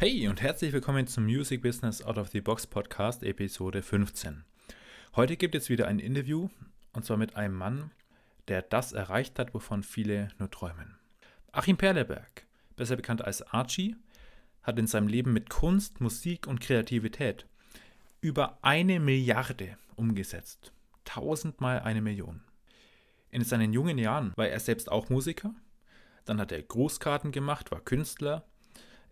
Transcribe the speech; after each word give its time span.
Hey 0.00 0.28
und 0.28 0.40
herzlich 0.40 0.72
willkommen 0.72 1.08
zum 1.08 1.24
Music 1.24 1.60
Business 1.60 2.02
Out 2.02 2.18
of 2.18 2.28
the 2.28 2.40
Box 2.40 2.68
Podcast 2.68 3.24
Episode 3.24 3.82
15. 3.82 4.44
Heute 5.16 5.36
gibt 5.36 5.56
es 5.56 5.70
wieder 5.70 5.88
ein 5.88 5.98
Interview 5.98 6.50
und 6.92 7.04
zwar 7.04 7.16
mit 7.16 7.34
einem 7.34 7.56
Mann, 7.56 7.90
der 8.46 8.62
das 8.62 8.92
erreicht 8.92 9.40
hat, 9.40 9.54
wovon 9.54 9.82
viele 9.82 10.28
nur 10.38 10.52
träumen. 10.52 10.96
Achim 11.50 11.76
Perleberg, 11.76 12.46
besser 12.76 12.94
bekannt 12.94 13.24
als 13.24 13.42
Archie, 13.42 13.96
hat 14.62 14.78
in 14.78 14.86
seinem 14.86 15.08
Leben 15.08 15.32
mit 15.32 15.50
Kunst, 15.50 16.00
Musik 16.00 16.46
und 16.46 16.60
Kreativität 16.60 17.48
über 18.20 18.60
eine 18.62 19.00
Milliarde 19.00 19.78
umgesetzt. 19.96 20.72
Tausendmal 21.04 21.80
eine 21.80 22.02
Million. 22.02 22.44
In 23.32 23.42
seinen 23.42 23.72
jungen 23.72 23.98
Jahren 23.98 24.32
war 24.36 24.46
er 24.46 24.60
selbst 24.60 24.92
auch 24.92 25.08
Musiker, 25.08 25.56
dann 26.24 26.40
hat 26.40 26.52
er 26.52 26.62
Grußkarten 26.62 27.32
gemacht, 27.32 27.72
war 27.72 27.80
Künstler 27.80 28.44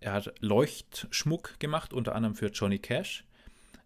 er 0.01 0.13
hat 0.13 0.35
Leuchtschmuck 0.41 1.59
gemacht, 1.59 1.93
unter 1.93 2.15
anderem 2.15 2.35
für 2.35 2.49
Johnny 2.49 2.79
Cash. 2.79 3.25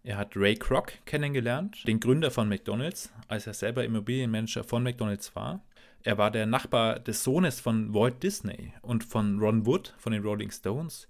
Er 0.03 0.17
hat 0.17 0.35
Ray 0.35 0.55
Kroc 0.55 0.93
kennengelernt, 1.05 1.87
den 1.87 1.99
Gründer 1.99 2.31
von 2.31 2.49
McDonald's, 2.49 3.11
als 3.27 3.45
er 3.45 3.53
selber 3.53 3.85
Immobilienmanager 3.85 4.63
von 4.63 4.83
McDonald's 4.83 5.35
war. 5.35 5.61
Er 6.03 6.17
war 6.17 6.31
der 6.31 6.47
Nachbar 6.47 6.99
des 6.99 7.23
Sohnes 7.23 7.59
von 7.59 7.93
Walt 7.93 8.23
Disney 8.23 8.73
und 8.81 9.03
von 9.03 9.39
Ron 9.39 9.67
Wood 9.67 9.93
von 9.99 10.11
den 10.11 10.23
Rolling 10.23 10.49
Stones. 10.49 11.07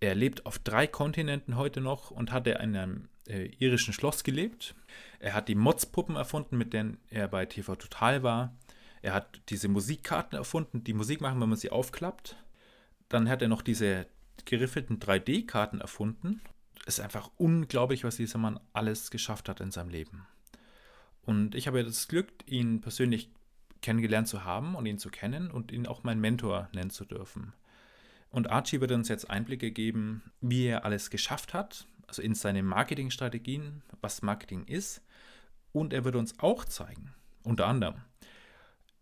Er 0.00 0.14
lebt 0.14 0.46
auf 0.46 0.58
drei 0.58 0.86
Kontinenten 0.86 1.56
heute 1.56 1.82
noch 1.82 2.10
und 2.10 2.32
hat 2.32 2.46
in 2.46 2.56
einem 2.56 3.08
äh, 3.28 3.50
irischen 3.58 3.92
Schloss 3.92 4.24
gelebt. 4.24 4.74
Er 5.18 5.34
hat 5.34 5.48
die 5.48 5.54
Motzpuppen 5.54 6.16
erfunden, 6.16 6.56
mit 6.56 6.72
denen 6.72 6.98
er 7.10 7.28
bei 7.28 7.44
TV 7.44 7.76
Total 7.76 8.22
war. 8.22 8.56
Er 9.02 9.12
hat 9.12 9.42
diese 9.50 9.68
Musikkarten 9.68 10.38
erfunden, 10.38 10.82
die 10.82 10.94
Musik 10.94 11.20
machen, 11.20 11.40
wenn 11.40 11.50
man 11.50 11.58
sie 11.58 11.70
aufklappt. 11.70 12.36
Dann 13.08 13.28
hat 13.28 13.42
er 13.42 13.48
noch 13.48 13.62
diese 13.62 14.06
geriffelten 14.44 14.98
3D-Karten 14.98 15.80
erfunden. 15.80 16.40
Es 16.86 16.98
ist 16.98 17.04
einfach 17.04 17.30
unglaublich, 17.36 18.04
was 18.04 18.16
dieser 18.16 18.38
Mann 18.38 18.58
alles 18.72 19.10
geschafft 19.10 19.48
hat 19.48 19.60
in 19.60 19.70
seinem 19.70 19.90
Leben. 19.90 20.26
Und 21.22 21.54
ich 21.54 21.66
habe 21.66 21.84
das 21.84 22.08
Glück, 22.08 22.32
ihn 22.46 22.80
persönlich 22.80 23.30
kennengelernt 23.80 24.28
zu 24.28 24.44
haben 24.44 24.74
und 24.74 24.86
ihn 24.86 24.98
zu 24.98 25.10
kennen 25.10 25.50
und 25.50 25.72
ihn 25.72 25.86
auch 25.86 26.02
mein 26.02 26.20
Mentor 26.20 26.68
nennen 26.72 26.90
zu 26.90 27.04
dürfen. 27.04 27.52
Und 28.30 28.50
Archie 28.50 28.80
wird 28.80 28.92
uns 28.92 29.08
jetzt 29.08 29.30
Einblicke 29.30 29.70
geben, 29.70 30.22
wie 30.40 30.66
er 30.66 30.84
alles 30.84 31.10
geschafft 31.10 31.54
hat, 31.54 31.86
also 32.06 32.22
in 32.22 32.34
seine 32.34 32.62
Marketingstrategien, 32.62 33.82
was 34.00 34.22
Marketing 34.22 34.64
ist. 34.64 35.02
Und 35.72 35.92
er 35.92 36.04
wird 36.04 36.16
uns 36.16 36.38
auch 36.38 36.64
zeigen, 36.64 37.14
unter 37.42 37.66
anderem, 37.66 37.96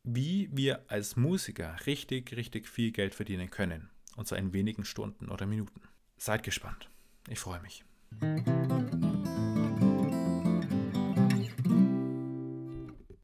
wie 0.02 0.48
wir 0.52 0.84
als 0.88 1.16
Musiker 1.16 1.76
richtig, 1.86 2.36
richtig 2.36 2.68
viel 2.68 2.90
Geld 2.90 3.14
verdienen 3.14 3.50
können 3.50 3.90
und 4.16 4.26
zwar 4.26 4.38
in 4.38 4.52
wenigen 4.52 4.84
Stunden 4.84 5.30
oder 5.30 5.46
Minuten. 5.46 5.80
Seid 6.16 6.42
gespannt. 6.42 6.90
Ich 7.28 7.38
freue 7.38 7.60
mich. 7.60 7.84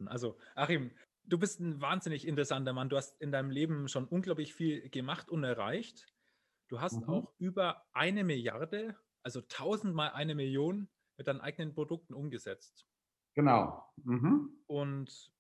Also, 0.07 0.39
Achim, 0.55 0.91
du 1.25 1.39
bist 1.39 1.61
ein 1.61 1.81
wahnsinnig 1.81 2.27
interessanter 2.27 2.73
Mann. 2.73 2.89
Du 2.89 2.97
hast 2.97 3.20
in 3.20 3.33
deinem 3.33 3.51
Leben 3.51 3.89
schon 3.89 4.07
unglaublich 4.07 4.55
viel 4.55 4.89
gemacht 4.89 5.31
und 5.31 5.45
erreicht. 5.45 6.07
Du 6.69 6.81
hast 6.81 7.01
mhm. 7.03 7.09
auch 7.09 7.33
über 7.39 7.87
eine 7.92 8.25
Milliarde, 8.25 8.97
also 9.23 9.41
tausendmal 9.42 10.11
eine 10.11 10.34
Million 10.34 10.89
mit 11.17 11.27
deinen 11.27 11.41
eigenen 11.41 11.75
Produkten 11.75 12.14
umgesetzt. 12.14 12.87
Genau. 13.34 13.87
Mhm. 14.05 14.51
Und 14.67 15.31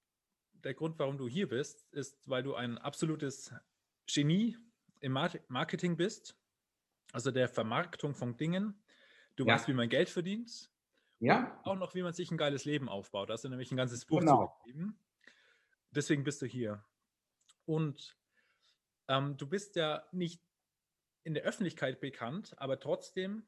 der 0.52 0.74
Grund, 0.74 0.98
warum 0.98 1.18
du 1.18 1.28
hier 1.28 1.48
bist, 1.48 1.86
ist, 1.92 2.28
weil 2.28 2.42
du 2.42 2.54
ein 2.54 2.78
absolutes 2.78 3.54
Genie 4.06 4.56
im 5.00 5.12
Marketing 5.12 5.96
bist, 5.96 6.36
also 7.12 7.30
der 7.30 7.48
Vermarktung 7.48 8.14
von 8.14 8.36
Dingen. 8.36 8.82
Du 9.36 9.44
ja. 9.44 9.54
weißt, 9.54 9.68
wie 9.68 9.74
man 9.74 9.88
Geld 9.88 10.08
verdient. 10.08 10.70
Ja. 11.18 11.58
auch 11.64 11.76
noch, 11.76 11.94
wie 11.94 12.02
man 12.02 12.12
sich 12.12 12.30
ein 12.30 12.36
geiles 12.36 12.66
Leben 12.66 12.88
aufbaut. 12.88 13.30
Da 13.30 13.34
hast 13.34 13.44
du 13.44 13.48
nämlich 13.48 13.70
ein 13.70 13.76
ganzes 13.76 14.04
Buch 14.04 14.20
genau. 14.20 14.54
geschrieben. 14.64 14.98
Deswegen 15.90 16.24
bist 16.24 16.42
du 16.42 16.46
hier. 16.46 16.84
Und 17.64 18.18
ähm, 19.08 19.36
du 19.36 19.46
bist 19.46 19.76
ja 19.76 20.06
nicht 20.12 20.42
in 21.24 21.34
der 21.34 21.44
Öffentlichkeit 21.44 22.00
bekannt, 22.00 22.54
aber 22.58 22.78
trotzdem 22.78 23.44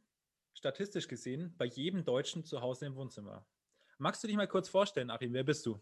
statistisch 0.55 1.09
gesehen 1.09 1.55
bei 1.59 1.67
jedem 1.67 2.05
Deutschen 2.05 2.45
zu 2.45 2.61
Hause 2.61 2.87
im 2.87 2.97
Wohnzimmer. 2.97 3.47
Magst 3.99 4.23
du 4.23 4.29
dich 4.29 4.37
mal 4.37 4.49
kurz 4.49 4.69
vorstellen, 4.69 5.11
Achim? 5.11 5.33
Wer 5.33 5.45
bist 5.45 5.67
du? 5.67 5.81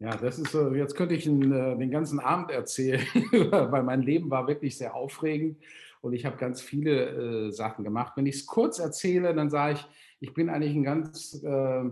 Ja, 0.00 0.16
das 0.16 0.38
ist 0.38 0.52
so, 0.52 0.72
jetzt 0.74 0.94
könnte 0.94 1.16
ich 1.16 1.24
den, 1.24 1.50
äh, 1.50 1.76
den 1.76 1.90
ganzen 1.90 2.20
Abend 2.20 2.50
erzählen, 2.50 3.04
weil 3.50 3.82
mein 3.82 4.02
Leben 4.02 4.30
war 4.30 4.46
wirklich 4.46 4.78
sehr 4.78 4.94
aufregend 4.94 5.58
und 6.00 6.12
ich 6.12 6.24
habe 6.24 6.36
ganz 6.36 6.60
viele 6.60 7.48
äh, 7.48 7.50
Sachen 7.50 7.84
gemacht. 7.84 8.12
Wenn 8.16 8.26
ich 8.26 8.36
es 8.36 8.46
kurz 8.46 8.78
erzähle, 8.78 9.34
dann 9.34 9.50
sage 9.50 9.74
ich, 9.74 9.86
ich 10.20 10.34
bin 10.34 10.50
eigentlich 10.50 10.74
ein 10.74 10.84
ganz 10.84 11.42
äh, 11.42 11.84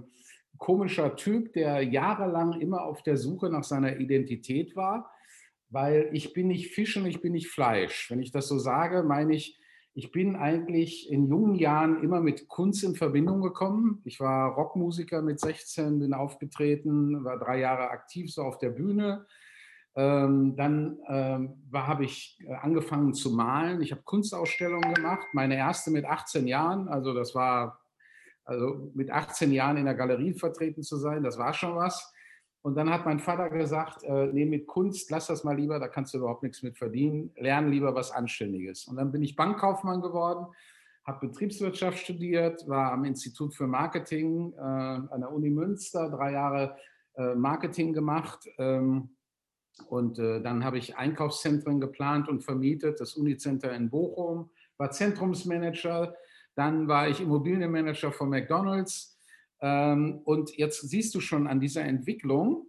komischer 0.56 1.16
Typ, 1.16 1.53
der 1.53 1.83
jahrelang 1.83 2.61
immer 2.61 2.84
auf 2.84 3.03
der 3.03 3.16
Suche 3.16 3.50
nach 3.50 3.65
seiner 3.65 3.99
Identität 3.99 4.77
war, 4.77 5.11
weil 5.71 6.09
ich 6.12 6.33
bin 6.33 6.47
nicht 6.47 6.75
Fisch 6.75 6.97
und 6.97 7.06
ich 7.06 7.21
bin 7.21 7.33
nicht 7.33 7.49
Fleisch. 7.49 8.09
Wenn 8.11 8.22
ich 8.22 8.31
das 8.31 8.47
so 8.47 8.59
sage, 8.59 9.03
meine 9.03 9.34
ich, 9.34 9.59
ich 9.97 10.12
bin 10.12 10.37
eigentlich 10.37 11.11
in 11.11 11.27
jungen 11.27 11.55
Jahren 11.55 12.03
immer 12.05 12.21
mit 12.21 12.49
Kunst 12.49 12.84
in 12.84 12.95
Verbindung 12.95 13.41
gekommen. 13.41 14.03
Ich 14.05 14.21
war 14.21 14.53
Rockmusiker 14.53 15.23
mit 15.23 15.41
16, 15.41 16.01
bin 16.01 16.12
aufgetreten, 16.12 17.25
war 17.25 17.39
drei 17.39 17.61
Jahre 17.61 17.89
aktiv 17.89 18.31
so 18.31 18.43
auf 18.43 18.59
der 18.59 18.69
Bühne. 18.69 19.25
Ähm, 19.95 20.55
dann 20.55 20.99
ähm, 21.09 21.62
habe 21.73 22.05
ich 22.05 22.39
äh, 22.47 22.53
angefangen 22.57 23.15
zu 23.15 23.31
malen. 23.31 23.81
Ich 23.81 23.91
habe 23.91 24.03
Kunstausstellungen 24.03 24.93
gemacht. 24.93 25.29
Meine 25.33 25.57
erste 25.57 25.91
mit 25.91 26.05
18 26.05 26.47
Jahren, 26.47 26.89
also 26.89 27.15
das 27.15 27.34
war, 27.34 27.81
also 28.45 28.91
mit 28.93 29.11
18 29.11 29.51
Jahren 29.51 29.78
in 29.78 29.87
der 29.87 29.95
Galerie 29.95 30.34
vertreten 30.34 30.83
zu 30.83 30.99
sein, 30.99 31.23
das 31.23 31.39
war 31.39 31.55
schon 31.55 31.75
was. 31.75 32.13
Und 32.66 32.75
dann 32.75 32.91
hat 32.91 33.04
mein 33.04 33.21
Vater 33.21 33.49
gesagt, 33.49 34.03
äh, 34.03 34.27
nee, 34.32 34.44
mit 34.44 34.66
Kunst, 34.66 35.09
lass 35.12 35.28
das 35.28 35.44
mal 35.44 35.54
lieber, 35.54 35.78
da 35.78 35.87
kannst 35.87 36.12
du 36.12 36.19
überhaupt 36.19 36.43
nichts 36.43 36.65
mit 36.65 36.77
verdienen, 36.77 37.31
lern 37.37 37.71
lieber 37.71 37.94
was 37.94 38.10
Anständiges. 38.10 38.88
Und 38.88 38.97
dann 38.97 39.12
bin 39.12 39.22
ich 39.22 39.37
Bankkaufmann 39.37 40.00
geworden, 40.00 40.49
habe 41.04 41.28
Betriebswirtschaft 41.28 41.97
studiert, 41.97 42.66
war 42.66 42.91
am 42.91 43.04
Institut 43.04 43.54
für 43.54 43.69
Marketing 43.69 44.53
äh, 44.54 44.60
an 44.60 45.21
der 45.21 45.31
Uni 45.31 45.49
Münster, 45.49 46.10
drei 46.10 46.32
Jahre 46.32 46.77
äh, 47.15 47.37
Marketing 47.37 47.93
gemacht. 47.93 48.49
Ähm, 48.59 49.10
und 49.87 50.19
äh, 50.19 50.43
dann 50.43 50.65
habe 50.65 50.78
ich 50.78 50.97
Einkaufszentren 50.97 51.81
geplant 51.81 52.28
und 52.28 52.43
vermietet, 52.43 52.98
das 52.98 53.15
Unicenter 53.15 53.72
in 53.75 53.91
Bochum, 53.91 54.50
war 54.77 54.91
Zentrumsmanager, 54.91 56.16
dann 56.56 56.88
war 56.88 57.09
ich 57.09 57.21
Immobilienmanager 57.21 58.10
von 58.10 58.28
McDonald's 58.28 59.16
und 59.59 60.56
jetzt 60.56 60.89
siehst 60.89 61.15
du 61.15 61.21
schon 61.21 61.47
an 61.47 61.61
dieser 61.61 61.83
Entwicklung, 61.83 62.67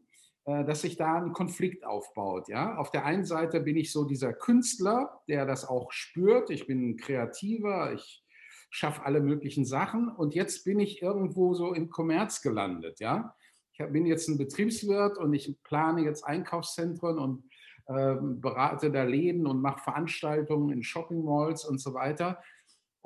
äh, 0.48 0.64
dass 0.64 0.82
sich 0.82 0.96
da 0.96 1.16
ein 1.16 1.34
Konflikt 1.34 1.86
aufbaut. 1.86 2.48
Ja? 2.48 2.78
Auf 2.78 2.90
der 2.90 3.06
einen 3.06 3.26
Seite 3.26 3.60
bin 3.60 3.76
ich 3.76 3.92
so 3.92 4.06
dieser 4.06 4.32
Künstler, 4.32 5.22
der 5.28 5.46
das 5.46 5.68
auch 5.68 5.92
spürt. 5.92 6.50
Ich 6.50 6.68
bin 6.68 6.92
ein 6.92 6.98
Kreativer, 6.98 7.94
ich 7.94 8.24
schaffe 8.70 9.06
alle 9.06 9.20
möglichen 9.20 9.66
Sachen. 9.66 10.08
Und 10.08 10.36
jetzt 10.36 10.64
bin 10.64 10.80
ich 10.80 11.02
irgendwo 11.02 11.54
so 11.54 11.74
im 11.74 11.90
Kommerz 11.90 12.42
gelandet. 12.42 13.02
Ja? 13.02 13.36
Ich 13.74 13.86
bin 13.88 14.06
jetzt 14.06 14.30
ein 14.30 14.38
Betriebswirt 14.38 15.18
und 15.18 15.34
ich 15.34 15.62
plane 15.64 16.04
jetzt 16.04 16.24
Einkaufszentren 16.24 17.20
und 17.20 17.44
äh, 17.88 18.16
berate 18.22 18.90
da 18.90 19.04
Läden 19.04 19.48
und 19.48 19.62
mache 19.62 19.84
Veranstaltungen 19.84 20.70
in 20.72 20.82
Shopping 20.82 21.26
Malls 21.26 21.66
und 21.66 21.80
so 21.80 21.94
weiter. 21.94 22.42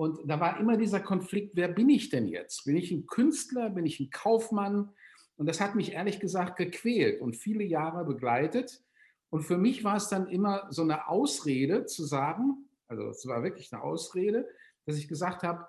Und 0.01 0.28
da 0.28 0.39
war 0.39 0.59
immer 0.59 0.78
dieser 0.78 1.00
Konflikt, 1.00 1.56
wer 1.56 1.67
bin 1.67 1.88
ich 1.88 2.09
denn 2.09 2.28
jetzt? 2.28 2.66
Bin 2.66 2.75
ich 2.75 2.89
ein 2.89 3.06
Künstler? 3.06 3.69
Bin 3.69 3.85
ich 3.85 4.00
ein 4.00 4.09
Kaufmann? 4.09 4.89
Und 5.35 5.45
das 5.45 5.62
hat 5.62 5.75
mich 5.75 5.91
ehrlich 5.91 6.19
gesagt 6.19 6.57
gequält 6.57 7.22
und 7.22 7.35
viele 7.35 7.63
Jahre 7.63 8.03
begleitet. 8.03 8.84
Und 9.29 9.44
für 9.44 9.59
mich 9.59 9.84
war 9.84 9.97
es 9.97 10.07
dann 10.07 10.28
immer 10.28 10.66
so 10.72 10.81
eine 10.81 11.07
Ausrede 11.07 11.85
zu 11.85 12.03
sagen, 12.03 12.67
also 12.88 13.09
es 13.09 13.28
war 13.28 13.44
wirklich 13.44 13.72
eine 13.72 13.84
Ausrede, 13.84 14.50
dass 14.88 14.97
ich 14.97 15.08
gesagt 15.08 15.43
habe, 15.43 15.67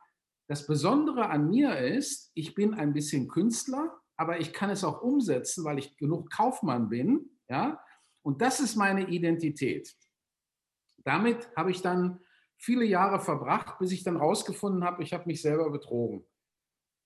das 0.49 0.67
Besondere 0.67 1.29
an 1.29 1.51
mir 1.51 1.77
ist, 1.77 2.31
ich 2.33 2.55
bin 2.55 2.73
ein 2.73 2.95
bisschen 2.95 3.29
Künstler, 3.29 4.01
aber 4.17 4.41
ich 4.41 4.55
kann 4.55 4.71
es 4.71 4.83
auch 4.83 5.03
umsetzen, 5.03 5.63
weil 5.67 5.79
ich 5.79 5.99
genug 5.99 6.31
Kaufmann 6.31 6.89
bin. 6.89 7.39
Ja? 7.51 7.85
Und 8.23 8.41
das 8.41 8.61
ist 8.61 8.77
meine 8.77 9.11
Identität. 9.11 9.95
Damit 11.05 11.55
habe 11.55 11.71
ich 11.71 11.83
dann 11.83 12.19
viele 12.63 12.85
Jahre 12.85 13.19
verbracht, 13.19 13.79
bis 13.81 13.91
ich 13.91 14.05
dann 14.05 14.17
rausgefunden 14.17 14.85
habe, 14.85 15.03
ich 15.03 15.13
habe 15.13 15.27
mich 15.27 15.43
selber 15.43 15.69
betrogen. 15.71 16.25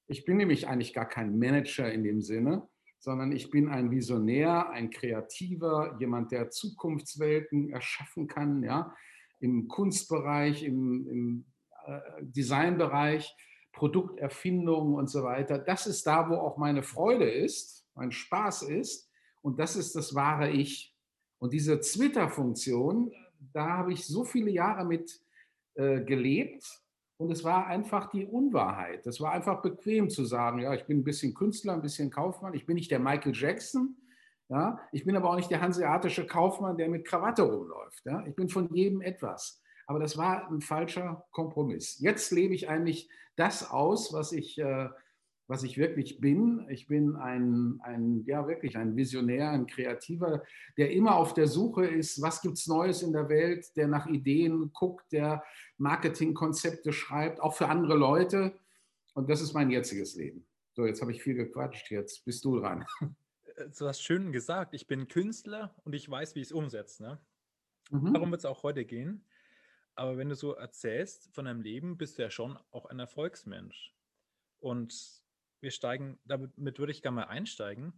Ich 0.07 0.25
bin 0.25 0.37
nämlich 0.37 0.69
eigentlich 0.69 0.93
gar 0.93 1.09
kein 1.09 1.39
Manager 1.39 1.91
in 1.91 2.05
dem 2.05 2.21
Sinne, 2.21 2.69
sondern 2.99 3.33
ich 3.33 3.51
bin 3.51 3.69
ein 3.69 3.91
Visionär, 3.91 4.69
ein 4.71 4.91
Kreativer, 4.91 5.97
jemand, 5.99 6.31
der 6.31 6.51
Zukunftswelten 6.51 7.71
erschaffen 7.71 8.29
kann, 8.29 8.63
ja, 8.63 8.95
im 9.41 9.67
Kunstbereich, 9.67 10.63
im, 10.63 11.09
im 11.09 11.45
äh, 11.87 12.01
Designbereich, 12.21 13.35
Produkterfindung 13.73 14.95
und 14.95 15.09
so 15.09 15.23
weiter. 15.23 15.59
Das 15.59 15.87
ist 15.87 16.07
da, 16.07 16.29
wo 16.29 16.35
auch 16.35 16.59
meine 16.59 16.83
Freude 16.83 17.31
ist, 17.31 17.87
mein 17.95 18.13
Spaß 18.13 18.63
ist 18.63 19.11
und 19.41 19.59
das 19.59 19.75
ist 19.75 19.97
das 19.97 20.15
wahre 20.15 20.51
Ich. 20.51 20.95
Und 21.39 21.53
diese 21.55 21.81
Twitter-Funktion, 21.81 23.13
da 23.53 23.79
habe 23.79 23.95
ich 23.95 24.07
so 24.07 24.25
viele 24.25 24.51
Jahre 24.51 24.85
mit 24.85 25.26
äh, 25.77 26.01
gelebt 26.01 26.65
und 27.19 27.31
es 27.31 27.45
war 27.45 27.67
einfach 27.67 28.11
die 28.11 28.27
Unwahrheit. 28.27 29.07
Es 29.07 29.21
war 29.21 29.33
einfach 29.33 29.63
bequem 29.63 30.11
zu 30.11 30.25
sagen, 30.25 30.59
ja, 30.59 30.75
ich 30.75 30.85
bin 30.85 30.99
ein 30.99 31.05
bisschen 31.05 31.35
Künstler, 31.35 31.73
ein 31.73 31.83
bisschen 31.83 32.11
Kaufmann, 32.11 32.55
ich 32.55 32.67
bin 32.67 32.75
nicht 32.75 32.91
der 32.91 32.99
Michael 32.99 33.35
Jackson, 33.35 33.97
ja, 34.49 34.79
ich 34.93 35.05
bin 35.05 35.17
aber 35.17 35.31
auch 35.31 35.37
nicht 35.37 35.51
der 35.51 35.61
hanseatische 35.61 36.27
Kaufmann, 36.27 36.77
der 36.77 36.89
mit 36.89 37.05
Krawatte 37.05 37.43
rumläuft. 37.43 38.05
Ja, 38.05 38.25
ich 38.27 38.37
bin 38.37 38.49
von 38.49 38.73
jedem 38.73 39.01
etwas. 39.01 39.61
Aber 39.87 39.99
das 39.99 40.17
war 40.17 40.49
ein 40.51 40.61
falscher 40.61 41.25
Kompromiss. 41.31 41.99
Jetzt 42.01 42.31
lebe 42.33 42.55
ich 42.55 42.69
eigentlich 42.69 43.09
das 43.37 43.71
aus, 43.71 44.13
was 44.13 44.33
ich 44.33 44.59
äh, 44.59 44.89
was 45.49 45.63
ich 45.63 45.79
wirklich 45.79 46.21
bin. 46.21 46.67
Ich 46.69 46.87
bin 46.87 47.17
ein, 47.17 47.81
ein, 47.83 48.25
ja 48.25 48.49
wirklich 48.49 48.77
ein 48.77 48.97
Visionär, 48.97 49.51
ein 49.51 49.67
Kreativer, 49.67 50.43
der 50.77 50.91
immer 50.91 51.17
auf 51.17 51.35
der 51.35 51.47
Suche 51.47 51.87
ist, 51.87 52.21
was 52.21 52.41
gibt 52.43 52.59
es 52.59 52.67
Neues 52.67 53.03
in 53.03 53.13
der 53.13 53.29
Welt, 53.29 53.77
der 53.77 53.87
nach 53.87 54.07
Ideen 54.07 54.73
guckt, 54.73 55.13
der 55.13 55.45
Marketingkonzepte 55.79 56.93
schreibt, 56.93 57.41
auch 57.41 57.55
für 57.55 57.69
andere 57.69 57.97
Leute. 57.97 58.59
Und 59.15 59.31
das 59.31 59.41
ist 59.41 59.53
mein 59.53 59.71
jetziges 59.71 60.17
Leben. 60.17 60.47
So, 60.75 60.85
jetzt 60.85 61.01
habe 61.01 61.13
ich 61.13 61.23
viel 61.23 61.35
gequatscht, 61.35 61.91
jetzt 61.91 62.25
bist 62.25 62.45
du 62.45 62.59
dran. 62.61 62.85
Äh, 63.57 63.71
du 63.79 63.87
hast 63.87 64.03
schön 64.03 64.33
gesagt, 64.33 64.75
ich 64.75 64.87
bin 64.87 65.09
Künstler 65.09 65.75
und 65.85 65.95
ich 65.95 66.11
weiß, 66.11 66.35
wie 66.35 66.41
ich 66.41 66.49
es 66.49 66.53
umsetze. 66.53 67.03
Ne? 67.03 67.19
Mhm. 67.91 68.13
Darum 68.13 68.31
wird 68.31 68.41
es 68.41 68.45
auch 68.45 68.63
heute 68.63 68.85
gehen. 68.85 69.25
Aber 69.95 70.19
wenn 70.19 70.29
du 70.29 70.35
so 70.35 70.53
erzählst 70.53 71.33
von 71.33 71.47
deinem 71.47 71.63
Leben, 71.63 71.97
bist 71.97 72.19
du 72.19 72.23
ja 72.23 72.29
schon 72.29 72.59
auch 72.71 72.85
ein 72.87 72.99
Erfolgsmensch. 72.99 73.95
Und 74.61 75.25
wir 75.61 75.71
steigen, 75.71 76.19
damit 76.25 76.79
würde 76.79 76.93
ich 76.93 77.03
gerne 77.03 77.17
mal 77.17 77.25
einsteigen. 77.25 77.93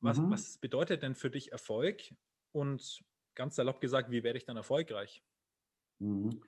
Was, 0.00 0.18
mhm. 0.18 0.30
was 0.30 0.58
bedeutet 0.58 1.02
denn 1.02 1.14
für 1.14 1.30
dich 1.30 1.52
Erfolg? 1.52 2.02
Und 2.52 3.02
ganz 3.34 3.56
salopp 3.56 3.80
gesagt, 3.80 4.10
wie 4.10 4.22
werde 4.22 4.38
ich 4.38 4.44
dann 4.44 4.56
erfolgreich? 4.56 5.22
Mhm. 6.00 6.42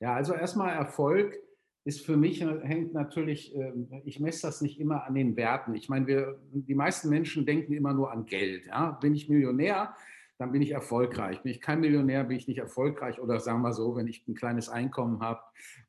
Ja, 0.00 0.14
also 0.14 0.34
erstmal 0.34 0.74
Erfolg 0.74 1.36
ist 1.84 2.04
für 2.04 2.16
mich, 2.16 2.42
äh, 2.42 2.60
hängt 2.62 2.92
natürlich, 2.92 3.54
ähm, 3.54 3.88
ich 4.04 4.20
messe 4.20 4.46
das 4.46 4.60
nicht 4.60 4.78
immer 4.78 5.04
an 5.04 5.14
den 5.14 5.36
Werten. 5.36 5.74
Ich 5.74 5.88
meine, 5.88 6.06
wir, 6.06 6.38
die 6.52 6.74
meisten 6.74 7.08
Menschen 7.08 7.46
denken 7.46 7.72
immer 7.72 7.94
nur 7.94 8.12
an 8.12 8.26
Geld. 8.26 8.66
Ja? 8.66 8.92
Bin 8.92 9.14
ich 9.14 9.28
Millionär, 9.28 9.94
dann 10.36 10.52
bin 10.52 10.62
ich 10.62 10.72
erfolgreich. 10.72 11.42
Bin 11.42 11.50
ich 11.50 11.60
kein 11.60 11.80
Millionär, 11.80 12.24
bin 12.24 12.36
ich 12.36 12.46
nicht 12.46 12.58
erfolgreich. 12.58 13.20
Oder 13.20 13.40
sagen 13.40 13.62
wir 13.62 13.72
so, 13.72 13.96
wenn 13.96 14.06
ich 14.06 14.26
ein 14.28 14.34
kleines 14.34 14.68
Einkommen 14.68 15.20
habe, 15.20 15.40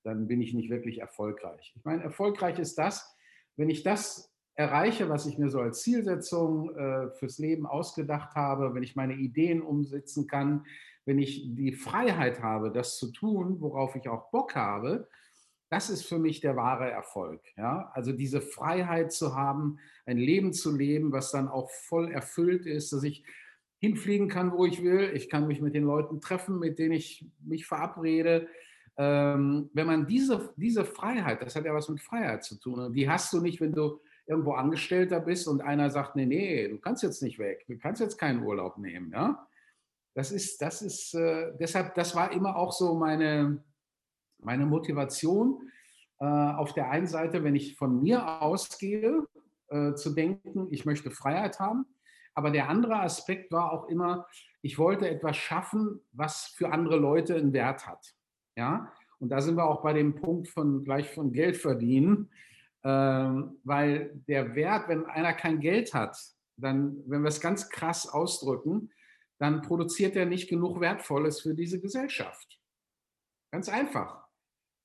dann 0.03 0.27
bin 0.27 0.41
ich 0.41 0.53
nicht 0.53 0.69
wirklich 0.69 0.99
erfolgreich. 0.99 1.73
Ich 1.75 1.85
meine, 1.85 2.01
erfolgreich 2.01 2.57
ist 2.57 2.77
das, 2.77 3.15
wenn 3.59 3.69
ich 3.69 3.83
das 3.83 4.33
erreiche, 4.55 5.09
was 5.09 5.25
ich 5.25 5.37
mir 5.37 5.49
so 5.49 5.59
als 5.59 5.81
Zielsetzung 5.81 6.73
äh, 6.75 7.11
fürs 7.11 7.39
Leben 7.39 7.65
ausgedacht 7.65 8.33
habe, 8.35 8.73
wenn 8.73 8.83
ich 8.83 8.95
meine 8.95 9.15
Ideen 9.15 9.61
umsetzen 9.61 10.27
kann, 10.27 10.65
wenn 11.05 11.19
ich 11.19 11.43
die 11.55 11.73
Freiheit 11.73 12.41
habe, 12.41 12.71
das 12.71 12.97
zu 12.97 13.11
tun, 13.11 13.59
worauf 13.59 13.97
ich 13.97 14.07
auch 14.07 14.31
Bock 14.31 14.55
habe, 14.55 15.09
das 15.69 15.89
ist 15.89 16.05
für 16.05 16.19
mich 16.19 16.39
der 16.39 16.55
wahre 16.55 16.89
Erfolg. 16.89 17.41
Ja? 17.57 17.91
Also 17.93 18.13
diese 18.13 18.39
Freiheit 18.39 19.11
zu 19.11 19.35
haben, 19.35 19.77
ein 20.05 20.17
Leben 20.17 20.53
zu 20.53 20.73
leben, 20.73 21.11
was 21.11 21.31
dann 21.31 21.49
auch 21.49 21.69
voll 21.69 22.11
erfüllt 22.11 22.65
ist, 22.65 22.93
dass 22.93 23.03
ich 23.03 23.25
hinfliegen 23.79 24.29
kann, 24.29 24.53
wo 24.53 24.65
ich 24.65 24.81
will. 24.81 25.11
Ich 25.13 25.29
kann 25.29 25.47
mich 25.47 25.59
mit 25.59 25.75
den 25.75 25.83
Leuten 25.83 26.21
treffen, 26.21 26.59
mit 26.59 26.79
denen 26.79 26.93
ich 26.93 27.25
mich 27.41 27.65
verabrede 27.65 28.47
ähm, 28.99 29.69
wenn 29.73 29.87
man 29.87 30.05
diese, 30.05 30.53
diese 30.57 30.83
Freiheit, 30.83 31.41
das 31.41 31.55
hat 31.55 31.63
ja 31.63 31.73
was 31.73 31.87
mit 31.87 32.01
Freiheit 32.01 32.43
zu 32.43 32.59
tun, 32.59 32.79
und 32.79 32.93
die 32.93 33.09
hast 33.09 33.31
du 33.31 33.39
nicht, 33.39 33.61
wenn 33.61 33.71
du 33.71 34.01
irgendwo 34.27 34.51
Angestellter 34.51 35.21
bist 35.21 35.47
und 35.47 35.61
einer 35.61 35.89
sagt, 35.89 36.17
nee, 36.17 36.25
nee, 36.25 36.67
du 36.67 36.77
kannst 36.79 37.01
jetzt 37.01 37.23
nicht 37.23 37.39
weg, 37.39 37.63
du 37.69 37.77
kannst 37.77 38.01
jetzt 38.01 38.17
keinen 38.17 38.43
Urlaub 38.43 38.77
nehmen, 38.77 39.11
ja. 39.13 39.47
Das 40.15 40.33
ist, 40.33 40.61
das 40.61 40.81
ist, 40.81 41.13
äh, 41.13 41.53
deshalb, 41.57 41.95
das 41.95 42.13
war 42.13 42.33
immer 42.33 42.57
auch 42.57 42.73
so 42.73 42.95
meine, 42.95 43.63
meine 44.39 44.65
Motivation. 44.65 45.71
Äh, 46.19 46.25
auf 46.25 46.73
der 46.73 46.89
einen 46.89 47.07
Seite, 47.07 47.45
wenn 47.45 47.55
ich 47.55 47.77
von 47.77 48.01
mir 48.01 48.41
ausgehe, 48.41 49.25
äh, 49.69 49.93
zu 49.93 50.09
denken, 50.09 50.67
ich 50.71 50.85
möchte 50.85 51.09
Freiheit 51.09 51.61
haben. 51.61 51.85
Aber 52.33 52.51
der 52.51 52.67
andere 52.67 52.99
Aspekt 52.99 53.51
war 53.53 53.71
auch 53.71 53.87
immer, 53.87 54.27
ich 54.61 54.77
wollte 54.77 55.07
etwas 55.07 55.37
schaffen, 55.37 56.01
was 56.11 56.47
für 56.47 56.73
andere 56.73 56.97
Leute 56.97 57.35
einen 57.35 57.53
Wert 57.53 57.87
hat. 57.87 58.13
Ja? 58.59 58.91
Und 59.19 59.29
da 59.29 59.41
sind 59.41 59.55
wir 59.55 59.65
auch 59.65 59.81
bei 59.81 59.93
dem 59.93 60.15
Punkt 60.15 60.49
von 60.49 60.83
gleich 60.83 61.09
von 61.09 61.31
Geld 61.31 61.55
verdienen, 61.55 62.29
ähm, 62.83 63.57
weil 63.63 64.11
der 64.27 64.53
Wert, 64.53 64.89
wenn 64.89 65.05
einer 65.05 65.33
kein 65.33 65.61
Geld 65.61 65.93
hat, 65.93 66.17
dann, 66.57 66.97
wenn 67.07 67.21
wir 67.21 67.29
es 67.29 67.39
ganz 67.39 67.69
krass 67.69 68.07
ausdrücken, 68.07 68.91
dann 69.37 69.61
produziert 69.61 70.17
er 70.17 70.25
nicht 70.25 70.49
genug 70.49 70.81
Wertvolles 70.81 71.39
für 71.41 71.55
diese 71.55 71.79
Gesellschaft. 71.79 72.59
Ganz 73.51 73.69
einfach. 73.69 74.27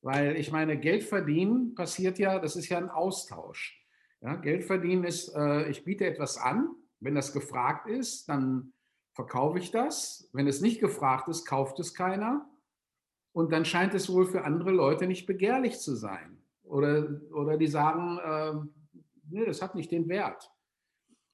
Weil 0.03 0.37
ich 0.37 0.53
meine, 0.53 0.79
Geld 0.79 1.03
verdienen 1.03 1.75
passiert 1.75 2.21
ja, 2.21 2.39
das 2.39 2.55
ist 2.55 2.69
ja 2.69 2.79
ein 2.79 2.91
Austausch. 2.91 3.85
Ja, 4.21 4.37
Geld 4.37 4.65
verdienen 4.65 5.03
ist, 5.03 5.35
äh, 5.35 5.69
ich 5.69 5.85
biete 5.85 6.07
etwas 6.07 6.39
an, 6.39 6.69
wenn 7.01 7.17
das 7.17 7.33
gefragt 7.33 7.89
ist, 7.89 8.29
dann 8.29 8.73
verkaufe 9.15 9.59
ich 9.59 9.73
das. 9.73 10.29
Wenn 10.33 10.47
es 10.47 10.61
nicht 10.61 10.81
gefragt 10.81 11.29
ist, 11.29 11.45
kauft 11.45 11.81
es 11.81 11.93
keiner. 11.93 12.49
Und 13.35 13.51
dann 13.51 13.65
scheint 13.65 13.95
es 13.95 14.09
wohl 14.09 14.27
für 14.27 14.45
andere 14.45 14.71
Leute 14.71 15.09
nicht 15.09 15.27
begehrlich 15.27 15.81
zu 15.81 15.97
sein. 15.97 16.39
Oder, 16.63 17.21
oder 17.33 17.59
die 17.59 17.67
sagen, 17.67 18.19
äh, 18.25 18.55
nee, 19.29 19.45
das 19.45 19.61
hat 19.61 19.75
nicht 19.75 19.91
den 19.91 20.09
Wert. 20.09 20.53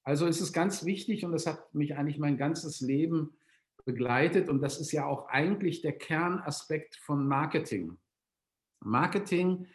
Also 0.03 0.27
ist 0.27 0.41
es 0.41 0.55
ganz 0.55 0.87
wichtig 0.87 1.27
und 1.27 1.33
das 1.33 1.47
hat 1.47 1.75
mich 1.75 1.97
eigentlich 1.97 2.19
mein 2.19 2.39
ganzes 2.39 2.81
Leben 2.81 3.35
begleitet 3.85 4.49
und 4.49 4.63
das 4.63 4.81
ist 4.81 4.93
ja 4.93 5.05
auch 5.05 5.29
eigentlich 5.29 5.83
der 5.83 5.93
Kernaspekt 5.93 6.97
von 6.97 7.29
Marketing. 7.29 7.99
Marketing, 8.81 9.67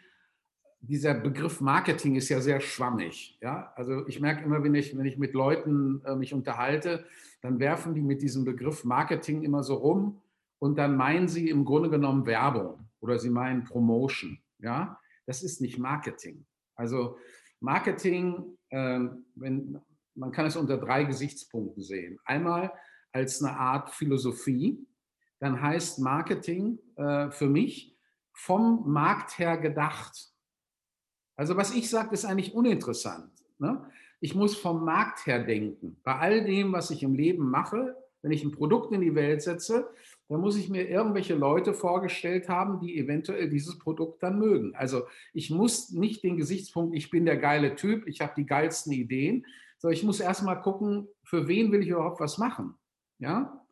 dieser 0.80 1.14
Begriff 1.14 1.60
Marketing 1.60 2.16
ist 2.16 2.28
ja 2.28 2.40
sehr 2.40 2.60
schwammig. 2.60 3.38
Ja? 3.40 3.72
Also 3.76 4.04
ich 4.08 4.18
merke 4.18 4.44
immer, 4.44 4.64
wenn 4.64 4.74
ich, 4.74 4.98
wenn 4.98 5.06
ich 5.06 5.16
mit 5.16 5.32
Leuten 5.32 6.02
äh, 6.04 6.16
mich 6.16 6.34
unterhalte, 6.34 7.04
dann 7.40 7.60
werfen 7.60 7.94
die 7.94 8.02
mit 8.02 8.20
diesem 8.20 8.44
Begriff 8.44 8.82
Marketing 8.82 9.44
immer 9.44 9.62
so 9.62 9.74
rum 9.74 10.20
und 10.58 10.76
dann 10.78 10.96
meinen 10.96 11.28
sie 11.28 11.48
im 11.48 11.64
Grunde 11.64 11.90
genommen 11.90 12.26
Werbung 12.26 12.88
oder 13.00 13.18
sie 13.18 13.30
meinen 13.30 13.64
Promotion. 13.64 14.38
Ja, 14.58 14.98
das 15.26 15.42
ist 15.42 15.60
nicht 15.60 15.78
Marketing. 15.78 16.46
Also 16.74 17.18
Marketing, 17.60 18.56
äh, 18.70 19.00
wenn, 19.34 19.80
man 20.14 20.32
kann 20.32 20.46
es 20.46 20.56
unter 20.56 20.78
drei 20.78 21.04
Gesichtspunkten 21.04 21.82
sehen. 21.82 22.18
Einmal 22.24 22.72
als 23.12 23.42
eine 23.42 23.56
Art 23.56 23.90
Philosophie, 23.90 24.86
dann 25.38 25.60
heißt 25.60 25.98
Marketing 26.00 26.78
äh, 26.96 27.30
für 27.30 27.48
mich 27.48 27.96
vom 28.32 28.90
Markt 28.90 29.38
her 29.38 29.56
gedacht. 29.56 30.32
Also 31.36 31.56
was 31.56 31.74
ich 31.74 31.90
sage, 31.90 32.14
ist 32.14 32.24
eigentlich 32.24 32.54
uninteressant. 32.54 33.30
Ne? 33.58 33.90
Ich 34.20 34.34
muss 34.34 34.56
vom 34.56 34.84
Markt 34.84 35.26
her 35.26 35.44
denken. 35.44 36.00
Bei 36.02 36.16
all 36.16 36.44
dem, 36.44 36.72
was 36.72 36.90
ich 36.90 37.02
im 37.02 37.14
Leben 37.14 37.50
mache, 37.50 37.96
wenn 38.22 38.32
ich 38.32 38.44
ein 38.44 38.52
Produkt 38.52 38.92
in 38.92 39.02
die 39.02 39.14
Welt 39.14 39.42
setze, 39.42 39.88
dann 40.28 40.40
muss 40.40 40.56
ich 40.56 40.68
mir 40.68 40.88
irgendwelche 40.88 41.34
Leute 41.34 41.72
vorgestellt 41.72 42.48
haben, 42.48 42.80
die 42.80 42.98
eventuell 42.98 43.48
dieses 43.48 43.78
Produkt 43.78 44.22
dann 44.22 44.38
mögen. 44.38 44.74
Also 44.74 45.06
ich 45.32 45.50
muss 45.50 45.90
nicht 45.90 46.24
den 46.24 46.36
Gesichtspunkt, 46.36 46.96
ich 46.96 47.10
bin 47.10 47.26
der 47.26 47.36
geile 47.36 47.76
Typ, 47.76 48.06
ich 48.08 48.20
habe 48.20 48.32
die 48.36 48.46
geilsten 48.46 48.92
Ideen, 48.92 49.46
sondern 49.78 49.96
ich 49.96 50.02
muss 50.02 50.20
erstmal 50.20 50.60
gucken, 50.62 51.06
für 51.22 51.46
wen 51.46 51.70
will 51.70 51.82
ich 51.82 51.88
überhaupt 51.88 52.20
was 52.20 52.38
machen. 52.38 52.74
Ja? 53.18 53.64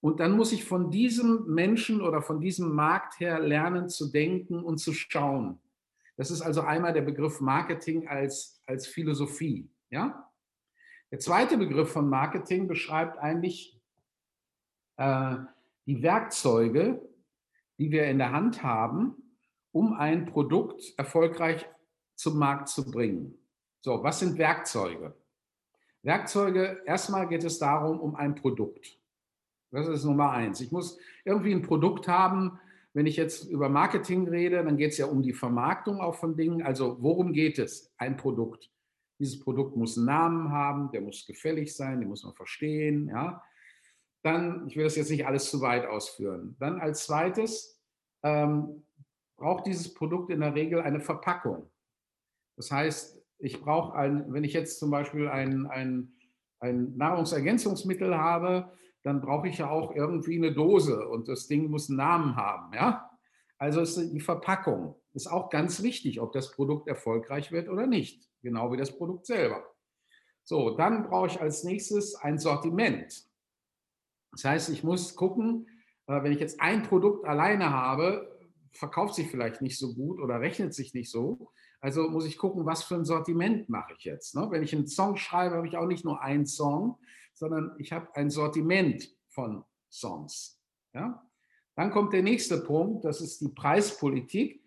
Und 0.00 0.20
dann 0.20 0.32
muss 0.32 0.52
ich 0.52 0.64
von 0.64 0.90
diesem 0.90 1.44
Menschen 1.46 2.00
oder 2.00 2.22
von 2.22 2.40
diesem 2.40 2.74
Markt 2.74 3.20
her 3.20 3.38
lernen 3.38 3.90
zu 3.90 4.10
denken 4.10 4.64
und 4.64 4.78
zu 4.78 4.94
schauen. 4.94 5.60
Das 6.16 6.30
ist 6.30 6.40
also 6.40 6.62
einmal 6.62 6.94
der 6.94 7.02
Begriff 7.02 7.40
Marketing 7.40 8.08
als, 8.08 8.62
als 8.66 8.86
Philosophie. 8.86 9.70
Ja? 9.90 10.30
Der 11.10 11.18
zweite 11.18 11.58
Begriff 11.58 11.92
von 11.92 12.08
Marketing 12.08 12.68
beschreibt 12.68 13.18
eigentlich 13.18 13.78
äh, 14.96 15.36
die 15.90 16.04
Werkzeuge, 16.04 17.02
die 17.78 17.90
wir 17.90 18.04
in 18.04 18.18
der 18.18 18.30
Hand 18.30 18.62
haben, 18.62 19.16
um 19.72 19.92
ein 19.92 20.24
Produkt 20.24 20.94
erfolgreich 20.96 21.68
zum 22.14 22.38
Markt 22.38 22.68
zu 22.68 22.88
bringen. 22.88 23.34
So, 23.80 24.00
was 24.04 24.20
sind 24.20 24.38
Werkzeuge? 24.38 25.16
Werkzeuge, 26.02 26.80
erstmal 26.86 27.26
geht 27.26 27.42
es 27.42 27.58
darum, 27.58 27.98
um 27.98 28.14
ein 28.14 28.36
Produkt. 28.36 29.00
Das 29.72 29.88
ist 29.88 30.04
Nummer 30.04 30.30
eins. 30.30 30.60
Ich 30.60 30.70
muss 30.70 30.96
irgendwie 31.24 31.52
ein 31.52 31.62
Produkt 31.62 32.06
haben. 32.06 32.60
Wenn 32.92 33.06
ich 33.06 33.16
jetzt 33.16 33.50
über 33.50 33.68
Marketing 33.68 34.28
rede, 34.28 34.62
dann 34.62 34.76
geht 34.76 34.92
es 34.92 34.98
ja 34.98 35.06
um 35.06 35.22
die 35.22 35.32
Vermarktung 35.32 36.00
auch 36.00 36.14
von 36.14 36.36
Dingen. 36.36 36.62
Also 36.62 36.98
worum 37.00 37.32
geht 37.32 37.58
es? 37.58 37.92
Ein 37.98 38.16
Produkt. 38.16 38.70
Dieses 39.18 39.40
Produkt 39.40 39.76
muss 39.76 39.96
einen 39.96 40.06
Namen 40.06 40.52
haben, 40.52 40.92
der 40.92 41.00
muss 41.00 41.26
gefällig 41.26 41.74
sein, 41.74 41.98
den 41.98 42.08
muss 42.08 42.22
man 42.22 42.34
verstehen. 42.34 43.08
Ja? 43.08 43.42
Dann, 44.22 44.66
ich 44.66 44.76
will 44.76 44.84
das 44.84 44.96
jetzt 44.96 45.10
nicht 45.10 45.26
alles 45.26 45.50
zu 45.50 45.60
weit 45.60 45.86
ausführen. 45.86 46.56
Dann 46.58 46.80
als 46.80 47.06
zweites 47.06 47.80
ähm, 48.22 48.86
braucht 49.36 49.66
dieses 49.66 49.94
Produkt 49.94 50.30
in 50.30 50.40
der 50.40 50.54
Regel 50.54 50.82
eine 50.82 51.00
Verpackung. 51.00 51.70
Das 52.56 52.70
heißt, 52.70 53.22
ich 53.38 53.60
brauche 53.60 53.96
ein, 53.96 54.32
wenn 54.32 54.44
ich 54.44 54.52
jetzt 54.52 54.78
zum 54.78 54.90
Beispiel 54.90 55.28
ein, 55.28 55.66
ein, 55.66 56.12
ein 56.58 56.96
Nahrungsergänzungsmittel 56.96 58.16
habe, 58.16 58.70
dann 59.02 59.22
brauche 59.22 59.48
ich 59.48 59.58
ja 59.58 59.70
auch 59.70 59.94
irgendwie 59.94 60.36
eine 60.36 60.52
Dose 60.52 61.08
und 61.08 61.28
das 61.28 61.46
Ding 61.46 61.70
muss 61.70 61.88
einen 61.88 61.96
Namen 61.96 62.36
haben, 62.36 62.74
ja. 62.74 63.10
Also 63.56 63.80
ist 63.80 63.96
die 63.96 64.20
Verpackung 64.20 65.00
ist 65.12 65.26
auch 65.26 65.50
ganz 65.50 65.82
wichtig, 65.82 66.20
ob 66.20 66.32
das 66.32 66.52
Produkt 66.52 66.88
erfolgreich 66.88 67.52
wird 67.52 67.68
oder 67.68 67.86
nicht, 67.86 68.28
genau 68.42 68.72
wie 68.72 68.76
das 68.76 68.96
Produkt 68.96 69.26
selber. 69.26 69.64
So, 70.44 70.76
dann 70.76 71.08
brauche 71.08 71.26
ich 71.26 71.40
als 71.40 71.64
nächstes 71.64 72.14
ein 72.14 72.38
Sortiment. 72.38 73.29
Das 74.32 74.44
heißt, 74.44 74.68
ich 74.70 74.84
muss 74.84 75.16
gucken, 75.16 75.66
äh, 76.06 76.22
wenn 76.22 76.32
ich 76.32 76.40
jetzt 76.40 76.60
ein 76.60 76.82
Produkt 76.82 77.26
alleine 77.26 77.70
habe, 77.70 78.38
verkauft 78.72 79.14
sich 79.14 79.28
vielleicht 79.28 79.62
nicht 79.62 79.78
so 79.78 79.94
gut 79.94 80.20
oder 80.20 80.40
rechnet 80.40 80.74
sich 80.74 80.94
nicht 80.94 81.10
so. 81.10 81.50
Also 81.80 82.08
muss 82.08 82.26
ich 82.26 82.38
gucken, 82.38 82.66
was 82.66 82.84
für 82.84 82.94
ein 82.94 83.04
Sortiment 83.04 83.68
mache 83.68 83.94
ich 83.96 84.04
jetzt. 84.04 84.34
Ne? 84.34 84.46
Wenn 84.50 84.62
ich 84.62 84.74
einen 84.74 84.86
Song 84.86 85.16
schreibe, 85.16 85.56
habe 85.56 85.66
ich 85.66 85.76
auch 85.76 85.86
nicht 85.86 86.04
nur 86.04 86.20
einen 86.22 86.46
Song, 86.46 86.98
sondern 87.32 87.74
ich 87.78 87.92
habe 87.92 88.14
ein 88.14 88.30
Sortiment 88.30 89.08
von 89.28 89.64
Songs. 89.90 90.60
Dann 91.74 91.90
kommt 91.90 92.12
der 92.12 92.22
nächste 92.22 92.58
Punkt, 92.58 93.04
das 93.04 93.20
ist 93.20 93.40
die 93.40 93.48
Preispolitik. 93.48 94.62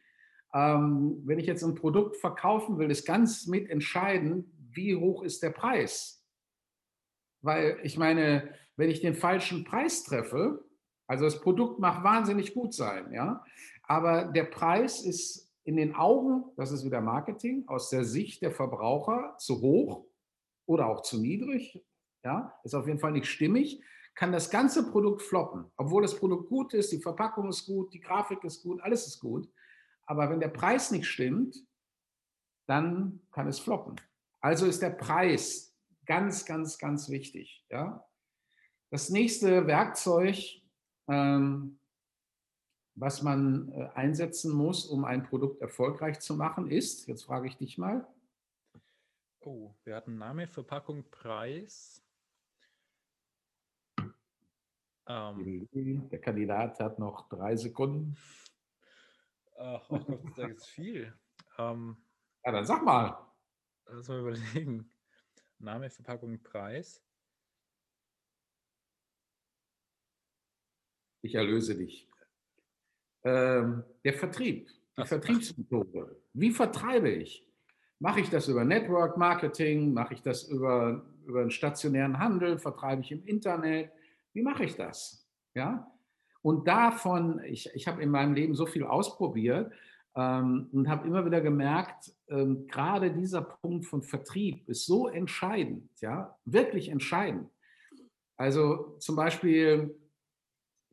Ähm, 0.54 1.22
wenn 1.26 1.40
ich 1.40 1.46
jetzt 1.46 1.64
ein 1.64 1.76
Produkt 1.76 2.18
verkaufen 2.18 2.78
will, 2.78 2.90
ist 2.90 3.06
ganz 3.06 3.48
mit 3.48 3.70
entscheidend, 3.70 4.48
wie 4.72 4.96
hoch 4.96 5.24
ist 5.24 5.44
der 5.44 5.52
Preis. 5.52 6.26
Weil 7.42 7.80
ich 7.84 7.98
meine, 7.98 8.54
wenn 8.76 8.90
ich 8.90 9.02
den 9.02 9.16
falschen 9.16 9.64
Preis 9.64 10.04
treffe, 10.04 10.64
also 11.08 11.26
das 11.26 11.42
Produkt 11.42 11.80
mag 11.80 12.04
wahnsinnig 12.04 12.54
gut 12.54 12.74
sein, 12.74 13.12
ja, 13.14 13.44
aber 13.84 14.26
der 14.26 14.46
Preis 14.46 15.02
ist 15.02 15.52
in 15.64 15.78
den 15.78 15.96
Augen, 15.96 16.46
das 16.58 16.72
ist 16.72 16.86
wieder 16.86 17.02
Marketing, 17.02 17.68
aus 17.68 17.90
der 17.90 18.04
Sicht 18.04 18.42
der 18.42 18.52
Verbraucher 18.52 19.36
zu 19.38 19.62
hoch 19.62 20.06
oder 20.66 20.88
auch 20.88 21.02
zu 21.02 21.20
niedrig, 21.20 21.84
ja, 22.24 22.54
ist 22.64 22.74
auf 22.74 22.88
jeden 22.88 23.00
Fall 23.00 23.12
nicht 23.12 23.28
stimmig, 23.28 23.82
kann 24.16 24.32
das 24.32 24.50
ganze 24.50 24.92
Produkt 24.92 25.22
floppen, 25.22 25.66
obwohl 25.78 26.02
das 26.02 26.18
Produkt 26.18 26.50
gut 26.50 26.74
ist, 26.74 26.92
die 26.92 27.02
Verpackung 27.02 27.50
ist 27.50 27.66
gut, 27.66 27.94
die 27.94 28.00
Grafik 28.00 28.44
ist 28.44 28.62
gut, 28.62 28.82
alles 28.82 29.08
ist 29.08 29.20
gut. 29.20 29.50
Aber 30.06 30.30
wenn 30.30 30.40
der 30.40 30.50
Preis 30.50 30.92
nicht 30.92 31.08
stimmt, 31.08 31.56
dann 32.68 33.22
kann 33.32 33.48
es 33.48 33.60
floppen. 33.60 33.96
Also 34.40 34.66
ist 34.66 34.82
der 34.82 34.92
Preis 34.92 35.76
ganz, 36.06 36.46
ganz, 36.46 36.78
ganz 36.78 37.10
wichtig. 37.10 37.66
Ja? 37.70 38.06
Das 38.94 39.10
nächste 39.10 39.66
Werkzeug, 39.66 40.62
ähm, 41.08 41.80
was 42.94 43.24
man 43.24 43.72
äh, 43.72 43.90
einsetzen 43.96 44.54
muss, 44.54 44.86
um 44.86 45.04
ein 45.04 45.24
Produkt 45.24 45.60
erfolgreich 45.62 46.20
zu 46.20 46.36
machen, 46.36 46.70
ist, 46.70 47.08
jetzt 47.08 47.24
frage 47.24 47.48
ich 47.48 47.58
dich 47.58 47.80
mal. 47.80 48.08
Oh, 49.40 49.74
wir 49.84 49.96
hatten 49.96 50.20
Name, 50.20 50.46
Verpackung, 50.48 51.10
Preis. 51.10 52.06
Ähm, 55.08 55.68
Der 56.12 56.22
Kandidat 56.22 56.80
hat 56.80 57.00
noch 57.00 57.28
drei 57.30 57.56
Sekunden. 57.56 58.16
Ach, 59.58 59.90
oh 59.90 59.98
Gott, 59.98 60.22
da 60.36 60.46
ist 60.50 60.68
viel. 60.68 61.12
Ähm, 61.58 61.98
ja, 62.46 62.52
dann 62.52 62.66
sag 62.68 62.86
mal. 62.86 63.18
Lass 63.88 64.08
mal 64.08 64.20
überlegen. 64.20 64.88
Name, 65.58 65.90
Verpackung, 65.90 66.44
Preis. 66.44 67.03
Ich 71.24 71.36
erlöse 71.36 71.76
dich. 71.76 72.08
Ähm, 73.24 73.84
der 74.04 74.14
Vertrieb, 74.14 74.68
die 74.68 75.02
Ach, 75.02 75.08
Vertriebsmethode. 75.08 76.22
Wie 76.34 76.52
vertreibe 76.52 77.10
ich? 77.10 77.48
Mache 78.00 78.20
ich 78.20 78.30
das 78.30 78.50
über 78.50 78.66
Network 78.66 79.18
Marketing? 79.18 79.94
Mache 79.94 80.16
ich 80.16 80.22
das 80.22 80.44
über, 80.44 81.06
über 81.26 81.42
einen 81.42 81.52
stationären 81.52 82.20
Handel? 82.20 82.60
Vertreibe 82.60 83.02
ich 83.02 83.14
im 83.14 83.26
Internet? 83.26 83.90
Wie 84.34 84.42
mache 84.42 84.66
ich 84.66 84.76
das? 84.76 85.26
Ja? 85.56 85.90
Und 86.42 86.68
davon, 86.68 87.42
ich, 87.46 87.74
ich 87.74 87.88
habe 87.88 88.04
in 88.04 88.10
meinem 88.10 88.34
Leben 88.34 88.54
so 88.54 88.66
viel 88.66 88.84
ausprobiert 88.84 89.72
ähm, 90.16 90.68
und 90.74 90.90
habe 90.90 91.08
immer 91.08 91.26
wieder 91.26 91.40
gemerkt, 91.40 92.12
ähm, 92.28 92.68
gerade 92.68 93.12
dieser 93.12 93.44
Punkt 93.44 93.86
von 93.86 94.04
Vertrieb 94.04 94.68
ist 94.68 94.86
so 94.86 95.08
entscheidend, 95.08 95.90
ja, 96.02 96.38
wirklich 96.44 96.90
entscheidend. 96.90 97.50
Also 98.36 98.98
zum 99.00 99.16
Beispiel 99.16 99.96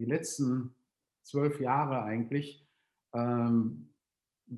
die 0.01 0.07
letzten 0.07 0.75
zwölf 1.23 1.61
Jahre 1.61 2.03
eigentlich 2.03 2.67
ähm, 3.15 3.91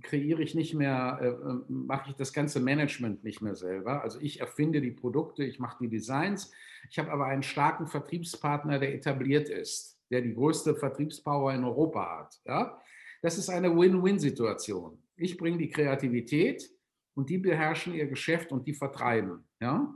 kreiere 0.00 0.42
ich 0.42 0.54
nicht 0.54 0.74
mehr, 0.74 1.18
äh, 1.20 1.26
äh, 1.26 1.62
mache 1.68 2.10
ich 2.10 2.16
das 2.16 2.32
ganze 2.32 2.60
Management 2.60 3.24
nicht 3.24 3.42
mehr 3.42 3.54
selber. 3.54 4.02
Also 4.02 4.20
ich 4.20 4.40
erfinde 4.40 4.80
die 4.80 4.92
Produkte, 4.92 5.44
ich 5.44 5.58
mache 5.58 5.78
die 5.82 5.88
Designs. 5.88 6.50
Ich 6.90 6.98
habe 6.98 7.10
aber 7.10 7.26
einen 7.26 7.42
starken 7.42 7.86
Vertriebspartner, 7.86 8.78
der 8.78 8.94
etabliert 8.94 9.48
ist, 9.48 10.00
der 10.10 10.22
die 10.22 10.34
größte 10.34 10.76
Vertriebspower 10.76 11.52
in 11.52 11.64
Europa 11.64 12.20
hat. 12.20 12.40
Ja? 12.46 12.80
Das 13.20 13.36
ist 13.36 13.50
eine 13.50 13.76
Win-Win-Situation. 13.76 14.98
Ich 15.16 15.36
bringe 15.36 15.58
die 15.58 15.68
Kreativität 15.68 16.70
und 17.14 17.28
die 17.28 17.38
beherrschen 17.38 17.94
ihr 17.94 18.06
Geschäft 18.06 18.50
und 18.52 18.66
die 18.66 18.74
vertreiben. 18.74 19.44
Ja? 19.60 19.94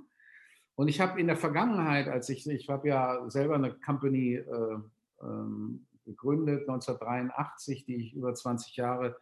Und 0.75 0.88
ich 0.88 1.00
habe 1.00 1.19
in 1.19 1.26
der 1.26 1.37
Vergangenheit, 1.37 2.07
als 2.07 2.29
ich, 2.29 2.47
ich 2.47 2.69
habe 2.69 2.88
ja 2.88 3.31
selber 3.31 3.55
eine 3.55 3.73
Company 3.73 4.35
äh, 4.35 4.79
gegründet, 6.05 6.69
1983, 6.69 7.85
die 7.85 7.97
ich 7.97 8.15
über 8.15 8.35
20 8.35 8.77
Jahre 8.77 9.17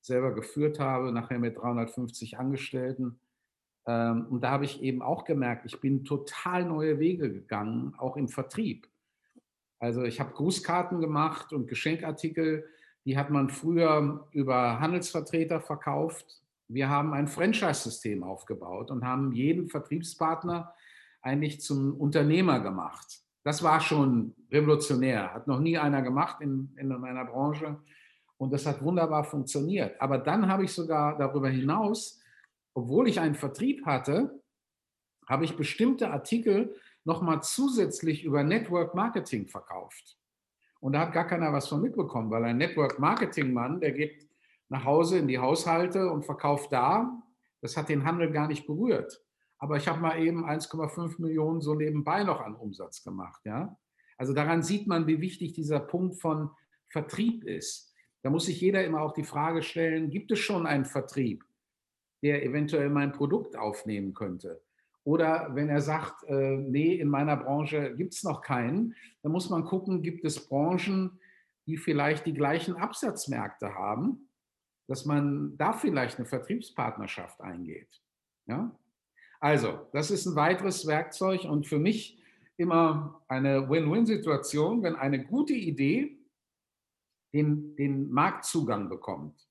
selber 0.00 0.34
geführt 0.34 0.80
habe, 0.80 1.12
nachher 1.12 1.38
mit 1.38 1.56
350 1.56 2.38
Angestellten. 2.38 3.20
Ähm, 3.86 4.26
und 4.28 4.42
da 4.42 4.50
habe 4.50 4.64
ich 4.64 4.82
eben 4.82 5.02
auch 5.02 5.24
gemerkt, 5.24 5.66
ich 5.66 5.80
bin 5.80 6.04
total 6.04 6.64
neue 6.64 6.98
Wege 6.98 7.32
gegangen, 7.32 7.94
auch 7.98 8.16
im 8.16 8.28
Vertrieb. 8.28 8.88
Also 9.78 10.02
ich 10.02 10.20
habe 10.20 10.32
Grußkarten 10.32 11.00
gemacht 11.00 11.52
und 11.52 11.68
Geschenkartikel, 11.68 12.66
die 13.04 13.18
hat 13.18 13.30
man 13.30 13.50
früher 13.50 14.28
über 14.30 14.78
Handelsvertreter 14.78 15.60
verkauft. 15.60 16.40
Wir 16.68 16.88
haben 16.88 17.12
ein 17.12 17.26
Franchise-System 17.26 18.22
aufgebaut 18.22 18.90
und 18.90 19.04
haben 19.04 19.32
jeden 19.32 19.68
Vertriebspartner 19.68 20.72
eigentlich 21.20 21.60
zum 21.60 21.94
Unternehmer 21.94 22.60
gemacht. 22.60 23.21
Das 23.44 23.62
war 23.62 23.80
schon 23.80 24.34
revolutionär, 24.50 25.34
hat 25.34 25.46
noch 25.46 25.58
nie 25.58 25.76
einer 25.76 26.02
gemacht 26.02 26.40
in, 26.40 26.74
in 26.76 26.88
meiner 26.88 27.24
Branche. 27.24 27.80
Und 28.36 28.52
das 28.52 28.66
hat 28.66 28.82
wunderbar 28.82 29.24
funktioniert. 29.24 30.00
Aber 30.00 30.18
dann 30.18 30.48
habe 30.48 30.64
ich 30.64 30.72
sogar 30.72 31.16
darüber 31.16 31.48
hinaus, 31.48 32.20
obwohl 32.74 33.08
ich 33.08 33.20
einen 33.20 33.34
Vertrieb 33.34 33.84
hatte, 33.84 34.40
habe 35.28 35.44
ich 35.44 35.56
bestimmte 35.56 36.10
Artikel 36.10 36.74
nochmal 37.04 37.42
zusätzlich 37.42 38.24
über 38.24 38.42
Network 38.42 38.94
Marketing 38.94 39.46
verkauft. 39.46 40.18
Und 40.80 40.92
da 40.92 41.00
hat 41.00 41.12
gar 41.12 41.26
keiner 41.26 41.52
was 41.52 41.68
von 41.68 41.80
mitbekommen, 41.80 42.30
weil 42.30 42.44
ein 42.44 42.58
Network 42.58 42.98
Marketing 42.98 43.52
Mann, 43.52 43.80
der 43.80 43.92
geht 43.92 44.28
nach 44.68 44.84
Hause 44.84 45.18
in 45.18 45.28
die 45.28 45.38
Haushalte 45.38 46.10
und 46.10 46.24
verkauft 46.24 46.72
da. 46.72 47.22
Das 47.60 47.76
hat 47.76 47.88
den 47.88 48.04
Handel 48.04 48.32
gar 48.32 48.48
nicht 48.48 48.66
berührt. 48.66 49.22
Aber 49.62 49.76
ich 49.76 49.86
habe 49.86 50.00
mal 50.00 50.20
eben 50.20 50.44
1,5 50.44 51.22
Millionen 51.22 51.60
so 51.60 51.76
nebenbei 51.76 52.24
noch 52.24 52.40
an 52.40 52.56
Umsatz 52.56 53.04
gemacht. 53.04 53.42
Ja? 53.44 53.78
Also 54.18 54.32
daran 54.32 54.64
sieht 54.64 54.88
man, 54.88 55.06
wie 55.06 55.20
wichtig 55.20 55.52
dieser 55.52 55.78
Punkt 55.78 56.20
von 56.20 56.50
Vertrieb 56.88 57.44
ist. 57.44 57.94
Da 58.22 58.30
muss 58.30 58.46
sich 58.46 58.60
jeder 58.60 58.84
immer 58.84 59.02
auch 59.02 59.12
die 59.12 59.22
Frage 59.22 59.62
stellen, 59.62 60.10
gibt 60.10 60.32
es 60.32 60.40
schon 60.40 60.66
einen 60.66 60.84
Vertrieb, 60.84 61.44
der 62.24 62.44
eventuell 62.44 62.90
mein 62.90 63.12
Produkt 63.12 63.56
aufnehmen 63.56 64.14
könnte? 64.14 64.60
Oder 65.04 65.54
wenn 65.54 65.68
er 65.68 65.80
sagt, 65.80 66.24
äh, 66.24 66.56
nee, 66.56 66.94
in 66.94 67.08
meiner 67.08 67.36
Branche 67.36 67.94
gibt 67.94 68.14
es 68.14 68.24
noch 68.24 68.42
keinen, 68.42 68.96
dann 69.22 69.30
muss 69.30 69.48
man 69.48 69.64
gucken, 69.64 70.02
gibt 70.02 70.24
es 70.24 70.48
Branchen, 70.48 71.20
die 71.66 71.76
vielleicht 71.76 72.26
die 72.26 72.34
gleichen 72.34 72.74
Absatzmärkte 72.74 73.76
haben, 73.76 74.28
dass 74.88 75.04
man 75.04 75.56
da 75.56 75.72
vielleicht 75.72 76.18
eine 76.18 76.26
Vertriebspartnerschaft 76.26 77.40
eingeht. 77.40 78.02
Ja? 78.46 78.76
Also, 79.42 79.88
das 79.92 80.12
ist 80.12 80.24
ein 80.24 80.36
weiteres 80.36 80.86
Werkzeug 80.86 81.42
und 81.42 81.66
für 81.66 81.80
mich 81.80 82.16
immer 82.56 83.24
eine 83.26 83.68
Win-Win-Situation, 83.68 84.84
wenn 84.84 84.94
eine 84.94 85.24
gute 85.24 85.52
Idee 85.52 86.16
den, 87.34 87.74
den 87.74 88.08
Marktzugang 88.12 88.88
bekommt. 88.88 89.48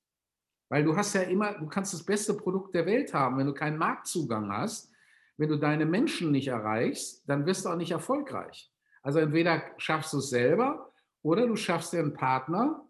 Weil 0.70 0.82
du 0.82 0.96
hast 0.96 1.12
ja 1.12 1.20
immer, 1.20 1.58
du 1.58 1.66
kannst 1.66 1.92
das 1.92 2.02
beste 2.02 2.32
Produkt 2.32 2.74
der 2.74 2.86
Welt 2.86 3.12
haben, 3.12 3.36
wenn 3.36 3.46
du 3.46 3.52
keinen 3.52 3.76
Marktzugang 3.76 4.50
hast, 4.50 4.90
wenn 5.36 5.50
du 5.50 5.58
deine 5.58 5.84
Menschen 5.84 6.30
nicht 6.30 6.48
erreichst, 6.48 7.28
dann 7.28 7.44
wirst 7.44 7.66
du 7.66 7.68
auch 7.68 7.76
nicht 7.76 7.90
erfolgreich. 7.90 8.72
Also 9.02 9.18
entweder 9.18 9.62
schaffst 9.76 10.14
du 10.14 10.18
es 10.18 10.30
selber 10.30 10.90
oder 11.20 11.46
du 11.46 11.54
schaffst 11.54 11.92
dir 11.92 11.98
einen 11.98 12.14
Partner, 12.14 12.82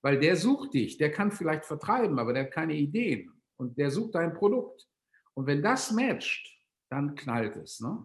weil 0.00 0.18
der 0.18 0.36
sucht 0.36 0.72
dich, 0.72 0.96
der 0.96 1.12
kann 1.12 1.30
vielleicht 1.30 1.66
vertreiben, 1.66 2.18
aber 2.18 2.32
der 2.32 2.44
hat 2.44 2.52
keine 2.52 2.74
Ideen 2.74 3.34
und 3.58 3.76
der 3.76 3.90
sucht 3.90 4.14
dein 4.14 4.32
Produkt. 4.32 4.88
Und 5.34 5.46
wenn 5.46 5.62
das 5.62 5.92
matcht, 5.92 6.48
dann 6.90 7.14
knallt 7.14 7.56
es. 7.56 7.80
Ne? 7.80 8.04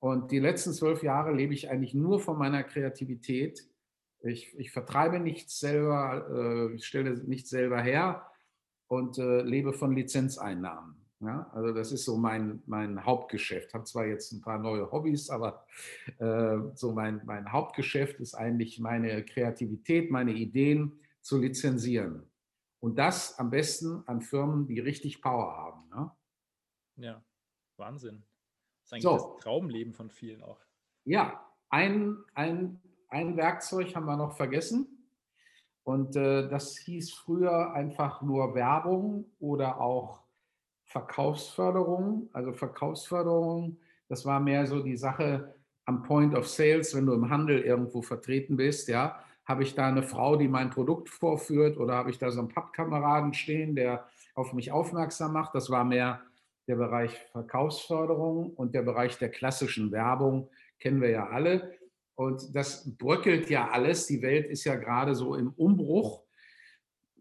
Und 0.00 0.30
die 0.30 0.38
letzten 0.38 0.72
zwölf 0.72 1.02
Jahre 1.02 1.34
lebe 1.34 1.54
ich 1.54 1.70
eigentlich 1.70 1.94
nur 1.94 2.20
von 2.20 2.38
meiner 2.38 2.62
Kreativität 2.62 3.68
ich, 4.20 4.58
ich 4.58 4.70
vertreibe 4.70 5.20
nichts 5.20 5.58
selber, 5.60 6.72
äh, 6.74 6.78
stelle 6.78 7.16
nichts 7.24 7.50
selber 7.50 7.80
her 7.80 8.26
und 8.88 9.18
äh, 9.18 9.42
lebe 9.42 9.72
von 9.72 9.94
Lizenzeinnahmen. 9.94 10.96
Ja, 11.20 11.50
also 11.52 11.72
das 11.72 11.90
ist 11.90 12.04
so 12.04 12.16
mein, 12.16 12.62
mein 12.66 13.04
Hauptgeschäft. 13.04 13.68
Ich 13.68 13.74
habe 13.74 13.84
zwar 13.84 14.06
jetzt 14.06 14.32
ein 14.32 14.40
paar 14.40 14.58
neue 14.58 14.90
Hobbys, 14.92 15.30
aber 15.30 15.66
äh, 16.18 16.58
so 16.74 16.92
mein, 16.92 17.20
mein 17.24 17.50
Hauptgeschäft 17.50 18.20
ist 18.20 18.34
eigentlich 18.34 18.78
meine 18.78 19.24
Kreativität, 19.24 20.12
meine 20.12 20.32
Ideen 20.32 21.00
zu 21.20 21.38
lizenzieren. 21.38 22.22
Und 22.78 23.00
das 23.00 23.36
am 23.40 23.50
besten 23.50 24.04
an 24.06 24.20
Firmen, 24.20 24.68
die 24.68 24.78
richtig 24.78 25.20
Power 25.20 25.56
haben. 25.56 25.88
Ne? 25.88 26.10
Ja, 26.98 27.22
Wahnsinn. 27.76 28.24
Das 28.82 28.86
ist 28.86 28.92
eigentlich 28.92 29.02
So. 29.02 29.34
das 29.34 29.44
Traumleben 29.44 29.92
von 29.92 30.10
vielen 30.10 30.42
auch. 30.42 30.60
Ja, 31.04 31.44
ein, 31.70 32.18
ein, 32.34 32.80
ein 33.08 33.36
Werkzeug 33.36 33.94
haben 33.94 34.06
wir 34.06 34.16
noch 34.16 34.36
vergessen. 34.36 34.86
Und 35.84 36.16
äh, 36.16 36.48
das 36.48 36.76
hieß 36.76 37.14
früher 37.14 37.72
einfach 37.72 38.20
nur 38.20 38.54
Werbung 38.54 39.24
oder 39.38 39.80
auch 39.80 40.22
Verkaufsförderung. 40.84 42.28
Also 42.32 42.52
Verkaufsförderung, 42.52 43.78
das 44.08 44.26
war 44.26 44.40
mehr 44.40 44.66
so 44.66 44.82
die 44.82 44.96
Sache 44.96 45.54
am 45.86 46.02
Point 46.02 46.34
of 46.34 46.46
Sales, 46.46 46.94
wenn 46.94 47.06
du 47.06 47.14
im 47.14 47.30
Handel 47.30 47.60
irgendwo 47.62 48.02
vertreten 48.02 48.56
bist, 48.56 48.88
ja. 48.88 49.18
Habe 49.46 49.62
ich 49.62 49.74
da 49.74 49.86
eine 49.86 50.02
Frau, 50.02 50.36
die 50.36 50.48
mein 50.48 50.68
Produkt 50.68 51.08
vorführt 51.08 51.78
oder 51.78 51.94
habe 51.94 52.10
ich 52.10 52.18
da 52.18 52.30
so 52.30 52.40
einen 52.40 52.50
Pappkameraden 52.50 53.32
stehen, 53.32 53.74
der 53.74 54.06
auf 54.34 54.52
mich 54.52 54.70
aufmerksam 54.70 55.32
macht? 55.32 55.54
Das 55.54 55.70
war 55.70 55.84
mehr 55.84 56.20
der 56.68 56.76
Bereich 56.76 57.16
Verkaufsförderung 57.32 58.52
und 58.54 58.74
der 58.74 58.82
Bereich 58.82 59.18
der 59.18 59.30
klassischen 59.30 59.90
Werbung, 59.90 60.50
kennen 60.78 61.00
wir 61.00 61.10
ja 61.10 61.28
alle. 61.28 61.72
Und 62.14 62.54
das 62.54 62.96
bröckelt 62.96 63.48
ja 63.48 63.68
alles. 63.70 64.06
Die 64.06 64.22
Welt 64.22 64.46
ist 64.46 64.64
ja 64.64 64.76
gerade 64.76 65.14
so 65.14 65.34
im 65.34 65.50
Umbruch. 65.52 66.22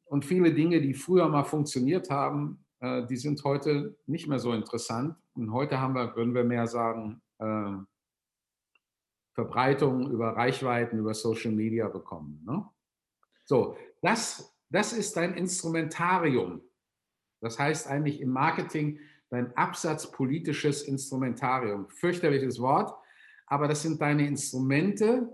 Und 0.05 0.25
viele 0.25 0.53
Dinge, 0.53 0.81
die 0.81 0.93
früher 0.93 1.27
mal 1.29 1.43
funktioniert 1.43 2.09
haben, 2.09 2.65
äh, 2.79 3.05
die 3.07 3.17
sind 3.17 3.43
heute 3.43 3.97
nicht 4.05 4.27
mehr 4.27 4.39
so 4.39 4.53
interessant. 4.53 5.15
Und 5.33 5.53
heute 5.53 5.79
haben 5.79 5.93
wir, 5.93 6.15
würden 6.15 6.33
wir 6.33 6.43
mehr 6.43 6.67
sagen, 6.67 7.21
äh, 7.39 7.77
Verbreitung 9.33 10.09
über 10.09 10.29
Reichweiten, 10.29 10.97
über 10.97 11.13
Social 11.13 11.51
Media 11.51 11.87
bekommen. 11.87 12.43
Ne? 12.45 12.67
So, 13.45 13.77
das, 14.01 14.57
das 14.69 14.93
ist 14.93 15.15
dein 15.15 15.35
Instrumentarium. 15.35 16.61
Das 17.39 17.59
heißt 17.59 17.87
eigentlich 17.87 18.19
im 18.19 18.31
Marketing 18.31 18.99
dein 19.29 19.55
absatzpolitisches 19.55 20.83
Instrumentarium. 20.83 21.89
Fürchterliches 21.89 22.59
Wort, 22.59 22.93
aber 23.45 23.67
das 23.67 23.81
sind 23.81 24.01
deine 24.01 24.27
Instrumente, 24.27 25.29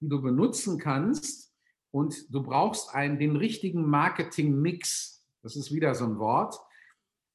die 0.00 0.08
du 0.08 0.20
benutzen 0.22 0.78
kannst 0.78 1.52
und 1.90 2.32
du 2.32 2.42
brauchst 2.42 2.94
einen, 2.94 3.18
den 3.18 3.36
richtigen 3.36 3.88
Marketing-Mix. 3.88 5.26
Das 5.42 5.56
ist 5.56 5.72
wieder 5.72 5.94
so 5.94 6.04
ein 6.04 6.18
Wort, 6.18 6.58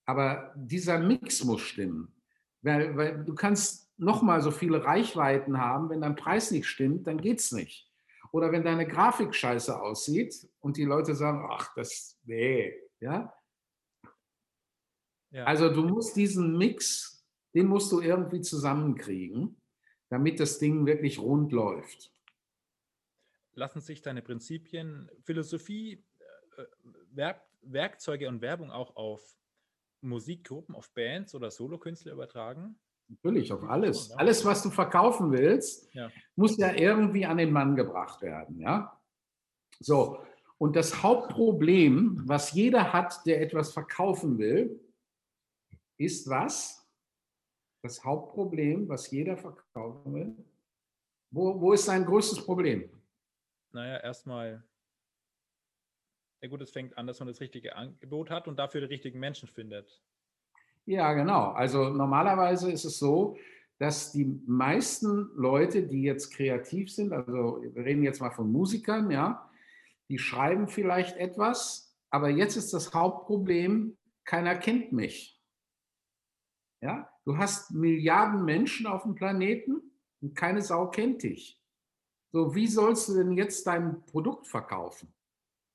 aber 0.05 0.53
dieser 0.55 0.99
Mix 0.99 1.43
muss 1.43 1.61
stimmen, 1.61 2.13
weil, 2.61 2.95
weil 2.97 3.23
du 3.23 3.33
kannst 3.35 3.91
nochmal 3.97 4.41
so 4.41 4.51
viele 4.51 4.83
Reichweiten 4.83 5.59
haben, 5.59 5.89
wenn 5.89 6.01
dein 6.01 6.15
Preis 6.15 6.51
nicht 6.51 6.67
stimmt, 6.67 7.07
dann 7.07 7.21
geht's 7.21 7.51
nicht. 7.51 7.89
Oder 8.31 8.51
wenn 8.51 8.63
deine 8.63 8.87
Grafik 8.87 9.35
scheiße 9.35 9.79
aussieht 9.79 10.49
und 10.59 10.77
die 10.77 10.85
Leute 10.85 11.15
sagen, 11.15 11.47
ach, 11.49 11.73
das, 11.75 12.17
nee, 12.25 12.73
ja, 12.99 13.31
Ja. 15.33 15.45
also 15.45 15.69
du 15.69 15.83
musst 15.83 16.15
diesen 16.15 16.57
Mix, 16.57 17.25
den 17.53 17.67
musst 17.67 17.91
du 17.91 17.99
irgendwie 18.01 18.41
zusammenkriegen, 18.41 19.59
damit 20.09 20.39
das 20.39 20.59
Ding 20.59 20.85
wirklich 20.85 21.19
rund 21.19 21.51
läuft. 21.51 22.11
lassen 23.55 23.81
sich 23.81 24.01
deine 24.01 24.21
Prinzipien, 24.21 25.09
Philosophie, 25.23 26.03
äh, 26.57 26.63
Werk, 27.11 27.41
Werkzeuge 27.61 28.27
und 28.29 28.41
Werbung 28.41 28.71
auch 28.71 28.95
auf 28.95 29.21
Musikgruppen, 30.01 30.75
auf 30.75 30.91
Bands 30.93 31.33
oder 31.35 31.49
Solokünstler 31.51 32.13
übertragen? 32.13 32.79
Natürlich, 33.07 33.51
auf 33.53 33.63
alles. 33.63 34.11
Alles, 34.11 34.43
was 34.45 34.63
du 34.63 34.69
verkaufen 34.69 35.31
willst, 35.31 35.93
Ja. 35.93 36.11
muss 36.35 36.57
ja 36.57 36.73
irgendwie 36.73 37.25
an 37.25 37.37
den 37.37 37.51
Mann 37.51 37.75
gebracht 37.75 38.21
werden. 38.21 38.59
Ja? 38.59 38.99
So, 39.79 40.19
und 40.57 40.75
das 40.75 41.03
Hauptproblem, 41.03 42.21
was 42.25 42.53
jeder 42.53 42.91
hat, 42.93 43.25
der 43.25 43.41
etwas 43.41 43.71
verkaufen 43.73 44.37
will, 44.37 44.79
ist 45.97 46.29
was? 46.29 46.87
Das 47.81 48.03
Hauptproblem, 48.03 48.87
was 48.87 49.11
jeder 49.11 49.37
verkaufen 49.37 50.13
will. 50.13 50.35
Wo, 51.31 51.59
wo 51.59 51.73
ist 51.73 51.85
sein 51.85 52.05
größtes 52.05 52.45
Problem? 52.45 52.89
Naja, 53.71 53.97
erstmal, 53.97 54.63
ja 56.41 56.49
gut, 56.49 56.61
es 56.61 56.71
fängt 56.71 56.97
an, 56.97 57.07
dass 57.07 57.19
man 57.19 57.27
das 57.27 57.41
richtige 57.41 57.75
Angebot 57.75 58.29
hat 58.29 58.47
und 58.47 58.57
dafür 58.57 58.81
die 58.81 58.87
richtigen 58.87 59.19
Menschen 59.19 59.49
findet. 59.49 60.01
Ja, 60.85 61.13
genau. 61.13 61.51
Also 61.51 61.89
normalerweise 61.89 62.71
ist 62.71 62.85
es 62.85 62.99
so, 62.99 63.37
dass 63.79 64.11
die 64.11 64.25
meisten 64.45 65.31
Leute, 65.35 65.83
die 65.83 66.03
jetzt 66.03 66.33
kreativ 66.33 66.91
sind, 66.91 67.11
also 67.11 67.61
wir 67.61 67.83
reden 67.83 68.03
jetzt 68.03 68.21
mal 68.21 68.31
von 68.31 68.51
Musikern, 68.51 69.09
ja, 69.09 69.49
die 70.09 70.19
schreiben 70.19 70.67
vielleicht 70.67 71.17
etwas, 71.17 71.97
aber 72.09 72.29
jetzt 72.29 72.55
ist 72.55 72.73
das 72.73 72.93
Hauptproblem, 72.93 73.97
keiner 74.25 74.55
kennt 74.55 74.91
mich. 74.91 75.41
Ja, 76.83 77.09
du 77.23 77.37
hast 77.37 77.71
Milliarden 77.71 78.43
Menschen 78.43 78.87
auf 78.87 79.03
dem 79.03 79.15
Planeten 79.15 79.81
und 80.21 80.35
keine 80.35 80.61
Sau 80.61 80.87
kennt 80.87 81.23
dich. 81.23 81.57
So, 82.33 82.53
wie 82.55 82.67
sollst 82.67 83.07
du 83.07 83.13
denn 83.13 83.31
jetzt 83.31 83.65
dein 83.65 84.05
Produkt 84.05 84.47
verkaufen? 84.47 85.13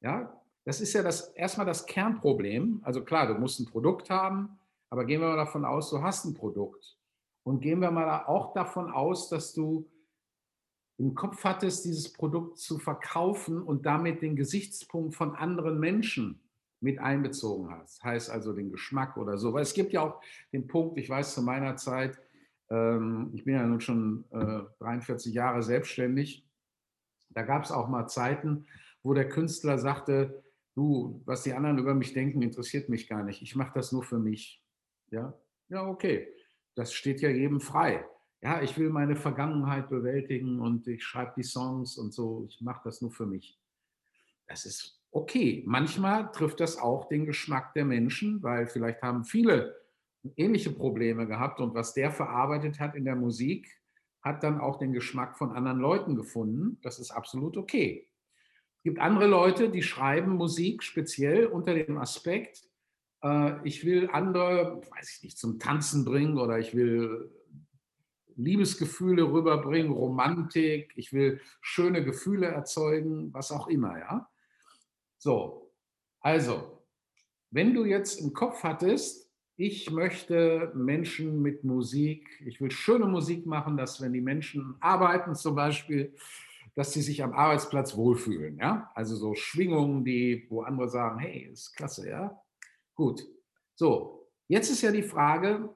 Ja, 0.02 0.38
das 0.66 0.82
ist 0.82 0.92
ja 0.92 1.02
das 1.02 1.28
erstmal 1.28 1.64
das 1.64 1.86
Kernproblem. 1.86 2.82
Also 2.84 3.02
klar, 3.02 3.26
du 3.26 3.40
musst 3.40 3.58
ein 3.58 3.64
Produkt 3.64 4.10
haben, 4.10 4.58
aber 4.90 5.06
gehen 5.06 5.22
wir 5.22 5.28
mal 5.28 5.36
davon 5.36 5.64
aus, 5.64 5.88
du 5.88 6.02
hast 6.02 6.26
ein 6.26 6.34
Produkt. 6.34 6.98
Und 7.42 7.60
gehen 7.60 7.80
wir 7.80 7.90
mal 7.90 8.26
auch 8.26 8.52
davon 8.52 8.90
aus, 8.90 9.30
dass 9.30 9.54
du 9.54 9.90
im 10.98 11.14
Kopf 11.14 11.42
hattest, 11.42 11.86
dieses 11.86 12.12
Produkt 12.12 12.58
zu 12.58 12.78
verkaufen 12.78 13.62
und 13.62 13.86
damit 13.86 14.20
den 14.20 14.36
Gesichtspunkt 14.36 15.14
von 15.14 15.34
anderen 15.34 15.80
Menschen 15.80 16.47
mit 16.80 16.98
einbezogen 16.98 17.70
hast. 17.70 18.02
Heißt 18.04 18.30
also 18.30 18.52
den 18.52 18.70
Geschmack 18.70 19.16
oder 19.16 19.38
so. 19.38 19.52
Weil 19.52 19.62
es 19.62 19.74
gibt 19.74 19.92
ja 19.92 20.02
auch 20.02 20.20
den 20.52 20.66
Punkt, 20.66 20.98
ich 20.98 21.08
weiß 21.08 21.34
zu 21.34 21.42
meiner 21.42 21.76
Zeit, 21.76 22.18
ähm, 22.70 23.30
ich 23.34 23.44
bin 23.44 23.54
ja 23.54 23.66
nun 23.66 23.80
schon 23.80 24.24
äh, 24.30 24.62
43 24.78 25.34
Jahre 25.34 25.62
selbstständig, 25.62 26.44
da 27.30 27.42
gab 27.42 27.64
es 27.64 27.70
auch 27.70 27.88
mal 27.88 28.06
Zeiten, 28.08 28.66
wo 29.02 29.14
der 29.14 29.28
Künstler 29.28 29.78
sagte, 29.78 30.42
du, 30.74 31.22
was 31.24 31.42
die 31.42 31.52
anderen 31.52 31.78
über 31.78 31.94
mich 31.94 32.12
denken, 32.12 32.42
interessiert 32.42 32.88
mich 32.88 33.08
gar 33.08 33.22
nicht. 33.22 33.42
Ich 33.42 33.56
mache 33.56 33.72
das 33.74 33.92
nur 33.92 34.02
für 34.02 34.18
mich. 34.18 34.62
Ja, 35.10 35.34
ja, 35.68 35.86
okay. 35.86 36.28
Das 36.74 36.92
steht 36.92 37.20
ja 37.20 37.28
jedem 37.28 37.60
frei. 37.60 38.04
Ja, 38.40 38.62
ich 38.62 38.78
will 38.78 38.90
meine 38.90 39.16
Vergangenheit 39.16 39.88
bewältigen 39.88 40.60
und 40.60 40.86
ich 40.86 41.02
schreibe 41.02 41.32
die 41.36 41.42
Songs 41.42 41.98
und 41.98 42.14
so. 42.14 42.46
Ich 42.48 42.60
mache 42.60 42.82
das 42.84 43.00
nur 43.00 43.10
für 43.10 43.26
mich. 43.26 43.58
Das 44.46 44.64
ist 44.64 44.97
okay. 45.10 45.62
Manchmal 45.66 46.30
trifft 46.32 46.60
das 46.60 46.78
auch 46.78 47.08
den 47.08 47.26
Geschmack 47.26 47.74
der 47.74 47.84
Menschen, 47.84 48.42
weil 48.42 48.66
vielleicht 48.66 49.02
haben 49.02 49.24
viele 49.24 49.76
ähnliche 50.36 50.70
Probleme 50.70 51.26
gehabt 51.26 51.60
und 51.60 51.74
was 51.74 51.94
der 51.94 52.10
verarbeitet 52.10 52.80
hat 52.80 52.94
in 52.94 53.04
der 53.04 53.16
Musik, 53.16 53.68
hat 54.22 54.42
dann 54.42 54.60
auch 54.60 54.78
den 54.78 54.92
Geschmack 54.92 55.38
von 55.38 55.52
anderen 55.52 55.78
Leuten 55.78 56.16
gefunden. 56.16 56.78
Das 56.82 56.98
ist 56.98 57.10
absolut 57.10 57.56
okay. 57.56 58.08
Es 58.78 58.82
gibt 58.82 58.98
andere 58.98 59.26
Leute, 59.26 59.70
die 59.70 59.82
schreiben 59.82 60.36
Musik 60.36 60.82
speziell 60.82 61.46
unter 61.46 61.74
dem 61.74 61.98
Aspekt, 61.98 62.68
äh, 63.22 63.66
ich 63.66 63.84
will 63.84 64.08
andere, 64.12 64.80
weiß 64.90 65.16
ich 65.16 65.22
nicht, 65.22 65.38
zum 65.38 65.58
Tanzen 65.58 66.04
bringen 66.04 66.38
oder 66.38 66.58
ich 66.58 66.74
will 66.74 67.30
Liebesgefühle 68.36 69.24
rüberbringen, 69.24 69.90
Romantik, 69.90 70.92
ich 70.94 71.12
will 71.12 71.40
schöne 71.60 72.04
Gefühle 72.04 72.46
erzeugen, 72.46 73.32
was 73.34 73.50
auch 73.50 73.66
immer, 73.66 73.98
ja. 73.98 74.28
So, 75.18 75.72
also, 76.20 76.84
wenn 77.50 77.74
du 77.74 77.84
jetzt 77.84 78.20
im 78.20 78.32
Kopf 78.32 78.62
hattest, 78.62 79.28
ich 79.56 79.90
möchte 79.90 80.70
Menschen 80.74 81.42
mit 81.42 81.64
Musik, 81.64 82.28
ich 82.46 82.60
will 82.60 82.70
schöne 82.70 83.06
Musik 83.06 83.44
machen, 83.44 83.76
dass 83.76 84.00
wenn 84.00 84.12
die 84.12 84.20
Menschen 84.20 84.76
arbeiten 84.80 85.34
zum 85.34 85.56
Beispiel, 85.56 86.14
dass 86.76 86.92
sie 86.92 87.02
sich 87.02 87.24
am 87.24 87.32
Arbeitsplatz 87.32 87.96
wohlfühlen, 87.96 88.58
ja. 88.58 88.92
Also 88.94 89.16
so 89.16 89.34
Schwingungen, 89.34 90.04
die, 90.04 90.46
wo 90.48 90.62
andere 90.62 90.88
sagen, 90.88 91.18
hey, 91.18 91.48
ist 91.50 91.74
klasse, 91.74 92.08
ja. 92.08 92.40
Gut. 92.94 93.26
So, 93.74 94.28
jetzt 94.46 94.70
ist 94.70 94.82
ja 94.82 94.92
die 94.92 95.02
Frage, 95.02 95.74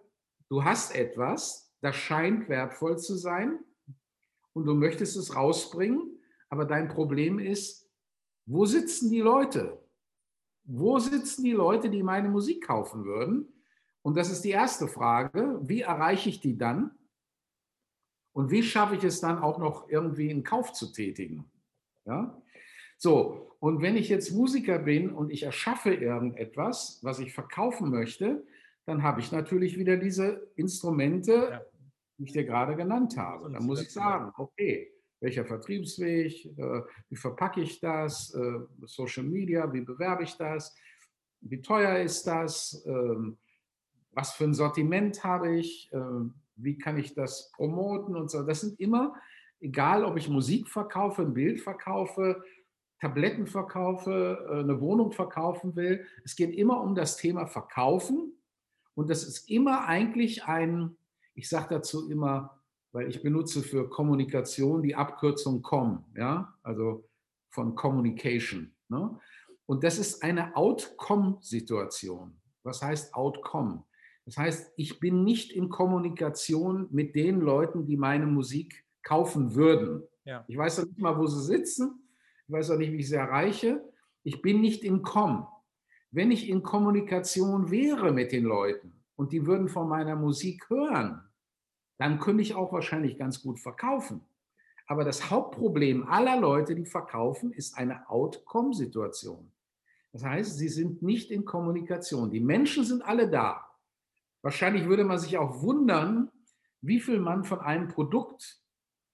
du 0.48 0.62
hast 0.62 0.94
etwas, 0.94 1.74
das 1.80 1.96
scheint 1.96 2.48
wertvoll 2.48 2.98
zu 2.98 3.16
sein 3.16 3.58
und 4.52 4.66
du 4.66 4.74
möchtest 4.74 5.16
es 5.16 5.34
rausbringen, 5.34 6.20
aber 6.50 6.64
dein 6.64 6.88
Problem 6.88 7.40
ist, 7.40 7.81
wo 8.46 8.64
sitzen 8.66 9.10
die 9.10 9.20
Leute? 9.20 9.78
Wo 10.64 10.98
sitzen 10.98 11.44
die 11.44 11.52
Leute, 11.52 11.90
die 11.90 12.02
meine 12.02 12.28
Musik 12.28 12.66
kaufen 12.66 13.04
würden? 13.04 13.48
Und 14.02 14.16
das 14.16 14.30
ist 14.30 14.42
die 14.42 14.50
erste 14.50 14.88
Frage. 14.88 15.60
Wie 15.62 15.82
erreiche 15.82 16.28
ich 16.28 16.40
die 16.40 16.56
dann? 16.56 16.92
Und 18.32 18.50
wie 18.50 18.62
schaffe 18.62 18.96
ich 18.96 19.04
es 19.04 19.20
dann 19.20 19.38
auch 19.38 19.58
noch 19.58 19.88
irgendwie 19.88 20.30
in 20.30 20.42
Kauf 20.42 20.72
zu 20.72 20.92
tätigen? 20.92 21.50
Ja? 22.04 22.40
So, 22.98 23.56
und 23.60 23.82
wenn 23.82 23.96
ich 23.96 24.08
jetzt 24.08 24.32
Musiker 24.32 24.78
bin 24.78 25.10
und 25.10 25.30
ich 25.30 25.42
erschaffe 25.42 25.92
irgendetwas, 25.92 26.98
was 27.02 27.18
ich 27.18 27.32
verkaufen 27.32 27.90
möchte, 27.90 28.44
dann 28.86 29.02
habe 29.02 29.20
ich 29.20 29.30
natürlich 29.30 29.78
wieder 29.78 29.96
diese 29.96 30.50
Instrumente, 30.56 31.32
Ja. 31.32 31.62
die 32.18 32.24
ich 32.24 32.32
dir 32.32 32.44
gerade 32.44 32.74
genannt 32.74 33.16
habe. 33.16 33.50
Dann 33.50 33.64
muss 33.64 33.82
ich 33.82 33.92
sagen, 33.92 34.32
okay, 34.36 34.92
welcher 35.22 35.44
Vertriebsweg, 35.44 36.46
äh, 36.58 36.82
wie 37.08 37.16
verpacke 37.16 37.62
ich 37.62 37.80
das, 37.80 38.34
äh, 38.34 38.58
Social 38.82 39.24
Media, 39.24 39.72
wie 39.72 39.80
bewerbe 39.80 40.24
ich 40.24 40.36
das, 40.36 40.74
wie 41.40 41.62
teuer 41.62 41.98
ist 42.00 42.26
das, 42.26 42.82
ähm, 42.86 43.38
was 44.12 44.32
für 44.32 44.44
ein 44.44 44.54
Sortiment 44.54 45.24
habe 45.24 45.56
ich, 45.56 45.90
ähm, 45.92 46.34
wie 46.56 46.76
kann 46.76 46.98
ich 46.98 47.14
das 47.14 47.50
promoten 47.52 48.16
und 48.16 48.30
so. 48.30 48.42
Das 48.42 48.60
sind 48.60 48.78
immer, 48.78 49.14
egal 49.60 50.04
ob 50.04 50.16
ich 50.16 50.28
Musik 50.28 50.68
verkaufe, 50.68 51.22
ein 51.22 51.34
Bild 51.34 51.60
verkaufe, 51.60 52.42
Tabletten 53.00 53.46
verkaufe, 53.46 54.46
äh, 54.48 54.60
eine 54.60 54.80
Wohnung 54.80 55.12
verkaufen 55.12 55.74
will. 55.76 56.04
Es 56.24 56.36
geht 56.36 56.54
immer 56.54 56.80
um 56.80 56.94
das 56.94 57.16
Thema 57.16 57.46
Verkaufen 57.46 58.32
und 58.94 59.08
das 59.08 59.24
ist 59.24 59.48
immer 59.48 59.86
eigentlich 59.86 60.44
ein, 60.44 60.96
ich 61.34 61.48
sage 61.48 61.74
dazu 61.74 62.10
immer, 62.10 62.61
weil 62.92 63.08
ich 63.08 63.22
benutze 63.22 63.62
für 63.62 63.88
Kommunikation 63.88 64.82
die 64.82 64.94
Abkürzung 64.94 65.62
COM, 65.62 66.04
ja, 66.16 66.54
also 66.62 67.08
von 67.50 67.74
Communication. 67.74 68.72
Ne? 68.88 69.18
Und 69.66 69.84
das 69.84 69.98
ist 69.98 70.22
eine 70.22 70.54
Outcome-Situation. 70.56 72.36
Was 72.62 72.82
heißt 72.82 73.14
Outcome? 73.14 73.84
Das 74.24 74.36
heißt, 74.36 74.72
ich 74.76 75.00
bin 75.00 75.24
nicht 75.24 75.52
in 75.52 75.68
Kommunikation 75.68 76.86
mit 76.90 77.14
den 77.16 77.40
Leuten, 77.40 77.86
die 77.86 77.96
meine 77.96 78.26
Musik 78.26 78.84
kaufen 79.02 79.54
würden. 79.54 80.02
Ja. 80.24 80.44
Ich 80.46 80.56
weiß 80.56 80.76
doch 80.76 80.86
nicht 80.86 81.00
mal, 81.00 81.18
wo 81.18 81.26
sie 81.26 81.42
sitzen. 81.42 82.08
Ich 82.46 82.52
weiß 82.52 82.70
auch 82.70 82.78
nicht, 82.78 82.92
wie 82.92 82.98
ich 82.98 83.08
sie 83.08 83.16
erreiche. 83.16 83.82
Ich 84.22 84.42
bin 84.42 84.60
nicht 84.60 84.84
in 84.84 85.02
Com. 85.02 85.46
Wenn 86.10 86.30
ich 86.30 86.48
in 86.48 86.62
Kommunikation 86.62 87.70
wäre 87.70 88.12
mit 88.12 88.32
den 88.32 88.44
Leuten 88.44 89.02
und 89.16 89.32
die 89.32 89.46
würden 89.46 89.68
von 89.68 89.88
meiner 89.88 90.14
Musik 90.14 90.68
hören, 90.68 91.22
dann 92.02 92.18
könnte 92.18 92.42
ich 92.42 92.56
auch 92.56 92.72
wahrscheinlich 92.72 93.16
ganz 93.16 93.42
gut 93.42 93.60
verkaufen. 93.60 94.22
Aber 94.86 95.04
das 95.04 95.30
Hauptproblem 95.30 96.08
aller 96.08 96.40
Leute, 96.40 96.74
die 96.74 96.84
verkaufen, 96.84 97.52
ist 97.52 97.78
eine 97.78 98.10
Outcome-Situation. 98.10 99.52
Das 100.12 100.24
heißt, 100.24 100.58
sie 100.58 100.68
sind 100.68 101.00
nicht 101.02 101.30
in 101.30 101.44
Kommunikation. 101.44 102.32
Die 102.32 102.40
Menschen 102.40 102.84
sind 102.84 103.02
alle 103.02 103.30
da. 103.30 103.68
Wahrscheinlich 104.42 104.86
würde 104.86 105.04
man 105.04 105.20
sich 105.20 105.38
auch 105.38 105.62
wundern, 105.62 106.28
wie 106.80 106.98
viel 106.98 107.20
man 107.20 107.44
von 107.44 107.60
einem 107.60 107.86
Produkt 107.86 108.60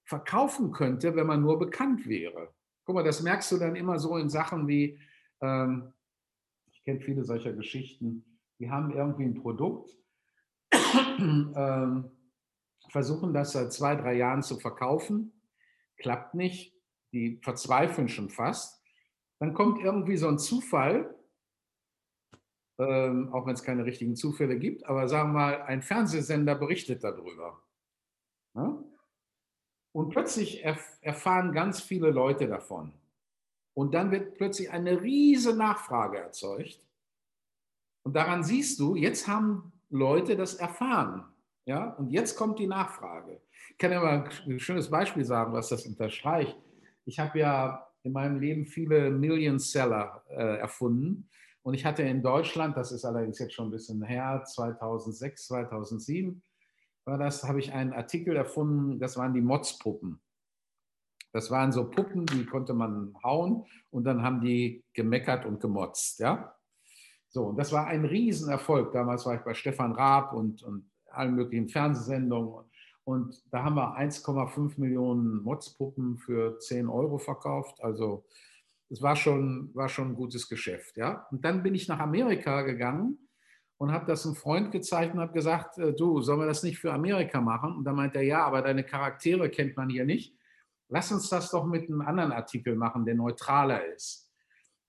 verkaufen 0.05 0.72
könnte, 0.72 1.14
wenn 1.14 1.27
man 1.27 1.42
nur 1.42 1.59
bekannt 1.59 2.09
wäre. 2.09 2.55
Guck 2.85 2.94
mal, 2.94 3.05
das 3.05 3.22
merkst 3.22 3.53
du 3.53 3.59
dann 3.59 3.77
immer 3.77 3.98
so 3.98 4.16
in 4.16 4.31
Sachen 4.31 4.66
wie, 4.66 4.98
ähm, 5.42 5.92
ich 6.72 6.83
kenne 6.85 7.01
viele 7.01 7.22
solcher 7.22 7.53
Geschichten, 7.53 8.24
die 8.59 8.70
haben 8.70 8.90
irgendwie 8.90 9.24
ein 9.24 9.35
Produkt, 9.35 9.94
ähm, 11.18 12.11
versuchen 12.88 13.33
das 13.33 13.53
seit 13.53 13.72
zwei, 13.72 13.94
drei 13.94 14.14
Jahren 14.14 14.42
zu 14.42 14.59
verkaufen, 14.59 15.33
klappt 15.98 16.35
nicht, 16.35 16.74
die 17.12 17.40
verzweifeln 17.42 18.09
schon 18.09 18.31
fast. 18.31 18.83
Dann 19.40 19.55
kommt 19.55 19.81
irgendwie 19.81 20.16
so 20.16 20.29
ein 20.29 20.38
Zufall, 20.38 21.14
ähm, 22.79 23.33
auch 23.33 23.46
wenn 23.46 23.55
es 23.55 23.62
keine 23.62 23.85
richtigen 23.85 24.16
Zufälle 24.16 24.59
gibt, 24.59 24.85
aber 24.87 25.09
sagen 25.09 25.31
wir 25.31 25.38
mal, 25.38 25.62
ein 25.62 25.83
Fernsehsender 25.83 26.55
berichtet 26.55 27.03
darüber. 27.03 27.62
Ja? 28.55 28.83
Und 29.92 30.11
plötzlich 30.11 30.64
erf 30.64 30.98
erfahren 31.01 31.53
ganz 31.53 31.81
viele 31.81 32.11
Leute 32.11 32.46
davon. 32.46 32.92
Und 33.74 33.94
dann 33.94 34.11
wird 34.11 34.35
plötzlich 34.35 34.70
eine 34.70 35.01
riesige 35.01 35.57
Nachfrage 35.57 36.18
erzeugt. 36.18 36.85
Und 38.03 38.14
daran 38.14 38.42
siehst 38.42 38.79
du, 38.81 38.96
jetzt 38.96 39.29
haben 39.29 39.72
Leute 39.88 40.37
das 40.37 40.55
erfahren. 40.55 41.24
Ja? 41.68 41.90
Und 41.98 42.11
jetzt 42.11 42.35
kommt 42.35 42.59
die 42.59 42.66
Nachfrage. 42.66 43.42
Ich 43.70 43.76
kann 43.76 43.92
ja 43.92 44.00
mal 44.00 44.26
ein 44.46 44.59
schönes 44.59 44.88
Beispiel 44.88 45.24
sagen, 45.24 45.52
was 45.52 45.68
das 45.68 45.85
unterstreicht. 45.85 46.59
Ich 47.04 47.18
habe 47.18 47.38
ja 47.38 47.87
in 48.02 48.12
meinem 48.12 48.40
Leben 48.40 48.64
viele 48.64 49.11
Million 49.11 49.59
Seller 49.59 50.24
äh, 50.31 50.57
erfunden. 50.61 51.28
Und 51.62 51.74
ich 51.74 51.85
hatte 51.85 52.02
in 52.02 52.22
Deutschland, 52.22 52.74
das 52.74 52.90
ist 52.90 53.04
allerdings 53.04 53.38
jetzt 53.38 53.52
schon 53.52 53.68
ein 53.68 53.70
bisschen 53.70 54.02
her, 54.02 54.42
2006, 54.46 55.46
2007, 55.46 56.42
war 57.04 57.18
das, 57.18 57.44
habe 57.44 57.59
ich 57.59 57.70
einen 57.74 57.92
Artikel 57.92 58.35
erfunden, 58.35 58.98
das 58.98 59.18
waren 59.18 59.35
die 59.35 59.42
Motzpuppen. 59.42 60.22
Das 61.35 61.50
waren 61.50 61.70
so 61.70 61.90
Puppen, 61.90 62.24
die 62.24 62.46
konnte 62.46 62.72
man 62.72 63.14
hauen 63.22 63.66
und 63.90 64.04
dann 64.04 64.22
haben 64.22 64.40
die 64.40 64.83
gemeckert 64.94 65.44
und 65.44 65.61
gemotzt, 65.61 66.20
ja. 66.20 66.54
So, 67.28 67.48
und 67.48 67.59
das 67.59 67.72
war 67.72 67.87
ein 67.88 68.07
Riesenerfolg. 68.07 68.90
Damals 68.92 69.26
war 69.26 69.35
ich 69.35 69.42
bei 69.42 69.52
Stefan 69.52 69.92
Raab 69.92 70.33
und, 70.33 70.62
und 70.62 70.90
allen 71.18 71.35
möglichen 71.35 71.68
Fernsehsendungen. 71.68 72.64
Und 73.04 73.42
da 73.50 73.64
haben 73.64 73.76
wir 73.76 73.96
1,5 73.98 74.78
Millionen 74.78 75.42
Motzpuppen 75.42 76.18
für 76.18 76.59
10 76.59 76.88
Euro 76.88 77.18
verkauft. 77.18 77.83
Also 77.83 78.24
es 78.90 79.02
war 79.02 79.16
schon, 79.16 79.74
war 79.74 79.88
schon 79.88 80.09
ein 80.09 80.14
gutes 80.14 80.48
Geschäft. 80.48 80.96
Ja? 80.96 81.26
Und 81.31 81.44
dann 81.44 81.62
bin 81.62 81.74
ich 81.74 81.88
nach 81.88 82.00
Amerika 82.00 82.62
gegangen 82.62 83.18
und 83.78 83.92
habe 83.92 84.07
das 84.07 84.26
einem 84.26 84.35
Freund 84.35 84.72
gezeigt 84.72 85.14
und 85.14 85.20
habe 85.20 85.33
gesagt, 85.33 85.78
äh, 85.78 85.94
du, 85.94 86.20
sollen 86.20 86.40
wir 86.40 86.46
das 86.46 86.62
nicht 86.62 86.78
für 86.78 86.92
Amerika 86.92 87.40
machen? 87.40 87.76
Und 87.76 87.85
da 87.85 87.92
meint 87.92 88.14
er, 88.16 88.22
ja, 88.22 88.44
aber 88.44 88.61
deine 88.61 88.85
Charaktere 88.85 89.48
kennt 89.48 89.76
man 89.76 89.88
hier 89.88 90.04
nicht. 90.04 90.37
Lass 90.88 91.12
uns 91.12 91.28
das 91.28 91.50
doch 91.50 91.64
mit 91.64 91.88
einem 91.88 92.00
anderen 92.00 92.33
Artikel 92.33 92.74
machen, 92.74 93.04
der 93.04 93.14
neutraler 93.14 93.87
ist. 93.94 94.31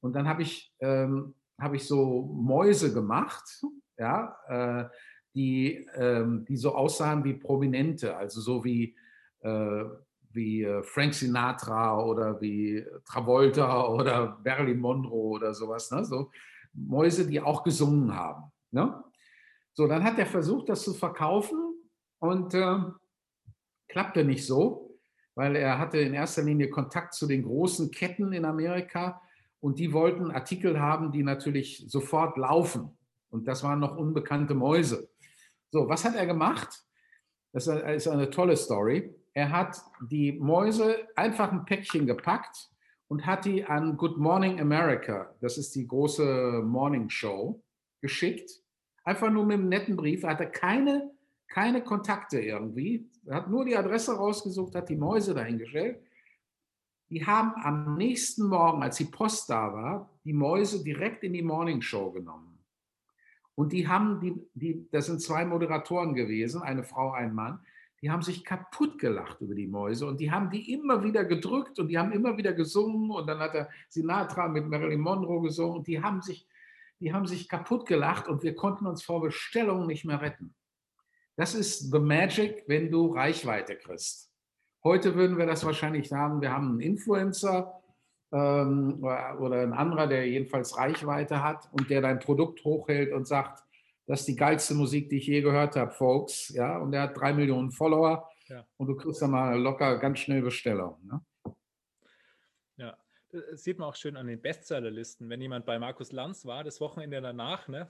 Und 0.01 0.13
dann 0.13 0.27
habe 0.27 0.41
ich, 0.41 0.73
ähm, 0.79 1.35
hab 1.59 1.73
ich 1.73 1.85
so 1.85 2.23
Mäuse 2.33 2.93
gemacht, 2.93 3.63
ja, 3.97 4.35
äh, 4.47 4.89
die, 5.35 5.87
ähm, 5.95 6.45
die 6.45 6.57
so 6.57 6.75
aussahen 6.75 7.23
wie 7.23 7.33
Prominente, 7.33 8.15
also 8.15 8.41
so 8.41 8.63
wie, 8.63 8.95
äh, 9.41 9.83
wie 10.31 10.63
äh, 10.63 10.83
Frank 10.83 11.13
Sinatra 11.13 12.03
oder 12.03 12.39
wie 12.41 12.85
Travolta 13.05 13.87
oder 13.87 14.39
Marilyn 14.45 14.79
Monroe 14.79 15.35
oder 15.35 15.53
sowas. 15.53 15.91
Ne? 15.91 16.03
So 16.05 16.31
Mäuse, 16.73 17.27
die 17.27 17.41
auch 17.41 17.63
gesungen 17.63 18.15
haben. 18.15 18.51
Ne? 18.71 19.03
So, 19.73 19.87
dann 19.87 20.03
hat 20.03 20.19
er 20.19 20.25
versucht, 20.25 20.69
das 20.69 20.83
zu 20.83 20.93
verkaufen 20.93 21.57
und 22.19 22.53
äh, 22.53 22.77
klappte 23.87 24.23
nicht 24.23 24.45
so, 24.45 24.99
weil 25.35 25.55
er 25.55 25.79
hatte 25.79 25.99
in 25.99 26.13
erster 26.13 26.43
Linie 26.43 26.69
Kontakt 26.69 27.13
zu 27.13 27.27
den 27.27 27.43
großen 27.43 27.91
Ketten 27.91 28.33
in 28.33 28.45
Amerika 28.45 29.21
und 29.61 29.79
die 29.79 29.93
wollten 29.93 30.31
Artikel 30.31 30.79
haben, 30.79 31.11
die 31.11 31.23
natürlich 31.23 31.85
sofort 31.87 32.37
laufen. 32.37 32.97
Und 33.29 33.47
das 33.47 33.63
waren 33.63 33.79
noch 33.79 33.95
unbekannte 33.97 34.53
Mäuse. 34.53 35.09
So, 35.71 35.88
was 35.88 36.03
hat 36.03 36.15
er 36.15 36.25
gemacht? 36.25 36.84
Das 37.53 37.67
ist 37.67 38.08
eine 38.08 38.29
tolle 38.29 38.58
Story. 38.58 39.13
Er 39.34 39.51
hat 39.51 39.77
die 40.10 40.34
Mäuse 40.34 41.08
einfach 41.15 41.51
ein 41.51 41.65
Päckchen 41.65 42.05
gepackt 42.05 42.69
und 43.08 43.25
hat 43.25 43.45
die 43.45 43.63
an 43.65 43.97
Good 43.97 44.17
Morning 44.17 44.60
America, 44.60 45.34
das 45.41 45.58
ist 45.58 45.75
die 45.75 45.88
große 45.88 46.62
Morning 46.65 47.10
Show, 47.10 47.62
geschickt. 48.01 48.51
Einfach 49.03 49.32
nur 49.32 49.45
mit 49.45 49.60
einem 49.60 49.69
netten 49.69 49.95
Brief. 49.95 50.23
Er 50.23 50.32
hatte 50.32 50.49
keine, 50.49 51.12
keine 51.47 51.84
Kontakte 51.84 52.39
irgendwie. 52.39 53.10
Er 53.25 53.38
hat 53.38 53.49
nur 53.49 53.65
die 53.65 53.75
Adresse 53.75 54.15
rausgesucht, 54.15 54.75
hat 54.75 54.89
die 54.89 54.95
Mäuse 54.95 55.34
dahingestellt. 55.34 55.99
Die 57.10 57.25
haben 57.25 57.53
am 57.63 57.95
nächsten 57.95 58.47
Morgen, 58.47 58.84
als 58.84 58.97
die 58.97 59.05
Post 59.05 59.49
da 59.49 59.73
war, 59.73 60.10
die 60.23 60.34
Mäuse 60.34 60.84
direkt 60.84 61.23
in 61.23 61.34
die 61.34 61.41
Morning 61.41 61.82
Show 61.82 62.12
genommen. 62.12 62.48
Und 63.60 63.74
die 63.74 63.89
haben, 63.89 64.22
die, 64.22 64.41
die, 64.54 64.88
das 64.89 65.08
sind 65.08 65.22
zwei 65.22 65.43
Moderatoren 65.43 66.13
gewesen, 66.13 66.62
eine 66.62 66.86
Frau, 66.86 67.12
ein 67.12 67.36
Mann, 67.36 67.60
die 68.02 68.10
haben 68.10 68.22
sich 68.22 68.45
kaputt 68.45 68.98
gelacht 68.98 69.41
über 69.41 69.54
die 69.54 69.67
Mäuse 69.67 70.06
und 70.06 70.22
die 70.22 70.32
haben 70.32 70.50
die 70.50 70.72
immer 70.72 71.04
wieder 71.04 71.26
gedrückt 71.26 71.78
und 71.78 71.89
die 71.89 71.98
haben 71.98 72.13
immer 72.13 72.38
wieder 72.38 72.54
gesungen 72.54 73.12
und 73.12 73.28
dann 73.28 73.39
hat 73.39 73.54
der 73.54 73.69
Sinatra 73.89 74.48
mit 74.48 74.65
Marilyn 74.65 75.02
Monroe 75.02 75.41
gesungen 75.41 75.80
und 75.80 75.88
die 75.88 76.02
haben 76.02 76.22
sich, 76.22 76.48
die 77.02 77.12
haben 77.12 77.28
sich 77.28 77.50
kaputt 77.50 77.86
gelacht 77.86 78.30
und 78.30 78.43
wir 78.43 78.56
konnten 78.56 78.88
uns 78.88 79.04
vor 79.04 79.19
Bestellungen 79.19 79.88
nicht 79.88 80.06
mehr 80.06 80.22
retten. 80.22 80.56
Das 81.36 81.54
ist 81.54 81.91
the 81.91 82.00
magic, 82.00 82.63
wenn 82.67 82.89
du 82.89 83.08
Reichweite 83.08 83.76
kriegst. 83.76 84.32
Heute 84.86 85.15
würden 85.15 85.38
wir 85.38 85.48
das 85.48 85.65
wahrscheinlich 85.65 86.08
sagen, 86.08 86.39
wir 86.39 86.54
haben 86.54 86.69
einen 86.69 86.80
Influencer 86.80 87.78
ähm, 88.31 88.99
oder 89.01 89.61
ein 89.61 89.73
anderer, 89.73 90.07
der 90.07 90.27
jedenfalls 90.27 90.77
Reichweite 90.77 91.43
hat 91.43 91.69
und 91.71 91.89
der 91.89 92.01
dein 92.01 92.19
Produkt 92.19 92.63
hochhält 92.63 93.11
und 93.11 93.27
sagt, 93.27 93.63
das 94.05 94.21
ist 94.21 94.27
die 94.27 94.35
geilste 94.35 94.73
Musik, 94.73 95.09
die 95.09 95.17
ich 95.17 95.27
je 95.27 95.41
gehört 95.41 95.75
habe, 95.75 95.91
Folks. 95.91 96.49
Ja, 96.49 96.77
und 96.79 96.93
er 96.93 97.03
hat 97.03 97.17
drei 97.17 97.31
Millionen 97.33 97.71
Follower 97.71 98.27
ja. 98.47 98.65
und 98.77 98.87
du 98.87 98.95
kriegst 98.95 99.21
dann 99.21 99.31
mal 99.31 99.59
locker 99.59 99.99
ganz 99.99 100.19
schnell 100.19 100.41
Bestellung. 100.41 100.97
Ne? 101.03 101.21
Ja, 102.77 102.97
das 103.31 103.63
sieht 103.63 103.77
man 103.77 103.89
auch 103.89 103.95
schön 103.95 104.17
an 104.17 104.27
den 104.27 104.41
Bestsellerlisten. 104.41 105.29
Wenn 105.29 105.41
jemand 105.41 105.65
bei 105.65 105.77
Markus 105.77 106.11
Lanz 106.11 106.45
war, 106.45 106.63
das 106.63 106.81
Wochenende 106.81 107.21
danach, 107.21 107.67
ne? 107.67 107.89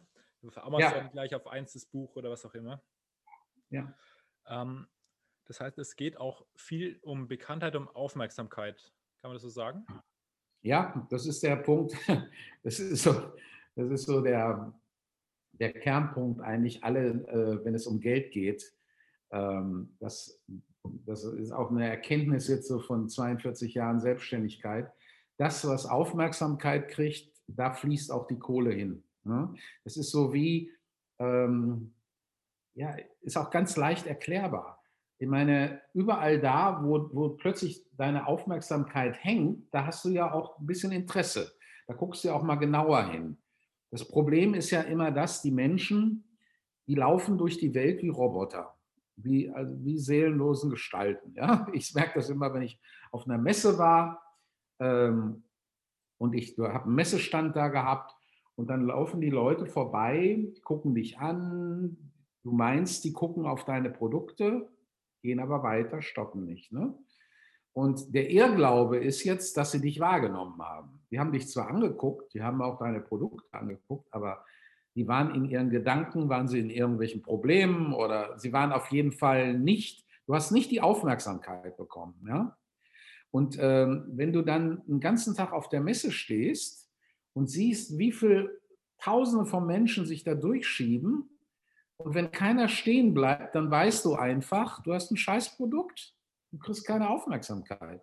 Für 0.49 0.63
Amazon 0.63 0.97
ja. 0.97 1.08
gleich 1.08 1.36
auf 1.36 1.47
eins 1.47 1.73
das 1.73 1.86
Buch 1.86 2.15
oder 2.15 2.30
was 2.30 2.45
auch 2.45 2.54
immer. 2.54 2.82
Ja. 3.69 3.93
Ähm, 4.47 4.88
das 5.45 5.60
heißt, 5.60 5.78
es 5.80 5.95
geht 5.95 6.17
auch 6.17 6.45
viel 6.56 6.99
um 7.02 7.28
Bekanntheit, 7.28 7.75
um 7.75 7.89
Aufmerksamkeit. 7.89 8.93
Kann 9.21 9.30
man 9.30 9.36
das 9.36 9.41
so 9.41 9.49
sagen? 9.49 9.86
Ja, 10.62 11.08
das 11.10 11.26
ist 11.26 11.43
der 11.43 11.58
Punkt. 11.58 11.95
Das 12.62 12.78
ist 12.78 13.04
so, 13.04 13.13
das 13.74 13.89
ist 13.89 14.06
so 14.06 14.19
der, 14.19 14.74
der 15.54 15.72
Kernpunkt 15.72 16.41
eigentlich 16.41 16.84
alle, 16.84 17.08
äh, 17.08 17.63
wenn 17.63 17.74
es 17.74 17.88
um 17.88 18.02
Geld 18.02 18.34
geht, 18.34 18.74
ähm, 19.32 19.95
dass 20.02 20.43
das 21.06 21.24
ist 21.24 21.52
auch 21.52 21.72
eine 21.72 21.89
Erkenntnis 21.89 22.48
jetzt 22.48 22.67
so 22.67 22.80
von 22.80 23.10
42 23.10 23.74
Jahren 23.74 24.00
Selbstständigkeit, 24.00 24.91
das, 25.38 25.65
was 25.67 25.86
Aufmerksamkeit 25.86 26.89
kriegt, 26.89 27.34
da 27.48 27.72
fließt 27.72 28.12
auch 28.12 28.28
die 28.28 28.39
Kohle 28.39 28.72
hin. 28.72 29.04
Ne? 29.24 29.54
Das 29.84 29.98
ist 29.98 30.12
so 30.12 30.34
wie, 30.34 30.72
ähm, 31.19 31.93
ja, 32.76 32.95
ist 33.22 33.38
auch 33.38 33.50
ganz 33.50 33.76
leicht 33.78 34.06
erklärbar. 34.06 34.79
Ich 35.22 35.28
meine, 35.28 35.82
überall 35.94 36.40
da, 36.40 36.82
wo, 36.82 37.10
wo 37.12 37.30
plötzlich 37.30 37.86
deine 37.98 38.26
Aufmerksamkeit 38.26 39.22
hängt, 39.22 39.68
da 39.72 39.86
hast 39.86 40.06
du 40.06 40.10
ja 40.10 40.32
auch 40.32 40.58
ein 40.58 40.66
bisschen 40.66 40.94
Interesse. 40.94 41.52
Da 41.88 41.94
guckst 41.94 42.24
du 42.24 42.30
ja 42.30 42.36
auch 42.36 42.44
mal 42.44 42.56
genauer 42.56 43.04
hin. 43.04 43.38
Das 43.92 44.08
Problem 44.08 44.54
ist 44.54 44.72
ja 44.72 44.82
immer 44.82 45.12
das, 45.12 45.42
die 45.42 45.52
Menschen, 45.52 46.24
die 46.88 46.96
laufen 46.96 47.38
durch 47.38 47.58
die 47.58 47.74
Welt 47.74 48.02
wie 48.02 48.10
Roboter, 48.10 48.76
wie, 49.18 49.50
also 49.50 49.76
wie 49.84 49.98
seelenlosen 49.98 50.70
Gestalten. 50.70 51.34
Ja? 51.36 51.68
Ich 51.74 51.94
merke 51.94 52.20
das 52.20 52.30
immer, 52.30 52.54
wenn 52.54 52.62
ich 52.62 52.80
auf 53.12 53.26
einer 53.28 53.38
Messe 53.38 53.78
war 53.78 54.22
ähm, 54.80 55.44
und 56.18 56.34
ich 56.34 56.58
habe 56.58 56.86
einen 56.86 56.96
Messestand 56.96 57.58
da 57.58 57.68
gehabt 57.68 58.16
und 58.56 58.68
dann 58.70 58.86
laufen 58.86 59.20
die 59.20 59.30
Leute 59.30 59.66
vorbei, 59.66 60.48
gucken 60.64 60.96
dich 60.96 61.20
an, 61.20 61.98
du 62.44 62.52
meinst, 62.54 63.04
die 63.04 63.12
gucken 63.12 63.46
auf 63.46 63.66
deine 63.66 63.90
Produkte, 63.90 64.70
gehen 65.22 65.40
aber 65.40 65.64
weiter, 65.64 66.02
stoppen 66.02 66.46
nicht. 66.46 66.72
Ne? 66.72 66.94
Und 67.74 68.14
der 68.14 68.30
Irrglaube 68.30 68.98
ist 68.98 69.24
jetzt, 69.24 69.56
dass 69.58 69.72
sie 69.72 69.82
dich 69.82 70.00
wahrgenommen 70.00 70.62
haben. 70.62 71.02
Die 71.12 71.20
haben 71.20 71.32
dich 71.32 71.48
zwar 71.48 71.70
angeguckt, 71.70 72.34
die 72.34 72.42
haben 72.42 72.62
auch 72.62 72.78
deine 72.78 73.00
Produkte 73.00 73.46
angeguckt, 73.52 74.08
aber 74.12 74.44
die 74.96 75.08
waren 75.08 75.34
in 75.34 75.46
ihren 75.46 75.70
Gedanken, 75.70 76.30
waren 76.30 76.48
sie 76.48 76.60
in 76.60 76.70
irgendwelchen 76.70 77.22
Problemen 77.22 77.94
oder 77.94 78.38
sie 78.38 78.52
waren 78.52 78.72
auf 78.72 78.92
jeden 78.92 79.12
Fall 79.12 79.54
nicht, 79.54 80.06
du 80.26 80.36
hast 80.36 80.52
nicht 80.52 80.72
die 80.72 80.82
Aufmerksamkeit 80.82 81.78
bekommen. 81.78 82.26
Ja? 82.28 82.58
Und 83.32 83.58
ähm, 83.60 84.06
wenn 84.10 84.34
du 84.34 84.42
dann 84.42 84.82
einen 84.88 85.00
ganzen 85.00 85.36
Tag 85.36 85.54
auf 85.54 85.70
der 85.70 85.82
Messe 85.82 86.12
stehst 86.12 86.90
und 87.34 87.50
siehst, 87.50 87.98
wie 87.98 88.12
viele 88.12 88.60
Tausende 88.98 89.46
von 89.46 89.66
Menschen 89.66 90.06
sich 90.06 90.24
da 90.24 90.36
durchschieben, 90.36 91.30
und 92.00 92.16
wenn 92.16 92.32
keiner 92.32 92.70
stehen 92.70 93.14
bleibt, 93.14 93.56
dann 93.56 93.70
weißt 93.70 94.06
du 94.06 94.16
einfach, 94.16 94.82
du 94.84 94.94
hast 94.94 95.12
ein 95.12 95.18
Scheißprodukt, 95.18 96.16
du 96.52 96.58
kriegst 96.58 96.88
keine 96.88 97.10
Aufmerksamkeit. 97.10 98.02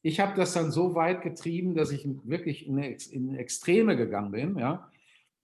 Ich 0.00 0.18
habe 0.18 0.34
das 0.34 0.54
dann 0.54 0.70
so 0.70 0.94
weit 0.94 1.20
getrieben, 1.20 1.74
dass 1.74 1.90
ich 1.90 2.08
wirklich 2.24 2.66
in, 2.66 2.78
in 2.78 3.34
Extreme 3.34 3.96
gegangen 3.96 4.30
bin. 4.30 4.56
Ja. 4.56 4.90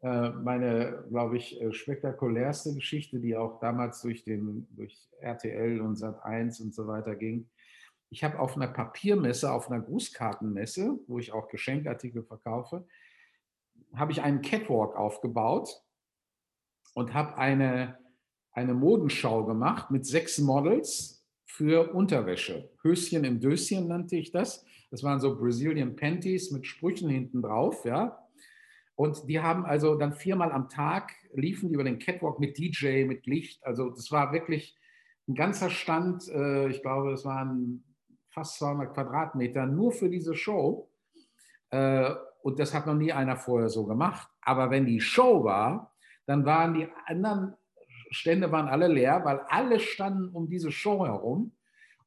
Äh, 0.01 0.31
meine, 0.31 1.05
glaube 1.11 1.37
ich, 1.37 1.61
äh, 1.61 1.73
spektakulärste 1.75 2.75
Geschichte, 2.75 3.21
die 3.21 3.37
auch 3.37 3.61
damals 3.61 4.01
durch, 4.01 4.25
den, 4.25 4.67
durch 4.71 4.99
RTL 5.21 5.81
und 5.83 5.99
Sat1 5.99 6.63
und 6.63 6.75
so 6.75 6.87
weiter 6.87 7.17
ging. 7.17 7.51
Ich 8.09 8.25
habe 8.25 8.39
auf 8.39 8.57
einer 8.57 8.69
Papiermesse, 8.69 9.53
auf 9.53 9.71
einer 9.71 9.83
Grußkartenmesse, 9.83 10.99
wo 11.07 11.19
ich 11.19 11.33
auch 11.33 11.49
Geschenkartikel 11.49 12.23
verkaufe, 12.23 12.87
habe 13.95 14.13
ich 14.13 14.23
einen 14.23 14.41
Catwalk 14.41 14.97
aufgebaut 14.97 15.82
und 16.95 17.15
habe 17.15 17.37
eine, 17.37 17.99
eine 18.53 18.75
Modenschau 18.75 19.45
gemacht 19.45 19.91
mit 19.91 20.07
sechs 20.07 20.39
Models 20.39 21.25
für 21.45 21.93
Unterwäsche. 21.95 22.71
Höschen 22.83 23.25
im 23.25 23.41
Döschen 23.41 23.89
nannte 23.89 24.17
ich 24.17 24.33
das. 24.33 24.65
Das 24.91 25.03
waren 25.03 25.21
so 25.21 25.37
Brazilian 25.37 25.97
Panties 25.97 26.51
mit 26.51 26.67
Sprüchen 26.67 27.09
hinten 27.09 27.43
drauf, 27.43 27.85
ja. 27.85 28.19
Und 28.95 29.29
die 29.29 29.41
haben 29.41 29.65
also 29.65 29.95
dann 29.95 30.13
viermal 30.13 30.53
am 30.53 30.69
Tag 30.69 31.13
liefen 31.33 31.69
die 31.69 31.75
über 31.75 31.85
den 31.85 31.99
Catwalk 31.99 32.39
mit 32.39 32.59
DJ, 32.59 33.05
mit 33.05 33.27
Licht. 33.27 33.65
Also 33.65 33.91
das 33.91 34.11
war 34.13 34.33
wirklich 34.33 34.77
ein 35.29 35.35
ganzer 35.35 35.71
Stand. 35.71 36.29
Äh, 36.29 36.69
ich 36.69 36.83
glaube, 36.83 37.13
es 37.13 37.25
waren 37.25 37.85
fast 38.31 38.59
200 38.59 38.95
Quadratmeter 38.95 39.67
nur 39.67 39.93
für 39.93 40.09
diese 40.09 40.35
Show. 40.35 40.91
Äh, 41.71 42.15
und 42.43 42.59
das 42.59 42.75
hat 42.75 42.87
noch 42.87 42.95
nie 42.95 43.13
einer 43.13 43.37
vorher 43.37 43.69
so 43.69 43.87
gemacht. 43.87 44.29
Aber 44.41 44.71
wenn 44.71 44.87
die 44.87 45.01
Show 45.01 45.45
war, 45.45 45.92
dann 46.27 46.45
waren 46.45 46.75
die 46.75 46.89
anderen 47.07 47.55
Stände 48.11 48.53
waren 48.53 48.69
alle 48.69 48.89
leer, 48.89 49.25
weil 49.25 49.41
alle 49.49 49.81
standen 49.81 50.29
um 50.29 50.49
diese 50.49 50.71
Show 50.71 51.07
herum. 51.07 51.53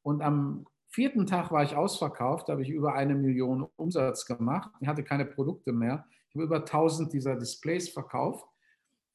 Und 0.02 0.22
am 0.22 0.66
vierten 0.88 1.26
Tag 1.26 1.50
war 1.50 1.62
ich 1.62 1.74
ausverkauft, 1.76 2.48
da 2.48 2.52
habe 2.52 2.62
ich 2.62 2.70
über 2.70 2.94
eine 2.94 3.14
Million 3.14 3.66
Umsatz 3.76 4.24
gemacht. 4.24 4.70
Ich 4.80 4.88
hatte 4.88 5.02
keine 5.02 5.26
Produkte 5.26 5.72
mehr. 5.72 6.06
Ich 6.28 6.36
habe 6.36 6.44
über 6.44 6.58
1000 6.58 7.12
dieser 7.12 7.36
Displays 7.36 7.88
verkauft. 7.88 8.46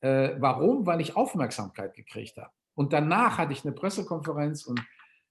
Äh, 0.02 0.36
warum? 0.40 0.86
Weil 0.86 1.02
ich 1.02 1.16
Aufmerksamkeit 1.16 1.94
gekriegt 1.94 2.38
habe. 2.38 2.52
Und 2.76 2.94
danach 2.94 3.38
hatte 3.38 3.54
ich 3.54 3.64
eine 3.64 3.74
Pressekonferenz 3.74 4.66
und 4.66 4.82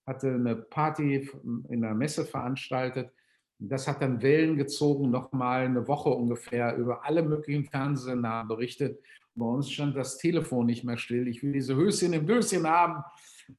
hatte 0.07 0.35
eine 0.35 0.57
Party 0.57 1.31
in 1.69 1.83
der 1.83 1.95
Messe 1.95 2.25
veranstaltet. 2.25 3.13
Das 3.59 3.87
hat 3.87 4.01
dann 4.01 4.23
Wellen 4.23 4.57
gezogen, 4.57 5.11
nochmal 5.11 5.67
eine 5.67 5.87
Woche 5.87 6.09
ungefähr 6.09 6.77
über 6.77 7.05
alle 7.05 7.23
möglichen 7.23 7.65
Fernsehsender 7.65 8.45
berichtet. 8.45 9.01
Bei 9.40 9.46
uns 9.46 9.70
stand 9.70 9.96
das 9.96 10.18
Telefon 10.18 10.66
nicht 10.66 10.85
mehr 10.85 10.98
still. 10.98 11.26
Ich 11.26 11.42
will 11.42 11.53
diese 11.53 11.74
Höschen 11.74 12.12
im 12.12 12.26
Döschen 12.26 12.68
haben. 12.68 13.03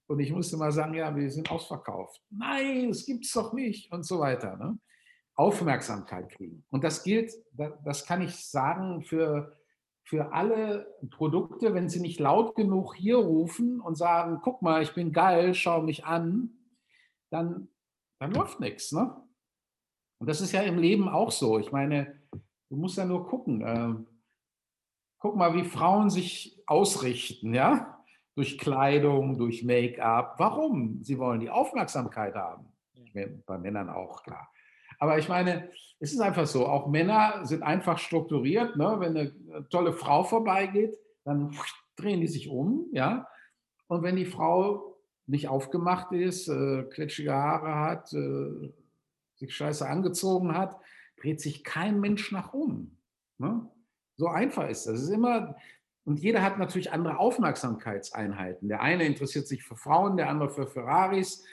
Und 0.08 0.20
ich 0.20 0.32
musste 0.32 0.56
mal 0.56 0.72
sagen, 0.72 0.94
ja, 0.94 1.14
wir 1.14 1.30
sind 1.30 1.52
ausverkauft. 1.52 2.22
Nein, 2.30 2.90
das 2.90 3.06
gibt 3.06 3.26
es 3.26 3.34
doch 3.34 3.52
nicht 3.52 3.92
und 3.92 4.06
so 4.06 4.20
weiter. 4.20 4.56
Ne? 4.58 4.80
Aufmerksamkeit 5.36 6.30
kriegen. 6.30 6.64
Und 6.70 6.84
das 6.84 7.04
gilt, 7.04 7.34
das 7.84 8.06
kann 8.06 8.22
ich 8.22 8.36
sagen, 8.36 9.02
für, 9.02 9.58
für 10.04 10.34
alle 10.34 10.88
Produkte, 11.10 11.74
wenn 11.74 11.90
sie 11.90 12.00
nicht 12.00 12.20
laut 12.20 12.56
genug 12.56 12.96
hier 12.96 13.18
rufen 13.18 13.82
und 13.82 13.96
sagen, 13.96 14.40
guck 14.44 14.62
mal, 14.62 14.84
ich 14.84 14.94
bin 14.94 15.12
geil, 15.12 15.54
schau 15.54 15.82
mich 15.82 16.06
an, 16.06 16.52
dann, 17.32 17.70
dann 18.20 18.32
läuft 18.32 18.60
nichts. 18.60 18.92
Ne? 18.92 19.16
Und 20.20 20.28
das 20.30 20.42
ist 20.42 20.52
ja 20.52 20.62
im 20.62 20.78
Leben 20.78 21.10
auch 21.10 21.32
so. 21.32 21.58
Ich 21.58 21.72
meine, 21.72 22.22
du 22.70 22.76
musst 22.76 22.98
ja 22.98 23.06
nur 23.06 23.28
gucken. 23.28 24.08
Guck 25.22 25.36
mal, 25.36 25.54
wie 25.54 25.64
Frauen 25.64 26.10
sich 26.10 26.60
ausrichten, 26.66 27.54
ja? 27.54 28.04
Durch 28.36 28.58
Kleidung, 28.58 29.38
durch 29.38 29.64
Make-up. 29.64 30.36
Warum? 30.40 31.04
Sie 31.04 31.20
wollen 31.20 31.40
die 31.40 31.50
Aufmerksamkeit 31.50 32.34
haben. 32.36 32.66
Bei 33.46 33.58
Männern 33.58 33.90
auch, 33.90 34.24
klar. 34.24 34.50
Aber 34.98 35.20
ich 35.20 35.30
meine, 35.30 35.70
es 36.00 36.14
ist 36.14 36.22
einfach 36.22 36.48
so, 36.48 36.66
auch 36.66 36.88
Männer 36.88 37.46
sind 37.46 37.62
einfach 37.62 38.00
strukturiert. 38.00 38.78
Ne? 38.78 38.96
Wenn 39.00 39.16
eine 39.16 39.70
tolle 39.70 39.94
Frau 39.94 40.24
vorbeigeht, 40.24 40.98
dann 41.24 41.56
drehen 41.96 42.22
die 42.22 42.28
sich 42.28 42.50
um, 42.50 42.88
ja. 42.92 43.28
Und 43.88 44.02
wenn 44.02 44.16
die 44.16 44.26
Frau 44.26 44.98
nicht 45.28 45.48
aufgemacht 45.48 46.12
ist, 46.14 46.48
äh, 46.48 46.84
klitschige 46.84 47.34
Haare 47.34 47.76
hat, 47.76 48.14
äh, 48.14 48.74
sich 49.36 49.54
scheiße 49.54 49.88
angezogen 49.88 50.58
hat, 50.58 50.80
dreht 51.18 51.42
sich 51.42 51.64
kein 51.64 52.00
Mensch 52.00 52.32
nach 52.32 52.54
um. 52.54 52.98
Ne? 53.38 53.70
So 54.22 54.28
einfach 54.28 54.70
ist 54.70 54.86
das. 54.86 54.98
Es 54.98 55.02
ist 55.06 55.10
immer, 55.10 55.56
und 56.04 56.20
jeder 56.20 56.44
hat 56.44 56.60
natürlich 56.60 56.92
andere 56.92 57.18
Aufmerksamkeitseinheiten. 57.18 58.70
Der 58.70 58.80
eine 58.80 59.04
interessiert 59.04 59.48
sich 59.48 59.64
für 59.64 59.76
Frauen, 59.76 60.16
der 60.16 60.30
andere 60.30 60.52
für 60.52 60.68
Ferraris, 60.68 61.44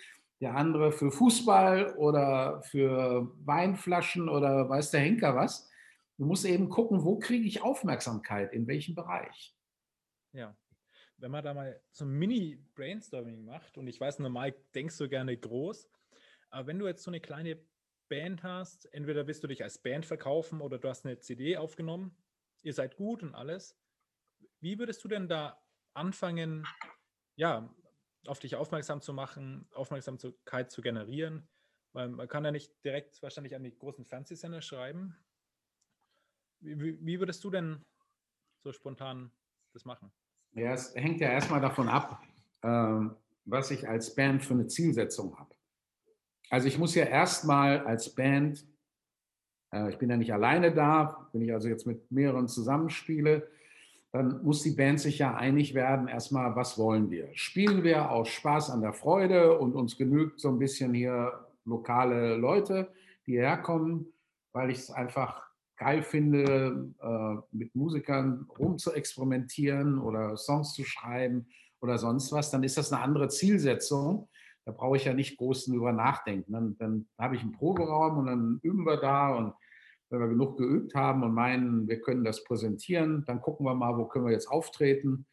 der 0.43 0.55
andere 0.55 0.93
für 0.93 1.11
Fußball 1.11 1.97
oder 1.97 2.61
für 2.65 3.33
Weinflaschen 3.47 4.29
oder 4.29 4.69
weiß 4.69 4.91
der 4.91 5.01
Henker 5.01 5.35
was. 5.35 5.71
Du 6.19 6.27
musst 6.27 6.45
eben 6.45 6.69
gucken, 6.69 7.07
wo 7.07 7.19
kriege 7.19 7.49
ich 7.49 7.63
Aufmerksamkeit, 7.63 8.53
in 8.53 8.67
welchem 8.67 8.95
Bereich. 8.95 9.57
Ja, 10.35 10.55
wenn 11.17 11.31
man 11.31 11.43
da 11.43 11.55
mal 11.55 11.81
so 11.91 12.05
ein 12.05 12.11
Mini-Brainstorming 12.11 13.47
macht, 13.47 13.79
und 13.79 13.87
ich 13.87 13.99
weiß, 13.99 14.19
normal 14.19 14.55
denkst 14.75 14.99
du 14.99 15.09
gerne 15.09 15.35
groß, 15.39 15.89
aber 16.51 16.67
wenn 16.67 16.79
du 16.79 16.87
jetzt 16.87 17.03
so 17.03 17.11
eine 17.11 17.21
kleine 17.21 17.59
Band 18.11 18.43
hast, 18.43 18.93
entweder 18.93 19.27
willst 19.27 19.43
du 19.43 19.49
dich 19.49 19.63
als 19.63 19.79
Band 19.79 20.05
verkaufen 20.05 20.61
oder 20.61 20.79
du 20.79 20.87
hast 20.91 21.07
eine 21.07 21.19
CD 21.19 21.57
aufgenommen 21.57 22.15
ihr 22.63 22.73
seid 22.73 22.97
gut 22.97 23.23
und 23.23 23.35
alles. 23.35 23.77
Wie 24.61 24.79
würdest 24.79 25.03
du 25.05 25.09
denn 25.09 25.29
da 25.29 25.63
anfangen, 25.95 26.67
ja, 27.37 27.75
auf 28.27 28.41
dich 28.41 28.57
aufmerksam 28.57 29.01
zu 29.01 29.13
machen, 29.13 29.69
Aufmerksamkeit 29.73 30.71
zu 30.71 30.81
generieren? 30.81 31.49
Weil 31.93 32.09
man 32.09 32.29
kann 32.29 32.45
ja 32.45 32.51
nicht 32.51 32.73
direkt 32.85 33.23
wahrscheinlich 33.23 33.55
an 33.55 33.65
die 33.65 33.77
großen 33.77 34.05
Fernsehsender 34.05 34.61
schreiben. 34.61 35.17
Wie, 36.61 36.99
wie 37.05 37.19
würdest 37.19 37.43
du 37.45 37.51
denn 37.51 37.85
so 38.61 38.73
spontan 38.73 39.33
das 39.73 39.85
machen? 39.85 40.13
Ja, 40.53 40.73
es 40.73 40.95
hängt 40.95 41.21
ja 41.21 41.31
erstmal 41.31 41.61
davon 41.61 41.89
ab, 41.89 42.23
ähm, 42.63 43.17
was 43.45 43.71
ich 43.71 43.89
als 43.89 44.15
Band 44.15 44.45
für 44.45 44.55
eine 44.55 44.67
Zielsetzung 44.67 45.39
habe. 45.39 45.55
Also 46.51 46.67
ich 46.67 46.79
muss 46.79 46.95
ja 46.95 47.05
erstmal 47.05 47.81
als 47.87 48.15
Band 48.15 48.67
ich 49.91 49.99
bin 49.99 50.11
ja 50.11 50.17
nicht 50.17 50.33
alleine 50.33 50.73
da, 50.73 51.29
wenn 51.33 51.43
ich 51.43 51.53
also 51.53 51.69
jetzt 51.69 51.87
mit 51.87 52.11
mehreren 52.11 52.49
zusammenspiele, 52.49 53.49
dann 54.13 54.43
muss 54.43 54.63
die 54.63 54.71
Band 54.71 55.01
sich 55.01 55.19
ja 55.19 55.35
einig 55.35 55.75
werden, 55.75 56.09
erstmal, 56.09 56.57
was 56.57 56.79
wollen 56.79 57.11
wir? 57.11 57.29
Spielen 57.35 57.83
wir 57.83 58.11
aus 58.11 58.29
Spaß 58.29 58.71
an 58.71 58.81
der 58.81 58.95
Freude 58.95 59.59
und 59.59 59.75
uns 59.75 59.99
genügt 59.99 60.41
so 60.41 60.49
ein 60.49 60.59
bisschen 60.59 60.95
hier 60.95 61.33
lokale 61.65 62.37
Leute, 62.37 62.89
die 63.27 63.37
herkommen, 63.37 64.07
weil 64.53 64.71
ich 64.71 64.79
es 64.79 64.91
einfach 64.91 65.43
geil 65.77 66.03
finde, 66.03 66.91
äh, 67.01 67.57
mit 67.57 67.75
Musikern 67.75 68.47
rum 68.59 68.79
zu 68.79 68.93
experimentieren 68.93 69.99
oder 69.99 70.37
Songs 70.37 70.73
zu 70.73 70.85
schreiben 70.85 71.47
oder 71.81 71.99
sonst 71.99 72.33
was, 72.33 72.51
dann 72.51 72.65
ist 72.65 72.79
das 72.79 72.93
eine 72.93 73.03
andere 73.03 73.29
Zielsetzung. 73.29 74.29
Da 74.69 74.75
brauche 74.75 74.99
ich 74.99 75.07
ja 75.07 75.15
nicht 75.15 75.39
groß 75.39 75.65
drüber 75.65 75.93
nachdenken. 75.93 76.53
Dann, 76.53 76.77
dann 76.77 77.09
habe 77.19 77.37
ich 77.37 77.41
einen 77.41 77.53
Proberaum 77.53 78.19
und 78.19 78.27
dann 78.27 78.61
üben 78.63 78.85
wir 78.85 78.99
da 78.99 79.35
und 79.35 79.55
wenn 80.11 80.21
wir 80.21 80.29
genug 80.29 80.59
geübt 80.59 80.95
haben 80.95 81.23
und 81.23 81.33
meinen, 81.33 81.89
wir 81.89 82.03
können 82.03 82.23
das 82.23 82.45
präsentieren, 82.45 83.25
dann 83.27 83.41
gucken 83.41 83.65
wir 83.65 83.75
mal, 83.75 83.97
wo 83.97 84.05
können 84.05 84.27
wir 84.27 84.33
jetzt 84.33 84.51
auftreten. 84.51 85.25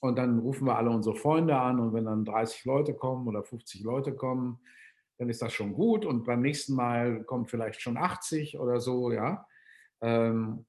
Und 0.00 0.18
dann 0.18 0.40
rufen 0.40 0.66
wir 0.66 0.76
alle 0.76 0.90
unsere 0.90 1.14
Freunde 1.14 1.56
an 1.56 1.78
und 1.78 1.94
wenn 1.94 2.06
dann 2.06 2.24
30 2.24 2.64
Leute 2.64 2.94
kommen 2.94 3.28
oder 3.28 3.44
50 3.44 3.84
Leute 3.84 4.16
kommen, 4.16 4.58
dann 5.18 5.28
ist 5.28 5.42
das 5.42 5.52
schon 5.52 5.72
gut 5.72 6.04
und 6.04 6.24
beim 6.24 6.40
nächsten 6.40 6.74
Mal 6.74 7.22
kommt 7.22 7.48
vielleicht 7.52 7.80
schon 7.80 7.96
80 7.96 8.58
oder 8.58 8.80
so, 8.80 9.12
ja. 9.12 9.46
Ähm, 10.00 10.66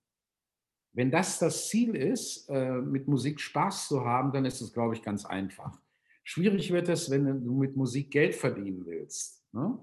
wenn 0.94 1.10
das 1.10 1.40
das 1.40 1.68
Ziel 1.68 1.96
ist, 1.96 2.48
äh, 2.50 2.74
mit 2.74 3.08
Musik 3.08 3.40
Spaß 3.40 3.88
zu 3.88 4.06
haben, 4.06 4.32
dann 4.32 4.46
ist 4.46 4.62
es, 4.62 4.72
glaube 4.72 4.94
ich, 4.94 5.02
ganz 5.02 5.26
einfach. 5.26 5.82
Schwierig 6.30 6.74
wird 6.74 6.90
es, 6.90 7.10
wenn 7.10 7.24
du 7.46 7.54
mit 7.54 7.78
Musik 7.78 8.12
Geld 8.12 8.36
verdienen 8.36 8.86
willst. 8.86 9.46
Ne? 9.54 9.80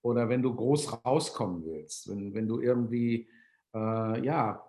Oder 0.00 0.26
wenn 0.26 0.40
du 0.40 0.54
groß 0.54 1.04
rauskommen 1.04 1.66
willst. 1.66 2.08
Wenn, 2.08 2.32
wenn 2.32 2.48
du 2.48 2.60
irgendwie, 2.62 3.28
äh, 3.74 4.24
ja, 4.24 4.66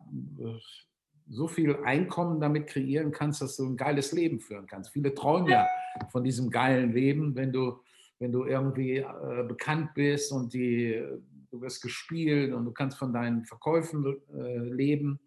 so 1.29 1.47
viel 1.47 1.77
Einkommen 1.77 2.41
damit 2.41 2.67
kreieren 2.67 3.13
kannst, 3.13 3.41
dass 3.41 3.55
du 3.55 3.65
ein 3.65 3.77
geiles 3.77 4.11
Leben 4.11 4.41
führen 4.41 4.67
kannst. 4.67 4.91
Viele 4.91 5.13
träumen 5.13 5.47
ja 5.47 5.65
von 6.11 6.25
diesem 6.25 6.49
geilen 6.49 6.91
Leben, 6.91 7.33
wenn 7.35 7.53
du, 7.53 7.79
wenn 8.19 8.33
du 8.33 8.43
irgendwie 8.43 8.97
äh, 8.97 9.45
bekannt 9.47 9.93
bist 9.93 10.29
und 10.33 10.53
die, 10.53 11.01
du 11.51 11.61
wirst 11.61 11.81
gespielt 11.81 12.51
und 12.51 12.65
du 12.65 12.73
kannst 12.73 12.97
von 12.97 13.13
deinen 13.13 13.45
Verkäufen 13.45 14.17
äh, 14.35 14.57
leben. 14.57 15.21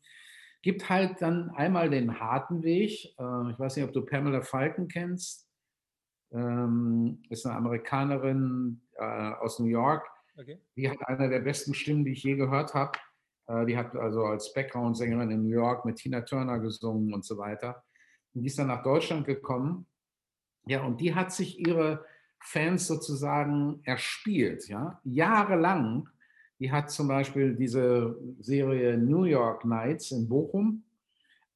Gibt 0.60 0.90
halt 0.90 1.22
dann 1.22 1.48
einmal 1.52 1.88
den 1.88 2.20
harten 2.20 2.62
Weg. 2.62 3.14
Äh, 3.18 3.50
ich 3.50 3.58
weiß 3.58 3.76
nicht, 3.76 3.86
ob 3.86 3.94
du 3.94 4.04
Pamela 4.04 4.42
Falken 4.42 4.88
kennst. 4.88 5.45
Ähm, 6.32 7.22
ist 7.30 7.46
eine 7.46 7.56
Amerikanerin 7.56 8.80
äh, 8.96 9.04
aus 9.04 9.58
New 9.58 9.66
York. 9.66 10.06
Okay. 10.38 10.60
Die 10.76 10.90
hat 10.90 10.98
eine 11.06 11.28
der 11.28 11.40
besten 11.40 11.72
Stimmen, 11.72 12.04
die 12.04 12.12
ich 12.12 12.22
je 12.22 12.36
gehört 12.36 12.74
habe. 12.74 12.98
Äh, 13.46 13.66
die 13.66 13.76
hat 13.76 13.94
also 13.96 14.24
als 14.24 14.52
Background-Sängerin 14.52 15.30
in 15.30 15.42
New 15.42 15.54
York 15.54 15.84
mit 15.84 15.96
Tina 15.96 16.22
Turner 16.22 16.58
gesungen 16.58 17.14
und 17.14 17.24
so 17.24 17.38
weiter. 17.38 17.84
Und 18.34 18.42
die 18.42 18.48
ist 18.48 18.58
dann 18.58 18.66
nach 18.66 18.82
Deutschland 18.82 19.26
gekommen. 19.26 19.86
Ja, 20.66 20.82
und 20.84 21.00
die 21.00 21.14
hat 21.14 21.32
sich 21.32 21.58
ihre 21.60 22.04
Fans 22.40 22.86
sozusagen 22.86 23.80
erspielt, 23.84 24.68
ja, 24.68 25.00
jahrelang. 25.04 26.08
Die 26.58 26.72
hat 26.72 26.90
zum 26.90 27.08
Beispiel 27.08 27.54
diese 27.54 28.16
Serie 28.40 28.96
New 28.96 29.24
York 29.24 29.64
Nights 29.64 30.10
in 30.10 30.28
Bochum. 30.28 30.84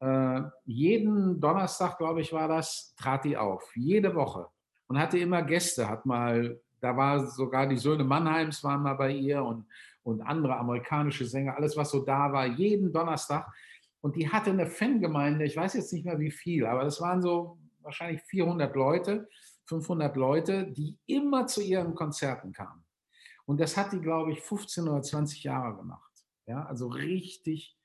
Äh, 0.00 0.42
jeden 0.64 1.40
Donnerstag, 1.40 1.98
glaube 1.98 2.20
ich, 2.20 2.33
war 2.33 2.48
das, 2.48 2.94
trat 2.96 3.24
die 3.24 3.37
auf, 3.37 3.70
jede 3.74 4.14
Woche. 4.14 4.46
Und 4.90 4.98
hatte 4.98 5.18
immer 5.18 5.42
Gäste, 5.42 5.88
hat 5.88 6.05
mal, 6.05 6.61
da 6.81 6.94
war 6.94 7.26
sogar 7.26 7.66
die 7.66 7.79
Söhne 7.79 8.05
Mannheims 8.05 8.62
waren 8.62 8.83
mal 8.83 8.94
bei 8.94 9.12
ihr 9.12 9.42
und 9.42 9.64
und 10.03 10.22
andere 10.22 10.57
amerikanische 10.57 11.26
Sänger, 11.26 11.57
alles, 11.57 11.76
was 11.76 11.90
so 11.90 12.00
da 12.05 12.33
war, 12.33 12.46
jeden 12.46 12.92
Donnerstag. 12.92 13.46
Und 14.00 14.16
die 14.16 14.29
hatte 14.31 14.50
eine 14.50 14.66
Fangemeinde, 14.66 15.44
ich 15.44 15.57
weiß 15.57 15.74
jetzt 15.74 15.92
nicht 15.92 16.05
mehr 16.05 16.18
wie 16.18 16.31
viel, 16.31 16.66
aber 16.66 16.85
das 16.85 17.00
waren 17.00 17.20
so 17.20 17.59
wahrscheinlich 17.81 18.22
400 18.22 18.74
Leute, 18.74 19.29
500 19.66 20.16
Leute, 20.16 20.66
die 20.66 20.98
immer 21.07 21.46
zu 21.46 21.62
ihren 21.62 21.94
Konzerten 21.94 22.53
kamen. 22.53 22.85
Und 23.44 23.61
das 23.61 23.76
hat 23.76 23.92
die, 23.92 24.00
glaube 24.00 24.33
ich, 24.33 24.40
15 24.40 24.88
oder 24.88 25.03
20 25.03 25.44
Jahre 25.44 25.76
gemacht. 25.76 26.11
Ja, 26.46 26.64
also 26.64 26.88
richtig 26.88 27.76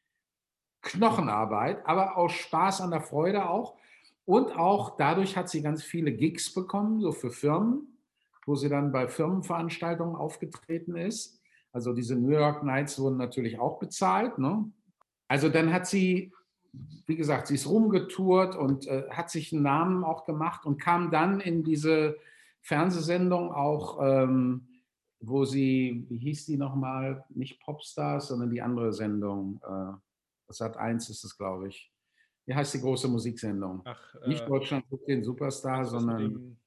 Knochenarbeit, 0.81 1.85
aber 1.85 2.17
aus 2.17 2.31
Spaß 2.31 2.81
an 2.81 2.91
der 2.91 3.01
Freude 3.01 3.49
auch. 3.49 3.77
Und 4.25 4.57
auch 4.57 4.97
dadurch 4.97 5.37
hat 5.37 5.49
sie 5.49 5.61
ganz 5.61 5.83
viele 5.83 6.11
Gigs 6.11 6.53
bekommen, 6.53 6.99
so 6.99 7.11
für 7.11 7.29
Firmen, 7.29 7.99
wo 8.45 8.55
sie 8.55 8.69
dann 8.69 8.91
bei 8.91 9.07
Firmenveranstaltungen 9.07 10.15
aufgetreten 10.15 10.95
ist. 10.95 11.39
Also 11.71 11.93
diese 11.93 12.15
New 12.15 12.31
York 12.31 12.63
Nights 12.63 12.99
wurden 12.99 13.17
natürlich 13.17 13.59
auch 13.59 13.79
bezahlt. 13.79 14.39
Ne? 14.39 14.71
Also 15.27 15.49
dann 15.49 15.71
hat 15.71 15.87
sie, 15.87 16.33
wie 17.05 17.15
gesagt, 17.15 17.47
sie 17.47 17.55
ist 17.55 17.67
rumgetourt 17.67 18.55
und 18.55 18.87
äh, 18.87 19.09
hat 19.11 19.29
sich 19.29 19.53
einen 19.53 19.63
Namen 19.63 20.03
auch 20.03 20.25
gemacht 20.25 20.65
und 20.65 20.81
kam 20.81 21.11
dann 21.11 21.39
in 21.39 21.63
diese 21.63 22.17
Fernsehsendung 22.61 23.51
auch, 23.51 23.99
ähm, 24.01 24.67
wo 25.19 25.45
sie, 25.45 26.05
wie 26.09 26.17
hieß 26.17 26.45
die 26.47 26.57
nochmal, 26.57 27.23
nicht 27.29 27.59
Popstars, 27.61 28.27
sondern 28.27 28.49
die 28.49 28.61
andere 28.61 28.91
Sendung. 28.91 29.59
Äh, 29.63 30.59
hat 30.59 30.77
eins 30.77 31.09
ist 31.09 31.23
es, 31.23 31.37
glaube 31.37 31.67
ich. 31.67 31.91
Wie 32.45 32.53
heißt 32.53 32.75
die 32.75 32.81
große 32.81 33.07
Musiksendung? 33.07 33.81
Ach, 33.85 34.15
äh, 34.21 34.29
nicht 34.29 34.47
Deutschland 34.47 34.85
sucht 34.89 35.07
den 35.07 35.23
Superstar, 35.23 35.85
sondern 35.85 36.57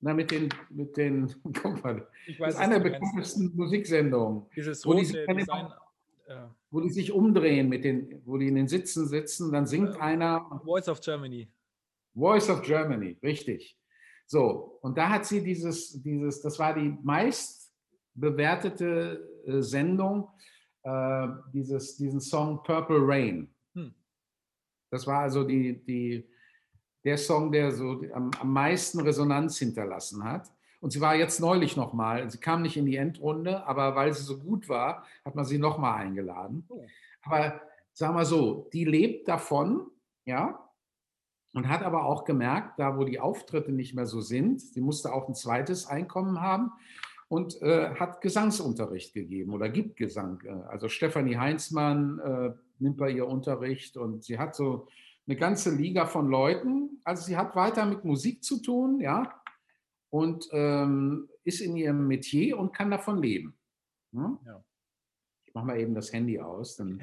na, 0.00 0.14
mit 0.14 0.30
den, 0.30 0.48
mit 0.70 0.96
den, 0.96 1.32
guck 1.62 1.82
mal, 1.82 2.06
ich 2.26 2.38
weiß, 2.38 2.54
das 2.54 2.54
ist 2.54 2.60
eine 2.60 2.80
der 2.82 2.90
bekanntesten 2.90 3.52
Musiksendungen. 3.54 4.46
Dieses 4.54 4.84
wo 4.84 4.94
die, 4.94 5.04
sich, 5.04 5.26
Design, 5.26 5.68
ja. 6.28 6.54
wo 6.70 6.80
die 6.80 6.90
sich 6.90 7.12
umdrehen, 7.12 7.68
mit 7.68 7.84
den, 7.84 8.20
wo 8.24 8.36
die 8.36 8.48
in 8.48 8.56
den 8.56 8.68
Sitzen 8.68 9.06
sitzen, 9.06 9.52
dann 9.52 9.66
singt 9.66 9.94
äh, 9.94 10.00
einer. 10.00 10.60
Voice 10.64 10.88
of 10.88 11.00
Germany. 11.00 11.48
Voice 12.14 12.50
of 12.50 12.62
Germany, 12.62 13.16
richtig. 13.22 13.78
So, 14.26 14.78
und 14.82 14.98
da 14.98 15.08
hat 15.08 15.24
sie 15.24 15.42
dieses, 15.42 16.02
dieses, 16.02 16.40
das 16.40 16.58
war 16.58 16.74
die 16.74 16.96
meist 17.02 17.72
bewertete 18.14 19.28
äh, 19.46 19.62
Sendung, 19.62 20.28
äh, 20.82 21.28
dieses, 21.52 21.96
diesen 21.96 22.20
Song 22.20 22.62
Purple 22.64 23.00
Rain. 23.00 23.48
Das 24.92 25.06
war 25.06 25.20
also 25.20 25.42
die, 25.42 25.82
die 25.84 26.28
der 27.02 27.16
Song, 27.16 27.50
der 27.50 27.72
so 27.72 28.02
am, 28.12 28.30
am 28.38 28.52
meisten 28.52 29.00
Resonanz 29.00 29.58
hinterlassen 29.58 30.22
hat. 30.22 30.52
Und 30.80 30.92
sie 30.92 31.00
war 31.00 31.14
jetzt 31.14 31.40
neulich 31.40 31.76
nochmal, 31.76 32.28
sie 32.30 32.38
kam 32.38 32.60
nicht 32.60 32.76
in 32.76 32.84
die 32.84 32.96
Endrunde, 32.96 33.66
aber 33.66 33.94
weil 33.94 34.12
sie 34.12 34.22
so 34.22 34.38
gut 34.38 34.68
war, 34.68 35.06
hat 35.24 35.34
man 35.34 35.46
sie 35.46 35.58
nochmal 35.58 36.02
eingeladen. 36.02 36.66
Oh. 36.68 36.84
Aber 37.22 37.60
sag 37.94 38.12
mal 38.12 38.26
so, 38.26 38.68
die 38.72 38.84
lebt 38.84 39.28
davon, 39.28 39.86
ja, 40.26 40.58
und 41.54 41.68
hat 41.68 41.82
aber 41.82 42.04
auch 42.04 42.24
gemerkt, 42.24 42.78
da 42.78 42.98
wo 42.98 43.04
die 43.04 43.20
Auftritte 43.20 43.72
nicht 43.72 43.94
mehr 43.94 44.06
so 44.06 44.20
sind, 44.20 44.60
sie 44.60 44.80
musste 44.80 45.12
auch 45.12 45.28
ein 45.28 45.34
zweites 45.34 45.86
Einkommen 45.86 46.40
haben 46.40 46.72
und 47.28 47.62
äh, 47.62 47.94
hat 47.94 48.20
Gesangsunterricht 48.20 49.14
gegeben 49.14 49.54
oder 49.54 49.70
gibt 49.70 49.96
Gesang. 49.96 50.42
Äh, 50.44 50.50
also 50.68 50.88
Stefanie 50.88 51.38
Heinzmann 51.38 52.18
äh, 52.18 52.52
nimmt 52.82 52.98
bei 52.98 53.10
ihr 53.10 53.26
Unterricht 53.26 53.96
und 53.96 54.24
sie 54.24 54.38
hat 54.38 54.54
so 54.54 54.88
eine 55.26 55.36
ganze 55.36 55.74
Liga 55.74 56.06
von 56.06 56.28
Leuten. 56.28 57.00
Also 57.04 57.24
sie 57.24 57.36
hat 57.36 57.54
weiter 57.56 57.86
mit 57.86 58.04
Musik 58.04 58.44
zu 58.44 58.60
tun, 58.60 59.00
ja, 59.00 59.40
und 60.10 60.48
ähm, 60.52 61.28
ist 61.44 61.60
in 61.60 61.76
ihrem 61.76 62.06
Metier 62.06 62.58
und 62.58 62.74
kann 62.74 62.90
davon 62.90 63.22
leben. 63.22 63.58
Hm? 64.12 64.38
Ja. 64.44 64.62
Ich 65.44 65.54
mache 65.54 65.66
mal 65.66 65.80
eben 65.80 65.94
das 65.94 66.12
Handy 66.12 66.38
aus, 66.38 66.76
dann 66.76 67.02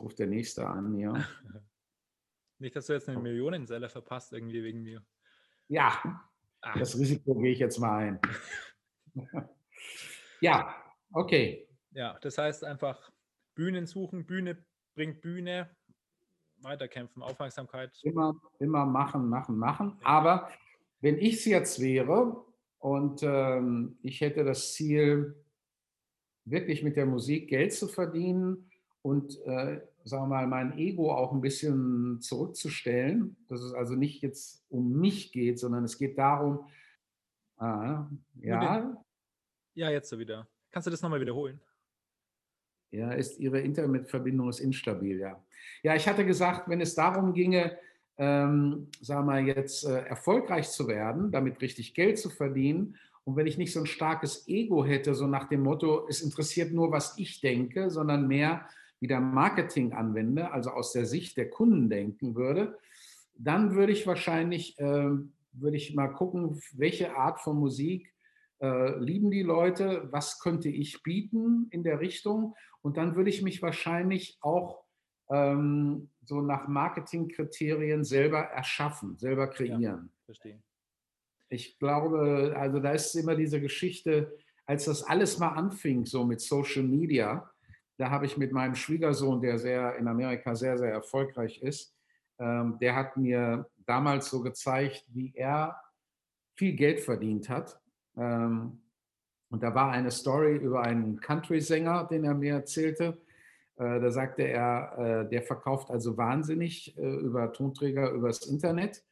ruft 0.00 0.18
der 0.18 0.26
Nächste 0.26 0.66
an, 0.66 0.98
ja. 0.98 1.14
Nicht, 2.58 2.76
dass 2.76 2.86
du 2.86 2.92
jetzt 2.92 3.08
eine 3.08 3.20
Millionenseller 3.20 3.88
verpasst 3.88 4.32
irgendwie 4.32 4.62
wegen 4.62 4.82
mir. 4.82 5.04
Ja, 5.68 6.22
Ach. 6.60 6.78
das 6.78 6.98
Risiko 6.98 7.34
gehe 7.34 7.52
ich 7.52 7.58
jetzt 7.58 7.78
mal 7.78 7.98
ein. 7.98 8.20
ja, 10.40 10.74
okay. 11.12 11.68
Ja, 11.90 12.18
das 12.20 12.38
heißt 12.38 12.64
einfach 12.64 13.10
Bühnen 13.54 13.86
suchen, 13.86 14.26
Bühne 14.26 14.64
bringt 14.94 15.20
Bühne, 15.20 15.70
weiterkämpfen, 16.58 17.22
Aufmerksamkeit. 17.22 17.92
Immer, 18.02 18.40
immer 18.58 18.86
machen, 18.86 19.28
machen, 19.28 19.56
machen. 19.56 19.98
Aber 20.02 20.50
wenn 21.00 21.18
ich 21.18 21.34
es 21.34 21.44
jetzt 21.44 21.80
wäre 21.80 22.44
und 22.78 23.22
ähm, 23.22 23.98
ich 24.02 24.20
hätte 24.20 24.44
das 24.44 24.72
Ziel, 24.74 25.34
wirklich 26.44 26.82
mit 26.82 26.96
der 26.96 27.06
Musik 27.06 27.48
Geld 27.48 27.72
zu 27.72 27.88
verdienen 27.88 28.70
und, 29.02 29.38
äh, 29.46 29.80
sagen 30.04 30.24
wir 30.24 30.26
mal, 30.26 30.46
mein 30.46 30.78
Ego 30.78 31.12
auch 31.12 31.32
ein 31.32 31.40
bisschen 31.40 32.20
zurückzustellen, 32.20 33.36
dass 33.48 33.62
es 33.62 33.72
also 33.72 33.94
nicht 33.94 34.22
jetzt 34.22 34.64
um 34.68 34.92
mich 35.00 35.32
geht, 35.32 35.58
sondern 35.58 35.84
es 35.84 35.98
geht 35.98 36.18
darum, 36.18 36.66
äh, 37.58 37.96
ja. 38.40 38.94
Ja, 39.74 39.90
jetzt 39.90 40.08
so 40.08 40.18
wieder. 40.18 40.48
Kannst 40.70 40.86
du 40.86 40.90
das 40.90 41.02
nochmal 41.02 41.20
wiederholen? 41.20 41.60
Ja, 42.94 43.12
ist 43.12 43.38
Ihre 43.40 43.60
Internetverbindung 43.60 44.48
ist 44.48 44.60
instabil, 44.60 45.18
ja. 45.18 45.42
Ja, 45.82 45.94
ich 45.94 46.08
hatte 46.08 46.24
gesagt, 46.24 46.68
wenn 46.68 46.80
es 46.80 46.94
darum 46.94 47.34
ginge, 47.34 47.76
ähm, 48.16 48.88
sagen 49.00 49.26
wir 49.26 49.40
jetzt 49.40 49.84
äh, 49.84 50.04
erfolgreich 50.06 50.70
zu 50.70 50.86
werden, 50.86 51.32
damit 51.32 51.60
richtig 51.60 51.94
Geld 51.94 52.18
zu 52.18 52.30
verdienen 52.30 52.96
und 53.24 53.36
wenn 53.36 53.46
ich 53.46 53.58
nicht 53.58 53.72
so 53.72 53.80
ein 53.80 53.86
starkes 53.86 54.46
Ego 54.46 54.84
hätte, 54.84 55.14
so 55.14 55.26
nach 55.26 55.48
dem 55.48 55.62
Motto, 55.62 56.06
es 56.08 56.20
interessiert 56.20 56.72
nur, 56.72 56.92
was 56.92 57.18
ich 57.18 57.40
denke, 57.40 57.90
sondern 57.90 58.28
mehr 58.28 58.66
wieder 59.00 59.20
Marketing 59.20 59.92
anwende, 59.92 60.52
also 60.52 60.70
aus 60.70 60.92
der 60.92 61.06
Sicht 61.06 61.36
der 61.36 61.50
Kunden 61.50 61.88
denken 61.88 62.34
würde, 62.34 62.78
dann 63.36 63.74
würde 63.74 63.92
ich 63.92 64.06
wahrscheinlich, 64.06 64.78
äh, 64.78 65.10
würde 65.52 65.76
ich 65.76 65.94
mal 65.94 66.08
gucken, 66.08 66.60
welche 66.72 67.16
Art 67.16 67.40
von 67.40 67.58
Musik 67.58 68.13
äh, 68.60 68.98
lieben 68.98 69.30
die 69.30 69.42
Leute, 69.42 70.08
was 70.10 70.40
könnte 70.40 70.68
ich 70.68 71.02
bieten 71.02 71.68
in 71.70 71.82
der 71.82 72.00
Richtung 72.00 72.54
und 72.82 72.96
dann 72.96 73.16
würde 73.16 73.30
ich 73.30 73.42
mich 73.42 73.62
wahrscheinlich 73.62 74.38
auch 74.40 74.84
ähm, 75.30 76.10
so 76.24 76.40
nach 76.40 76.68
Marketingkriterien 76.68 78.04
selber 78.04 78.40
erschaffen, 78.40 79.16
selber 79.16 79.48
kreieren. 79.48 79.80
Ja, 79.80 80.04
verstehe. 80.24 80.62
Ich 81.48 81.78
glaube, 81.78 82.54
also 82.56 82.80
da 82.80 82.92
ist 82.92 83.14
immer 83.14 83.36
diese 83.36 83.60
Geschichte, 83.60 84.36
als 84.66 84.86
das 84.86 85.02
alles 85.02 85.38
mal 85.38 85.50
anfing, 85.50 86.04
so 86.04 86.24
mit 86.24 86.40
Social 86.40 86.82
Media, 86.82 87.50
da 87.96 88.10
habe 88.10 88.26
ich 88.26 88.36
mit 88.36 88.52
meinem 88.52 88.74
Schwiegersohn, 88.74 89.40
der 89.40 89.58
sehr 89.58 89.96
in 89.96 90.08
Amerika 90.08 90.54
sehr, 90.54 90.78
sehr 90.78 90.90
erfolgreich 90.90 91.62
ist, 91.62 91.94
ähm, 92.38 92.78
der 92.80 92.96
hat 92.96 93.16
mir 93.16 93.68
damals 93.86 94.30
so 94.30 94.42
gezeigt, 94.42 95.04
wie 95.08 95.32
er 95.34 95.80
viel 96.56 96.74
Geld 96.74 97.00
verdient 97.00 97.48
hat. 97.48 97.80
Ähm, 98.16 98.80
und 99.50 99.62
da 99.62 99.74
war 99.74 99.90
eine 99.92 100.10
Story 100.10 100.56
über 100.56 100.82
einen 100.82 101.20
Country-Sänger, 101.20 102.08
den 102.10 102.24
er 102.24 102.34
mir 102.34 102.54
erzählte. 102.54 103.18
Äh, 103.76 104.00
da 104.00 104.10
sagte 104.10 104.42
er, 104.42 104.98
äh, 104.98 105.28
der 105.28 105.42
verkauft 105.42 105.90
also 105.90 106.16
wahnsinnig 106.16 106.96
äh, 106.96 107.00
über 107.00 107.52
Tonträger, 107.52 108.10
übers 108.10 108.46
Internet. 108.46 109.04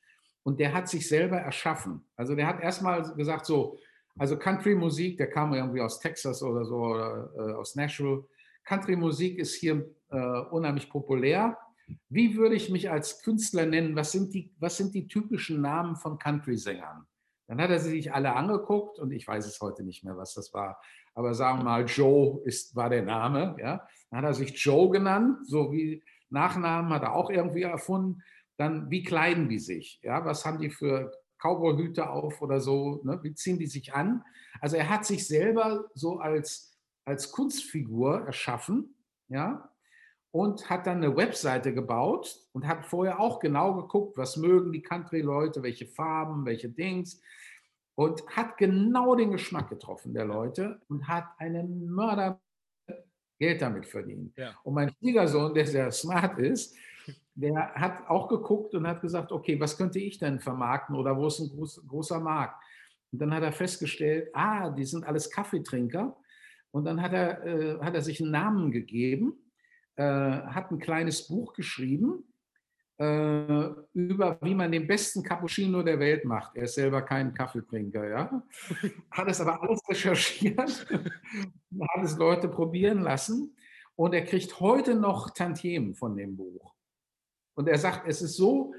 Und 0.42 0.58
der 0.58 0.74
hat 0.74 0.88
sich 0.88 1.08
selber 1.08 1.36
erschaffen. 1.36 2.04
Also 2.16 2.34
der 2.34 2.46
hat 2.46 2.60
erstmal 2.60 3.14
gesagt, 3.14 3.46
so, 3.46 3.78
also 4.18 4.36
Country-Musik, 4.36 5.16
der 5.16 5.30
kam 5.30 5.54
irgendwie 5.54 5.80
aus 5.80 6.00
Texas 6.00 6.42
oder 6.42 6.64
so, 6.64 6.76
oder 6.76 7.30
äh, 7.36 7.52
aus 7.52 7.76
Nashville. 7.76 8.24
Country-Musik 8.64 9.38
ist 9.38 9.54
hier 9.54 9.88
äh, 10.10 10.40
unheimlich 10.50 10.90
populär. 10.90 11.56
Wie 12.08 12.36
würde 12.36 12.54
ich 12.54 12.70
mich 12.70 12.90
als 12.90 13.22
Künstler 13.22 13.66
nennen? 13.66 13.96
Was 13.96 14.12
sind 14.12 14.34
die, 14.34 14.52
was 14.58 14.76
sind 14.76 14.94
die 14.94 15.06
typischen 15.06 15.60
Namen 15.60 15.96
von 15.96 16.18
Country-Sängern? 16.18 17.06
Dann 17.52 17.60
hat 17.60 17.70
er 17.70 17.80
sich 17.80 18.14
alle 18.14 18.34
angeguckt 18.34 18.98
und 18.98 19.12
ich 19.12 19.28
weiß 19.28 19.44
es 19.44 19.60
heute 19.60 19.82
nicht 19.84 20.04
mehr, 20.04 20.16
was 20.16 20.32
das 20.32 20.54
war. 20.54 20.80
Aber 21.12 21.34
sagen 21.34 21.58
wir 21.58 21.64
mal, 21.64 21.84
Joe 21.84 22.40
ist, 22.46 22.74
war 22.74 22.88
der 22.88 23.02
Name. 23.02 23.56
Ja? 23.60 23.86
Dann 24.10 24.20
hat 24.20 24.24
er 24.24 24.32
sich 24.32 24.56
Joe 24.56 24.88
genannt, 24.88 25.46
so 25.46 25.70
wie 25.70 26.02
Nachnamen 26.30 26.90
hat 26.94 27.02
er 27.02 27.14
auch 27.14 27.28
irgendwie 27.28 27.64
erfunden. 27.64 28.22
Dann, 28.56 28.90
wie 28.90 29.02
kleiden 29.02 29.50
die 29.50 29.58
sich? 29.58 30.00
Ja? 30.02 30.24
Was 30.24 30.46
haben 30.46 30.60
die 30.60 30.70
für 30.70 31.12
Cowboyhüte 31.42 32.08
auf 32.08 32.40
oder 32.40 32.58
so? 32.58 33.02
Ne? 33.04 33.20
Wie 33.22 33.34
ziehen 33.34 33.58
die 33.58 33.66
sich 33.66 33.92
an? 33.92 34.24
Also 34.62 34.76
er 34.78 34.88
hat 34.88 35.04
sich 35.04 35.28
selber 35.28 35.90
so 35.92 36.20
als, 36.20 36.80
als 37.04 37.32
Kunstfigur 37.32 38.22
erschaffen. 38.22 38.94
Ja? 39.28 39.68
und 40.32 40.70
hat 40.70 40.86
dann 40.86 41.04
eine 41.04 41.14
Webseite 41.14 41.74
gebaut 41.74 42.40
und 42.52 42.66
hat 42.66 42.86
vorher 42.86 43.20
auch 43.20 43.38
genau 43.38 43.74
geguckt, 43.74 44.16
was 44.16 44.38
mögen 44.38 44.72
die 44.72 44.80
Country-Leute, 44.80 45.62
welche 45.62 45.86
Farben, 45.86 46.46
welche 46.46 46.70
Dings 46.70 47.20
und 47.94 48.26
hat 48.28 48.56
genau 48.56 49.14
den 49.14 49.30
Geschmack 49.30 49.68
getroffen 49.68 50.14
der 50.14 50.24
Leute 50.24 50.80
und 50.88 51.08
hat 51.08 51.26
einen 51.38 51.90
Mörder 51.90 52.40
Geld 53.38 53.60
damit 53.60 53.86
verdient. 53.86 54.36
Ja. 54.36 54.54
Und 54.62 54.74
mein 54.74 54.90
Schwiegersohn, 54.90 55.52
der 55.52 55.66
sehr 55.66 55.90
smart 55.90 56.38
ist, 56.38 56.76
der 57.34 57.74
hat 57.74 58.08
auch 58.08 58.28
geguckt 58.28 58.74
und 58.74 58.86
hat 58.86 59.00
gesagt, 59.00 59.32
okay, 59.32 59.58
was 59.58 59.76
könnte 59.76 59.98
ich 59.98 60.18
denn 60.18 60.38
vermarkten 60.38 60.94
oder 60.94 61.16
wo 61.16 61.26
ist 61.26 61.40
ein 61.40 61.48
groß, 61.48 61.86
großer 61.88 62.20
Markt? 62.20 62.62
Und 63.10 63.20
dann 63.20 63.34
hat 63.34 63.42
er 63.42 63.52
festgestellt, 63.52 64.30
ah, 64.32 64.70
die 64.70 64.84
sind 64.84 65.04
alles 65.04 65.30
Kaffeetrinker. 65.30 66.16
Und 66.70 66.84
dann 66.84 67.02
hat 67.02 67.12
er, 67.12 67.44
äh, 67.44 67.78
hat 67.80 67.94
er 67.94 68.02
sich 68.02 68.20
einen 68.20 68.30
Namen 68.30 68.70
gegeben 68.70 69.42
äh, 69.96 70.02
hat 70.04 70.70
ein 70.70 70.78
kleines 70.78 71.28
Buch 71.28 71.52
geschrieben 71.52 72.24
äh, 72.98 73.68
über, 73.94 74.38
wie 74.42 74.54
man 74.54 74.70
den 74.70 74.86
besten 74.86 75.22
Cappuccino 75.22 75.82
der 75.82 75.98
Welt 75.98 76.24
macht. 76.24 76.56
Er 76.56 76.64
ist 76.64 76.74
selber 76.74 77.02
kein 77.02 77.34
Kaffeetrinker, 77.34 78.08
ja. 78.08 78.42
Hat 79.10 79.28
es 79.28 79.40
aber 79.40 79.62
alles 79.62 79.80
recherchiert, 79.88 80.86
hat 80.90 82.04
es 82.04 82.16
Leute 82.16 82.48
probieren 82.48 83.02
lassen 83.02 83.56
und 83.96 84.14
er 84.14 84.24
kriegt 84.24 84.60
heute 84.60 84.94
noch 84.94 85.30
Tantiemen 85.30 85.94
von 85.94 86.16
dem 86.16 86.36
Buch. 86.36 86.74
Und 87.54 87.68
er 87.68 87.78
sagt, 87.78 88.06
es 88.06 88.22
ist 88.22 88.36
so, 88.36 88.74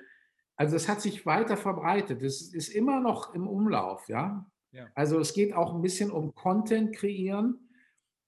also 0.55 0.75
es 0.75 0.87
hat 0.87 1.01
sich 1.01 1.25
weiter 1.25 1.57
verbreitet. 1.57 2.21
Es 2.21 2.53
ist 2.53 2.69
immer 2.69 2.99
noch 2.99 3.33
im 3.33 3.47
Umlauf, 3.47 4.07
ja. 4.07 4.45
ja. 4.71 4.87
Also 4.95 5.19
es 5.19 5.33
geht 5.33 5.53
auch 5.53 5.73
ein 5.73 5.81
bisschen 5.81 6.11
um 6.11 6.33
Content 6.35 6.95
kreieren 6.95 7.69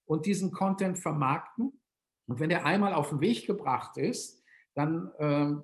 und 0.04 0.26
diesen 0.26 0.52
Content 0.52 0.98
vermarkten. 0.98 1.80
Und 2.26 2.40
wenn 2.40 2.48
der 2.48 2.64
einmal 2.64 2.94
auf 2.94 3.10
den 3.10 3.20
Weg 3.20 3.46
gebracht 3.46 3.96
ist, 3.96 4.42
dann 4.74 5.10
ähm, 5.18 5.62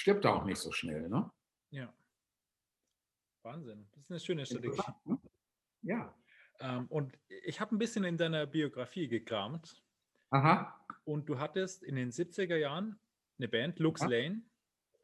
stirbt 0.00 0.26
auch 0.26 0.44
nicht 0.44 0.58
so 0.58 0.72
schnell. 0.72 1.08
Ne? 1.08 1.30
Ja. 1.70 1.92
Wahnsinn. 3.42 3.88
Das 3.92 4.04
ist 4.04 4.10
eine 4.10 4.20
schöne 4.20 4.46
Strategie. 4.46 4.80
Ne? 5.04 5.18
Ja. 5.82 6.14
Ähm, 6.60 6.86
und 6.88 7.18
ich 7.28 7.60
habe 7.60 7.74
ein 7.74 7.78
bisschen 7.78 8.04
in 8.04 8.16
deiner 8.16 8.46
Biografie 8.46 9.08
gekramt. 9.08 9.82
Aha. 10.30 10.78
Und 11.04 11.28
du 11.28 11.38
hattest 11.38 11.82
in 11.82 11.96
den 11.96 12.10
70er 12.10 12.56
Jahren 12.56 12.98
eine 13.38 13.48
Band, 13.48 13.78
Lux. 13.78 14.00
Lane. 14.02 14.42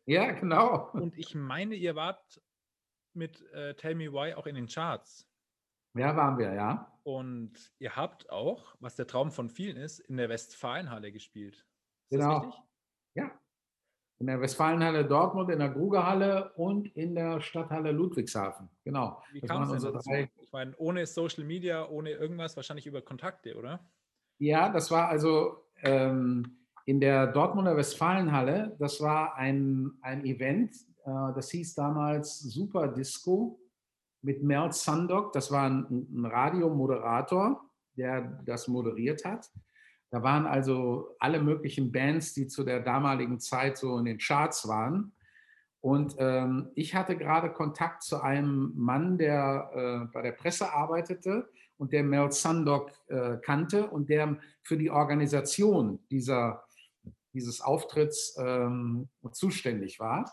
Ja, 0.07 0.33
genau. 0.33 0.91
Und 0.93 1.17
ich 1.19 1.35
meine, 1.35 1.75
ihr 1.75 1.97
wart 1.97 2.41
mit 3.15 3.43
äh, 3.53 3.75
Tell 3.75 3.95
Me 3.95 4.13
Why 4.13 4.35
auch 4.35 4.47
in 4.47 4.55
den 4.55 4.69
Charts. 4.69 5.29
Ja, 5.95 6.15
waren 6.15 6.39
wir, 6.39 6.53
ja. 6.53 6.93
Und 7.03 7.73
ihr 7.79 7.97
habt 7.97 8.29
auch, 8.31 8.77
was 8.81 8.97
der 8.97 9.07
Traum 9.07 9.31
von 9.31 9.49
vielen 9.49 9.77
ist, 9.77 9.99
in 10.01 10.17
der 10.17 10.29
Westfalenhalle 10.29 11.11
gespielt. 11.11 11.67
Ist 12.11 12.19
genau. 12.19 12.35
das 12.35 12.47
richtig? 12.47 12.65
Ja. 13.15 13.41
In 14.19 14.29
der 14.29 14.41
Westfalenhalle 14.41 15.05
Dortmund, 15.05 15.51
in 15.51 15.59
der 15.59 15.69
Grugerhalle 15.69 16.53
und 16.57 16.89
in 16.97 17.15
der 17.15 17.41
Stadthalle 17.41 17.93
Ludwigshafen. 17.93 18.69
Genau. 18.83 19.23
Wie 19.33 19.41
kam 19.43 19.63
es 19.63 19.83
denn 19.83 19.93
dazu? 19.93 20.11
Ich 20.41 20.53
meine, 20.53 20.75
ohne 20.79 21.05
Social 21.07 21.45
Media, 21.45 21.87
ohne 21.87 22.13
irgendwas, 22.13 22.57
wahrscheinlich 22.57 22.87
über 22.87 23.03
Kontakte, 23.03 23.57
oder? 23.57 23.81
Ja, 24.39 24.71
das 24.71 24.91
war 24.91 25.09
also 25.09 25.65
ähm, 25.83 26.57
in 26.87 27.01
der 27.01 27.27
Dortmunder 27.27 27.77
Westfalenhalle. 27.77 28.75
Das 28.79 29.03
war 29.03 29.37
ein, 29.37 29.93
ein 30.01 30.25
Event, 30.25 30.75
äh, 31.05 31.33
das 31.35 31.51
hieß 31.51 31.75
damals 31.75 32.41
Super 32.41 32.89
Disco 32.89 33.61
mit 34.23 34.43
Mel 34.43 34.73
Sundog. 34.73 35.33
Das 35.33 35.51
war 35.51 35.69
ein, 35.69 35.87
ein 35.91 36.27
Radiomoderator, 36.27 37.65
der 37.97 38.43
das 38.45 38.69
moderiert 38.69 39.25
hat. 39.25 39.51
Da 40.17 40.23
waren 40.23 40.47
also 40.47 41.15
alle 41.19 41.43
möglichen 41.43 41.93
Bands, 41.93 42.33
die 42.33 42.47
zu 42.47 42.65
der 42.65 42.81
damaligen 42.81 43.39
Zeit 43.39 43.77
so 43.77 43.99
in 43.99 44.07
den 44.07 44.17
Charts 44.17 44.67
waren. 44.67 45.13
Und 45.83 46.17
ähm, 46.19 46.71
ich 46.75 46.95
hatte 46.95 47.19
gerade 47.19 47.53
Kontakt 47.53 48.03
zu 48.03 48.23
einem 48.23 48.73
Mann, 48.75 49.19
der 49.19 49.71
äh, 49.75 50.11
bei 50.15 50.23
der 50.23 50.33
Presse 50.33 50.73
arbeitete 50.73 51.51
und 51.77 51.93
der 51.93 52.03
Mel 52.03 52.33
Sundog 52.33 52.93
äh, 53.09 53.37
kannte 53.43 53.91
und 53.91 54.09
der 54.09 54.39
für 54.63 54.79
die 54.79 54.89
Organisation 54.91 55.99
dieser, 56.11 56.65
dieses 57.35 57.61
Auftritts 57.61 58.39
ähm, 58.39 59.11
zuständig 59.33 60.01
war. 60.01 60.33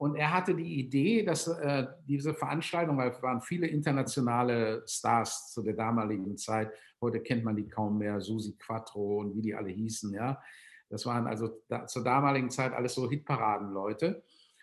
Und 0.00 0.16
er 0.16 0.32
hatte 0.32 0.54
die 0.54 0.80
Idee, 0.80 1.22
dass 1.22 1.46
äh, 1.46 1.86
diese 2.06 2.32
Veranstaltung, 2.32 2.96
weil 2.96 3.10
es 3.10 3.22
waren 3.22 3.42
viele 3.42 3.66
internationale 3.66 4.82
Stars 4.86 5.52
zu 5.52 5.62
der 5.62 5.74
damaligen 5.74 6.38
Zeit, 6.38 6.72
heute 7.02 7.20
kennt 7.20 7.44
man 7.44 7.54
die 7.54 7.68
kaum 7.68 7.98
mehr, 7.98 8.18
Susi 8.18 8.56
Quattro 8.56 9.18
und 9.18 9.36
wie 9.36 9.42
die 9.42 9.54
alle 9.54 9.68
hießen, 9.68 10.14
ja. 10.14 10.40
Das 10.88 11.04
waren 11.04 11.26
also 11.26 11.60
da, 11.68 11.86
zur 11.86 12.02
damaligen 12.02 12.48
Zeit 12.48 12.72
alles 12.72 12.94
so 12.94 13.10
Hitparadenleute. 13.10 14.22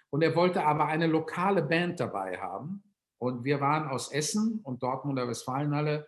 Und 0.10 0.24
er 0.24 0.36
wollte 0.36 0.66
aber 0.66 0.88
eine 0.88 1.06
lokale 1.06 1.62
Band 1.62 2.00
dabei 2.00 2.40
haben. 2.40 2.82
Und 3.20 3.44
wir 3.44 3.62
waren 3.62 3.90
aus 3.90 4.12
Essen 4.12 4.60
und 4.64 4.82
Dortmunder 4.82 5.28
Westfalenhalle. 5.28 6.08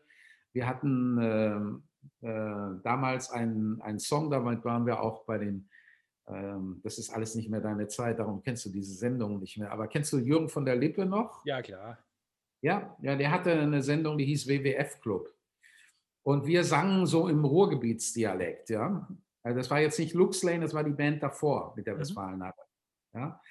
Wir 0.53 0.65
hatten 0.65 1.81
äh, 2.23 2.27
äh, 2.27 2.81
damals 2.81 3.29
einen, 3.29 3.79
einen 3.83 3.99
Song, 3.99 4.31
damit 4.31 4.65
waren 4.65 4.87
wir 4.87 5.03
auch 5.03 5.23
bei 5.25 5.37
den 5.37 5.69
ähm, 6.29 6.79
das 6.83 6.97
ist 6.97 7.09
alles 7.09 7.35
nicht 7.35 7.49
mehr 7.49 7.61
deine 7.61 7.87
Zeit, 7.87 8.19
darum 8.19 8.41
kennst 8.41 8.65
du 8.65 8.69
diese 8.69 8.93
Sendung 8.93 9.39
nicht 9.39 9.57
mehr. 9.57 9.71
Aber 9.71 9.87
kennst 9.87 10.13
du 10.13 10.17
Jürgen 10.17 10.49
von 10.49 10.65
der 10.65 10.75
Lippe 10.75 11.05
noch? 11.05 11.45
Ja, 11.45 11.61
klar. 11.61 11.97
Ja, 12.61 12.95
ja, 13.01 13.15
der 13.15 13.31
hatte 13.31 13.51
eine 13.53 13.81
Sendung, 13.81 14.17
die 14.17 14.25
hieß 14.25 14.47
WWF 14.47 14.99
Club. 15.01 15.33
Und 16.23 16.45
wir 16.45 16.63
sangen 16.63 17.05
so 17.05 17.27
im 17.27 17.45
Ruhrgebietsdialekt, 17.45 18.69
ja. 18.69 19.07
Also 19.41 19.57
das 19.57 19.71
war 19.71 19.79
jetzt 19.79 19.97
nicht 19.97 20.13
Lux 20.13 20.43
Lane, 20.43 20.59
das 20.59 20.73
war 20.73 20.83
die 20.83 20.91
Band 20.91 21.23
davor 21.23 21.73
mit 21.75 21.87
der 21.87 21.95
mhm. 21.95 21.99
Westfalenhalle. 21.99 22.53
Ja. 23.13 23.41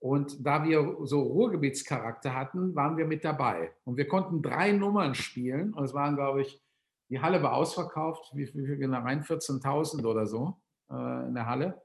Und 0.00 0.44
da 0.46 0.64
wir 0.64 0.98
so 1.04 1.22
Ruhrgebietscharakter 1.22 2.34
hatten, 2.34 2.74
waren 2.74 2.96
wir 2.96 3.06
mit 3.06 3.24
dabei. 3.24 3.72
Und 3.84 3.96
wir 3.96 4.06
konnten 4.06 4.42
drei 4.42 4.72
Nummern 4.72 5.14
spielen. 5.14 5.74
Und 5.74 5.84
es 5.84 5.94
waren, 5.94 6.14
glaube 6.14 6.42
ich, 6.42 6.62
die 7.10 7.20
Halle 7.20 7.42
war 7.42 7.54
ausverkauft, 7.54 8.30
wie 8.34 8.46
viel 8.46 8.76
genau 8.76 9.00
rein? 9.00 9.22
14.000 9.22 10.04
oder 10.04 10.26
so 10.26 10.60
äh, 10.90 11.26
in 11.26 11.34
der 11.34 11.46
Halle. 11.46 11.82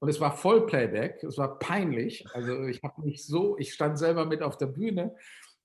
Und 0.00 0.08
es 0.08 0.18
war 0.18 0.32
Vollplayback, 0.32 1.22
es 1.22 1.36
war 1.36 1.58
peinlich. 1.58 2.26
Also 2.32 2.64
ich 2.64 2.82
habe 2.82 3.02
mich 3.02 3.24
so, 3.24 3.58
ich 3.58 3.74
stand 3.74 3.98
selber 3.98 4.24
mit 4.24 4.42
auf 4.42 4.56
der 4.56 4.66
Bühne 4.66 5.14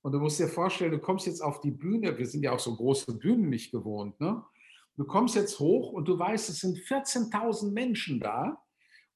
und 0.01 0.11
du 0.11 0.19
musst 0.19 0.39
dir 0.39 0.49
vorstellen, 0.49 0.91
du 0.91 0.99
kommst 0.99 1.25
jetzt 1.25 1.41
auf 1.41 1.61
die 1.61 1.71
Bühne, 1.71 2.17
wir 2.17 2.27
sind 2.27 2.43
ja 2.43 2.51
auch 2.51 2.59
so 2.59 2.75
große 2.75 3.17
Bühnen 3.17 3.49
nicht 3.49 3.71
gewohnt, 3.71 4.19
ne? 4.19 4.43
Du 4.97 5.03
kommst 5.05 5.36
jetzt 5.36 5.59
hoch 5.59 5.91
und 5.91 6.07
du 6.07 6.17
weißt, 6.17 6.49
es 6.49 6.59
sind 6.59 6.77
14.000 6.77 7.71
Menschen 7.71 8.19
da 8.21 8.61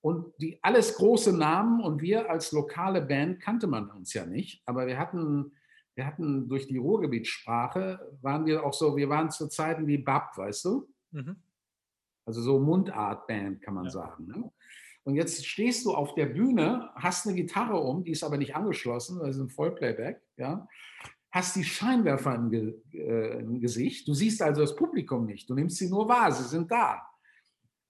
und 0.02 0.34
die 0.40 0.60
alles 0.62 0.96
große 0.96 1.38
Namen 1.38 1.82
und 1.82 2.02
wir 2.02 2.30
als 2.30 2.52
lokale 2.52 3.02
Band 3.02 3.40
kannte 3.40 3.68
man 3.68 3.90
uns 3.90 4.14
ja 4.14 4.26
nicht, 4.26 4.62
aber 4.66 4.88
wir 4.88 4.98
hatten, 4.98 5.54
wir 5.96 6.06
hatten 6.06 6.50
durch 6.50 6.68
die 6.68 6.78
Ruhrgebietssprache, 6.78 8.18
waren 8.22 8.46
wir 8.46 8.66
auch 8.66 8.74
so, 8.74 8.98
wir 8.98 9.10
waren 9.10 9.32
zu 9.32 9.48
Zeiten 9.48 9.88
wie 9.88 9.98
Bab, 9.98 10.38
weißt 10.38 10.66
du? 10.66 10.90
Mhm. 11.12 11.36
Also 12.26 12.42
so 12.42 12.60
Mundartband 12.60 13.62
kann 13.62 13.74
man 13.74 13.86
ja. 13.86 13.92
sagen. 13.92 14.28
Ne? 14.28 14.52
Und 15.10 15.16
jetzt 15.16 15.44
stehst 15.44 15.86
du 15.86 15.96
auf 15.96 16.14
der 16.14 16.28
Bühne, 16.28 16.92
hast 16.94 17.26
eine 17.26 17.36
Gitarre 17.36 17.80
um, 17.80 18.04
die 18.04 18.12
ist 18.12 18.24
aber 18.24 18.38
nicht 18.38 18.56
angeschlossen, 18.56 19.20
weil 19.20 19.32
es 19.32 19.38
ist 19.38 19.42
ein 19.42 19.50
Vollplayback, 19.50 20.22
ja. 20.38 20.68
Hast 21.32 21.56
die 21.56 21.64
Scheinwerfer 21.64 22.36
im, 22.36 22.52
Ge 22.52 22.76
äh, 22.94 23.40
im 23.40 23.60
Gesicht. 23.60 24.08
Du 24.08 24.14
siehst 24.14 24.40
also 24.44 24.62
das 24.62 24.76
Publikum 24.76 25.26
nicht. 25.26 25.50
Du 25.50 25.56
nimmst 25.56 25.78
sie 25.78 25.90
nur 25.90 26.08
wahr, 26.08 26.32
sie 26.32 26.44
sind 26.44 26.70
da. 26.70 27.02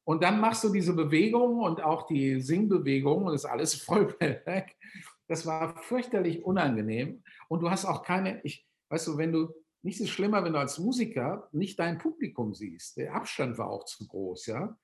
Und 0.05 0.23
dann 0.23 0.39
machst 0.39 0.63
du 0.63 0.69
diese 0.69 0.93
Bewegung 0.93 1.59
und 1.59 1.83
auch 1.83 2.07
die 2.07 2.39
Singbewegung 2.39 3.25
und 3.25 3.33
ist 3.33 3.43
alles 3.43 3.75
Vollplayback. 3.83 4.77
Das 5.27 5.45
war 5.45 5.75
fürchterlich 5.75 6.45
unangenehm. 6.45 7.21
Und 7.49 7.59
du 7.59 7.69
hast 7.69 7.83
auch 7.83 8.01
keine, 8.01 8.39
ich, 8.43 8.65
weißt 8.89 9.07
du, 9.07 9.17
wenn 9.17 9.33
du, 9.33 9.53
nichts 9.81 9.99
ist 9.99 10.11
schlimmer, 10.11 10.45
wenn 10.45 10.53
du 10.53 10.59
als 10.59 10.79
Musiker 10.79 11.49
nicht 11.51 11.79
dein 11.79 11.97
Publikum 11.97 12.53
siehst. 12.53 12.95
Der 12.95 13.13
Abstand 13.13 13.57
war 13.57 13.69
auch 13.69 13.83
zu 13.83 14.07
groß, 14.07 14.45
ja. 14.45 14.77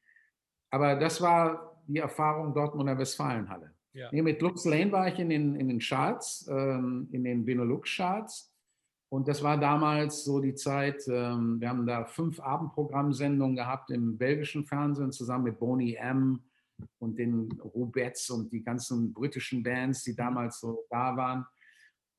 Aber 0.70 0.96
das 0.96 1.22
war 1.22 1.75
die 1.88 2.00
Erfahrung 2.00 2.54
Dortmunder 2.54 2.98
Westfalenhalle. 2.98 3.72
Ja. 3.94 4.10
Nee, 4.12 4.22
mit 4.22 4.42
Lux 4.42 4.66
Lane 4.66 4.92
war 4.92 5.08
ich 5.08 5.20
in 5.20 5.30
den, 5.30 5.56
in 5.56 5.70
den 5.70 5.80
Charts, 5.80 6.48
ähm, 6.50 7.08
in 7.12 7.24
den 7.24 7.46
Benelux-Charts. 7.46 8.52
Und 9.10 9.28
das 9.28 9.42
war 9.42 9.58
damals 9.58 10.26
so 10.26 10.42
die 10.42 10.56
Zeit, 10.56 11.08
ähm, 11.08 11.62
wir 11.62 11.70
haben 11.70 11.86
da 11.86 12.06
fünf 12.06 12.40
Abendprogrammsendungen 12.40 13.56
gehabt 13.56 13.92
im 13.92 14.18
belgischen 14.18 14.66
Fernsehen 14.66 15.12
zusammen 15.12 15.46
mit 15.46 15.60
Boney 15.60 15.96
M 15.96 16.42
und 17.00 17.18
den 17.18 17.50
Rubets 17.64 18.30
und 18.30 18.52
die 18.52 18.64
ganzen 18.64 19.14
britischen 19.14 19.64
Bands, 19.64 20.04
die 20.04 20.16
damals 20.16 20.60
so 20.60 20.86
da 20.90 21.16
waren. 21.16 21.46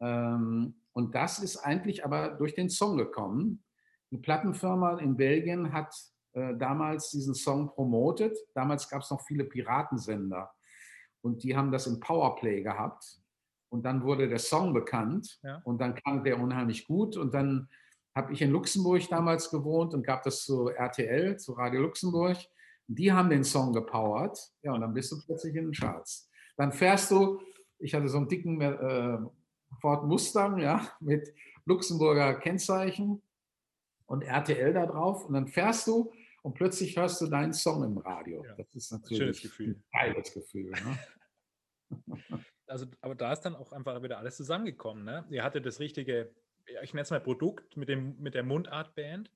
Ähm, 0.01 0.75
und 0.93 1.15
das 1.15 1.41
ist 1.41 1.59
eigentlich 1.59 2.05
aber 2.05 2.31
durch 2.31 2.55
den 2.55 2.71
Song 2.71 2.97
gekommen. 2.97 3.63
Die 4.11 4.19
Plattenfirma 4.19 4.99
in 4.99 5.17
Belgien 5.17 5.73
hat 5.75 5.95
damals 6.37 7.11
diesen 7.11 7.35
Song 7.35 7.69
promotet. 7.69 8.37
Damals 8.55 8.89
gab 8.89 9.03
es 9.03 9.11
noch 9.11 9.23
viele 9.23 9.45
Piratensender 9.45 10.53
und 11.23 11.43
die 11.43 11.57
haben 11.57 11.73
das 11.73 11.87
im 11.87 12.01
Powerplay 12.01 12.63
gehabt. 12.63 13.21
Und 13.69 13.85
dann 13.85 14.05
wurde 14.05 14.29
der 14.29 14.39
Song 14.39 14.73
bekannt 14.73 15.41
ja. 15.43 15.61
und 15.65 15.81
dann 15.81 15.95
klang 15.95 16.23
der 16.23 16.41
unheimlich 16.41 16.87
gut. 16.87 17.17
Und 17.17 17.35
dann 17.35 17.69
habe 18.15 18.33
ich 18.33 18.41
in 18.41 18.51
Luxemburg 18.51 19.09
damals 19.11 19.51
gewohnt 19.51 19.93
und 19.93 20.07
gab 20.07 20.23
das 20.23 20.45
zu 20.45 20.69
RTL, 20.69 21.37
zu 21.39 21.53
Radio 21.55 21.83
Luxemburg. 21.83 22.37
Die 22.87 23.13
haben 23.13 23.29
den 23.29 23.45
Song 23.45 23.73
gepowert. 23.73 24.39
Ja, 24.63 24.73
und 24.73 24.83
dann 24.83 24.95
bist 24.95 25.11
du 25.11 25.21
plötzlich 25.21 25.55
in 25.57 25.65
den 25.65 25.73
Charts. 25.73 26.31
Dann 26.57 26.73
fährst 26.73 27.11
du, 27.11 27.41
ich 27.79 27.95
hatte 27.95 28.09
so 28.09 28.19
einen 28.19 28.29
dicken 28.29 28.61
äh, 28.61 29.19
Ford 29.81 30.05
Mustang, 30.05 30.59
ja, 30.59 30.89
mit 31.01 31.35
Luxemburger 31.65 32.35
Kennzeichen 32.35 33.21
und 34.07 34.23
RTL 34.23 34.73
da 34.73 34.87
drauf. 34.87 35.27
Und 35.27 35.35
dann 35.35 35.49
fährst 35.49 35.89
du 35.89 36.13
und 36.47 36.55
plötzlich 36.55 36.97
hörst 36.97 37.21
du 37.21 37.27
deinen 37.27 37.53
Song 37.53 37.83
im 37.83 37.99
Radio. 37.99 38.45
Ja, 38.45 38.55
das 38.55 38.73
ist 38.73 38.93
natürlich 38.93 39.59
ein 39.59 39.85
geiles 39.91 40.33
Gefühl. 40.33 40.71
Ne? 40.71 40.99
also, 42.69 42.87
aber 43.01 43.17
da 43.17 43.33
ist 43.33 43.41
dann 43.41 43.57
auch 43.57 43.73
einfach 43.73 44.01
wieder 44.01 44.19
alles 44.19 44.37
zusammengekommen. 44.37 45.03
Ne? 45.03 45.27
Ihr 45.31 45.43
hattet 45.43 45.67
das 45.67 45.81
richtige, 45.81 46.33
ich 46.85 46.95
nenne 46.95 47.03
es 47.03 47.11
mal 47.11 47.19
Produkt 47.19 47.77
mit, 47.77 47.89
dem, 47.89 48.17
mit 48.21 48.35
der 48.35 48.45
Mundart-Band, 48.45 49.33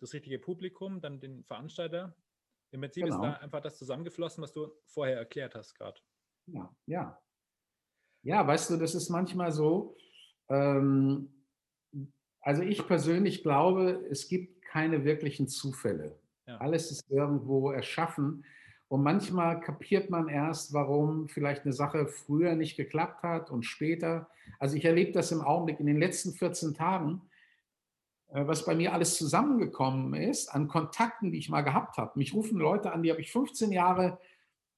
das 0.00 0.12
richtige 0.12 0.40
Publikum, 0.40 1.00
dann 1.00 1.20
den 1.20 1.44
Veranstalter. 1.44 2.16
Im 2.72 2.80
Prinzip 2.80 3.04
genau. 3.04 3.14
ist 3.18 3.22
da 3.22 3.32
einfach 3.34 3.60
das 3.60 3.78
zusammengeflossen, 3.78 4.42
was 4.42 4.52
du 4.52 4.72
vorher 4.84 5.16
erklärt 5.16 5.54
hast 5.54 5.76
gerade. 5.76 6.00
Ja, 6.46 6.74
ja. 6.86 7.22
Ja, 8.24 8.44
weißt 8.44 8.70
du, 8.70 8.78
das 8.78 8.96
ist 8.96 9.10
manchmal 9.10 9.52
so. 9.52 9.96
Ähm, 10.48 11.46
also 12.40 12.62
ich 12.62 12.84
persönlich 12.84 13.44
glaube, 13.44 14.04
es 14.10 14.26
gibt 14.26 14.60
keine 14.64 15.04
wirklichen 15.04 15.46
Zufälle. 15.46 16.18
Alles 16.58 16.90
ist 16.90 17.10
irgendwo 17.10 17.70
erschaffen. 17.70 18.44
Und 18.88 19.02
manchmal 19.02 19.60
kapiert 19.60 20.08
man 20.08 20.28
erst, 20.28 20.72
warum 20.72 21.28
vielleicht 21.28 21.64
eine 21.64 21.74
Sache 21.74 22.06
früher 22.06 22.54
nicht 22.54 22.76
geklappt 22.76 23.22
hat 23.22 23.50
und 23.50 23.64
später. 23.64 24.28
Also 24.58 24.76
ich 24.76 24.84
erlebe 24.84 25.12
das 25.12 25.30
im 25.30 25.42
Augenblick 25.42 25.78
in 25.78 25.86
den 25.86 25.98
letzten 25.98 26.32
14 26.32 26.74
Tagen, 26.74 27.20
äh, 28.28 28.46
was 28.46 28.64
bei 28.64 28.74
mir 28.74 28.94
alles 28.94 29.16
zusammengekommen 29.16 30.14
ist 30.14 30.48
an 30.48 30.68
Kontakten, 30.68 31.32
die 31.32 31.38
ich 31.38 31.50
mal 31.50 31.60
gehabt 31.60 31.98
habe. 31.98 32.18
Mich 32.18 32.32
rufen 32.32 32.58
Leute 32.58 32.92
an, 32.92 33.02
die 33.02 33.10
habe 33.10 33.20
ich 33.20 33.30
15 33.30 33.72
Jahre 33.72 34.18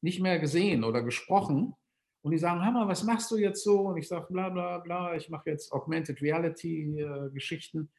nicht 0.01 0.21
mehr 0.21 0.41
gesehen 0.41 0.83
oder 0.83 1.03
gesprochen. 1.03 1.75
Und 2.23 2.33
die 2.33 2.39
sagen, 2.39 2.65
Hammer, 2.65 2.89
was 2.89 3.05
machst 3.05 3.31
du 3.31 3.37
jetzt 3.37 3.63
so? 3.63 3.83
Und 3.83 3.97
ich 3.97 4.09
sage, 4.09 4.27
bla 4.29 4.49
bla 4.49 4.79
bla, 4.79 5.15
ich 5.15 5.31
mache 5.31 5.51
jetzt 5.51 5.73
Augmented 5.73 6.21
Reality-Geschichten. 6.21 7.91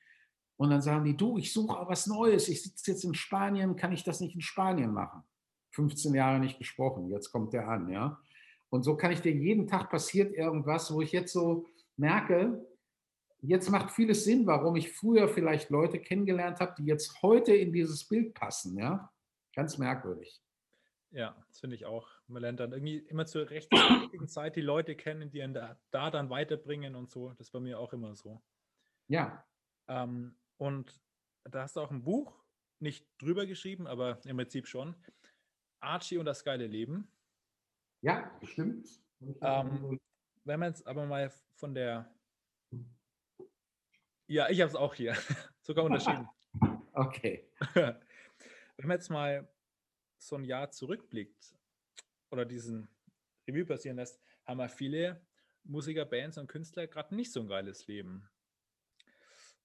Und 0.61 0.69
dann 0.69 0.83
sagen 0.83 1.03
die, 1.05 1.17
du, 1.17 1.39
ich 1.39 1.51
suche 1.51 1.87
was 1.87 2.05
Neues, 2.05 2.47
ich 2.47 2.61
sitze 2.61 2.91
jetzt 2.91 3.03
in 3.03 3.15
Spanien, 3.15 3.75
kann 3.75 3.91
ich 3.91 4.03
das 4.03 4.19
nicht 4.19 4.35
in 4.35 4.41
Spanien 4.41 4.93
machen? 4.93 5.23
15 5.71 6.13
Jahre 6.13 6.37
nicht 6.37 6.59
gesprochen, 6.59 7.09
jetzt 7.09 7.31
kommt 7.31 7.53
der 7.53 7.67
an, 7.67 7.89
ja. 7.89 8.21
Und 8.69 8.83
so 8.83 8.95
kann 8.95 9.11
ich 9.11 9.21
dir 9.21 9.31
jeden 9.31 9.65
Tag 9.65 9.89
passiert 9.89 10.35
irgendwas, 10.35 10.93
wo 10.93 11.01
ich 11.01 11.13
jetzt 11.13 11.33
so 11.33 11.65
merke, 11.97 12.63
jetzt 13.39 13.71
macht 13.71 13.89
vieles 13.89 14.23
Sinn, 14.23 14.45
warum 14.45 14.75
ich 14.75 14.91
früher 14.91 15.27
vielleicht 15.29 15.71
Leute 15.71 15.97
kennengelernt 15.97 16.59
habe, 16.59 16.75
die 16.77 16.85
jetzt 16.85 17.23
heute 17.23 17.55
in 17.55 17.73
dieses 17.73 18.07
Bild 18.07 18.35
passen, 18.35 18.77
ja. 18.77 19.11
Ganz 19.55 19.79
merkwürdig. 19.79 20.43
Ja, 21.09 21.35
das 21.47 21.59
finde 21.59 21.75
ich 21.75 21.87
auch. 21.87 22.07
Man 22.27 22.43
lernt 22.43 22.59
dann 22.59 22.71
irgendwie 22.71 22.99
immer 22.99 23.25
zur 23.25 23.49
richtigen 23.49 24.27
Zeit 24.27 24.55
die 24.55 24.61
Leute 24.61 24.93
kennen, 24.95 25.31
die 25.31 25.41
einen 25.41 25.55
da, 25.55 25.79
da, 25.89 26.11
dann 26.11 26.29
weiterbringen 26.29 26.93
und 26.93 27.09
so. 27.09 27.29
Das 27.29 27.47
ist 27.47 27.51
bei 27.51 27.59
mir 27.59 27.79
auch 27.79 27.93
immer 27.93 28.15
so. 28.15 28.43
Ja. 29.07 29.43
Ähm, 29.87 30.35
und 30.61 31.01
da 31.43 31.63
hast 31.63 31.75
du 31.75 31.81
auch 31.81 31.89
ein 31.89 32.03
Buch, 32.03 32.39
nicht 32.79 33.07
drüber 33.17 33.47
geschrieben, 33.47 33.87
aber 33.87 34.23
im 34.25 34.37
Prinzip 34.37 34.67
schon. 34.67 34.95
Archie 35.79 36.19
und 36.19 36.25
das 36.25 36.43
geile 36.43 36.67
Leben. 36.67 37.11
Ja, 38.01 38.31
stimmt. 38.43 38.87
Ähm, 39.41 39.99
wenn 40.43 40.59
man 40.59 40.69
jetzt 40.69 40.85
aber 40.85 41.07
mal 41.07 41.31
von 41.55 41.73
der. 41.73 42.13
Ja, 44.27 44.49
ich 44.49 44.61
habe 44.61 44.69
es 44.69 44.75
auch 44.75 44.93
hier. 44.93 45.15
Sogar 45.61 45.83
unterschieden. 45.85 46.29
okay. 46.93 47.49
wenn 47.73 47.97
man 48.83 48.97
jetzt 48.97 49.09
mal 49.09 49.51
so 50.19 50.35
ein 50.35 50.45
Jahr 50.45 50.69
zurückblickt 50.69 51.55
oder 52.29 52.45
diesen 52.45 52.87
Revue 53.47 53.65
passieren 53.65 53.97
lässt, 53.97 54.21
haben 54.45 54.59
wir 54.59 54.69
viele 54.69 55.25
Musiker, 55.63 56.05
Bands 56.05 56.37
und 56.37 56.45
Künstler 56.45 56.85
gerade 56.85 57.15
nicht 57.15 57.31
so 57.31 57.39
ein 57.39 57.47
geiles 57.47 57.87
Leben. 57.87 58.29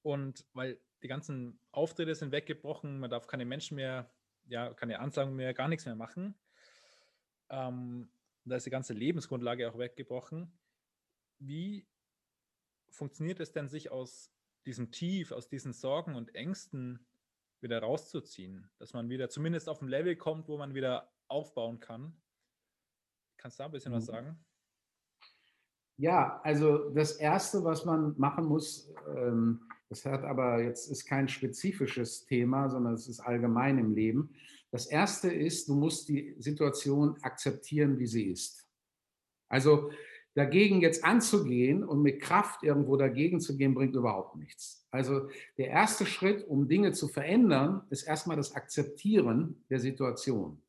Und 0.07 0.47
weil 0.53 0.81
die 1.03 1.09
ganzen 1.09 1.59
Auftritte 1.73 2.15
sind 2.15 2.31
weggebrochen, 2.31 3.01
man 3.01 3.11
darf 3.11 3.27
keine 3.27 3.45
Menschen 3.45 3.75
mehr, 3.75 4.09
ja, 4.45 4.73
keine 4.73 5.01
Ansagen 5.01 5.35
mehr, 5.35 5.53
gar 5.53 5.67
nichts 5.67 5.85
mehr 5.85 5.97
machen. 5.97 6.39
Ähm, 7.49 8.09
da 8.45 8.55
ist 8.55 8.67
die 8.67 8.71
ganze 8.71 8.93
Lebensgrundlage 8.93 9.69
auch 9.69 9.79
weggebrochen. 9.79 10.57
Wie 11.41 11.89
funktioniert 12.89 13.41
es 13.41 13.51
denn, 13.51 13.69
sich 13.69 13.91
aus 13.91 14.33
diesem 14.65 14.93
Tief, 14.93 15.33
aus 15.33 15.49
diesen 15.49 15.73
Sorgen 15.73 16.15
und 16.15 16.37
Ängsten 16.37 17.05
wieder 17.61 17.81
rauszuziehen, 17.81 18.71
dass 18.79 18.93
man 18.93 19.09
wieder 19.09 19.29
zumindest 19.29 19.69
auf 19.69 19.83
ein 19.83 19.89
Level 19.89 20.15
kommt, 20.15 20.47
wo 20.47 20.57
man 20.57 20.77
wieder 20.77 21.13
aufbauen 21.27 21.81
kann? 21.81 22.17
Kannst 23.39 23.59
du 23.59 23.63
da 23.63 23.67
ein 23.67 23.73
bisschen 23.73 23.93
was 23.93 24.05
mhm. 24.05 24.13
sagen? 24.13 24.45
Ja, 25.97 26.41
also 26.45 26.91
das 26.91 27.17
Erste, 27.17 27.65
was 27.65 27.85
man 27.85 28.17
machen 28.17 28.45
muss, 28.45 28.95
ähm, 29.09 29.67
das 29.89 30.05
hat 30.05 30.25
aber 30.25 30.63
jetzt 30.63 30.91
ist 30.91 31.07
kein 31.07 31.29
spezifisches 31.29 32.27
Thema, 32.27 32.69
sondern 32.69 32.95
es 32.95 33.09
ist 33.09 33.21
allgemein 33.21 33.79
im 33.79 33.95
Leben. 33.95 34.31
Das 34.71 34.87
erste 34.87 35.33
ist, 35.33 35.69
du 35.69 35.75
musst 35.75 36.09
die 36.09 36.35
Situation 36.39 37.17
akzeptieren, 37.23 37.99
wie 37.99 38.07
sie 38.07 38.25
ist. 38.25 38.67
Also 39.49 39.91
dagegen 40.35 40.81
jetzt 40.81 41.05
anzugehen 41.05 41.85
und 41.85 42.03
mit 42.03 42.21
Kraft 42.21 42.63
irgendwo 42.63 42.97
dagegen 42.97 43.41
zu 43.41 43.57
gehen, 43.57 43.75
bringt 43.75 43.95
überhaupt 43.95 44.37
nichts. 44.37 44.87
Also 44.91 45.29
der 45.57 45.69
erste 45.69 46.05
Schritt, 46.05 46.47
um 46.47 46.69
Dinge 46.69 46.93
zu 46.93 47.09
verändern, 47.09 47.83
ist 47.91 48.03
erstmal 48.03 48.37
das 48.37 48.55
Akzeptieren 48.55 49.65
der 49.71 49.79
Situation. 49.79 50.61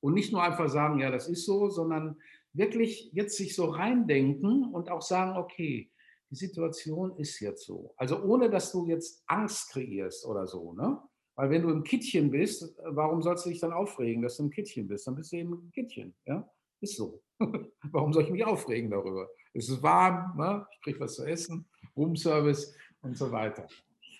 Und 0.00 0.14
nicht 0.14 0.32
nur 0.32 0.42
einfach 0.42 0.68
sagen, 0.68 1.00
ja, 1.00 1.10
das 1.10 1.28
ist 1.28 1.44
so, 1.44 1.68
sondern 1.68 2.16
wirklich 2.52 3.10
jetzt 3.12 3.36
sich 3.36 3.54
so 3.54 3.66
reindenken 3.66 4.64
und 4.64 4.90
auch 4.90 5.02
sagen, 5.02 5.36
okay, 5.36 5.90
die 6.30 6.36
Situation 6.36 7.16
ist 7.16 7.40
jetzt 7.40 7.66
so. 7.66 7.92
Also 7.96 8.22
ohne, 8.22 8.48
dass 8.48 8.70
du 8.72 8.86
jetzt 8.86 9.22
Angst 9.26 9.70
kreierst 9.70 10.24
oder 10.24 10.46
so, 10.46 10.72
ne? 10.72 11.02
Weil 11.34 11.50
wenn 11.50 11.62
du 11.62 11.70
im 11.70 11.82
Kittchen 11.82 12.30
bist, 12.30 12.74
warum 12.84 13.22
sollst 13.22 13.46
du 13.46 13.50
dich 13.50 13.60
dann 13.60 13.72
aufregen, 13.72 14.22
dass 14.22 14.36
du 14.36 14.44
im 14.44 14.50
Kittchen 14.50 14.86
bist? 14.86 15.06
Dann 15.06 15.16
bist 15.16 15.32
du 15.32 15.36
eben 15.36 15.52
im 15.54 15.70
Kittchen, 15.72 16.14
ja? 16.26 16.48
Ist 16.80 16.96
so. 16.96 17.22
warum 17.82 18.12
soll 18.12 18.24
ich 18.24 18.30
mich 18.30 18.44
aufregen 18.44 18.90
darüber? 18.90 19.28
Es 19.52 19.68
ist 19.68 19.82
warm, 19.82 20.36
ne? 20.36 20.66
ich 20.72 20.80
kriege 20.82 21.00
was 21.00 21.14
zu 21.14 21.24
essen, 21.24 21.68
Roomservice 21.96 22.74
und 23.02 23.16
so 23.16 23.32
weiter. 23.32 23.66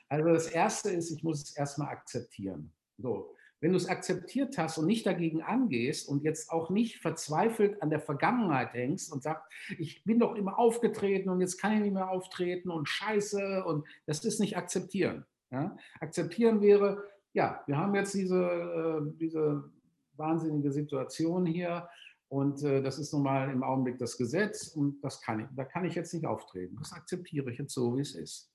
Also 0.08 0.28
das 0.30 0.48
Erste 0.48 0.90
ist, 0.90 1.10
ich 1.10 1.22
muss 1.22 1.42
es 1.42 1.56
erstmal 1.56 1.88
akzeptieren. 1.88 2.72
So, 2.98 3.34
wenn 3.60 3.72
du 3.72 3.76
es 3.76 3.88
akzeptiert 3.88 4.56
hast 4.58 4.78
und 4.78 4.86
nicht 4.86 5.06
dagegen 5.06 5.42
angehst 5.42 6.08
und 6.08 6.22
jetzt 6.22 6.50
auch 6.50 6.70
nicht 6.70 6.98
verzweifelt 6.98 7.82
an 7.82 7.90
der 7.90 8.00
Vergangenheit 8.00 8.72
hängst 8.72 9.12
und 9.12 9.22
sagst, 9.22 9.44
ich 9.78 10.02
bin 10.04 10.18
doch 10.18 10.34
immer 10.34 10.58
aufgetreten 10.58 11.28
und 11.28 11.40
jetzt 11.40 11.58
kann 11.58 11.72
ich 11.72 11.80
nicht 11.80 11.92
mehr 11.92 12.10
auftreten 12.10 12.70
und 12.70 12.88
scheiße 12.88 13.64
und 13.64 13.86
das 14.06 14.24
ist 14.24 14.40
nicht 14.40 14.56
akzeptieren. 14.56 15.26
Ja? 15.50 15.76
Akzeptieren 16.00 16.60
wäre, 16.60 17.04
ja, 17.32 17.62
wir 17.66 17.76
haben 17.76 17.94
jetzt 17.94 18.14
diese, 18.14 18.42
äh, 18.42 19.16
diese 19.18 19.70
wahnsinnige 20.16 20.72
Situation 20.72 21.46
hier. 21.46 21.88
Und 22.28 22.62
äh, 22.62 22.80
das 22.80 22.98
ist 23.00 23.12
nun 23.12 23.24
mal 23.24 23.50
im 23.50 23.64
Augenblick 23.64 23.98
das 23.98 24.16
Gesetz 24.16 24.68
und 24.68 25.00
das 25.02 25.20
kann 25.20 25.40
ich, 25.40 25.46
da 25.56 25.64
kann 25.64 25.84
ich 25.84 25.96
jetzt 25.96 26.14
nicht 26.14 26.26
auftreten. 26.26 26.76
Das 26.78 26.92
akzeptiere 26.92 27.50
ich 27.50 27.58
jetzt 27.58 27.74
so, 27.74 27.96
wie 27.96 28.02
es 28.02 28.14
ist. 28.14 28.52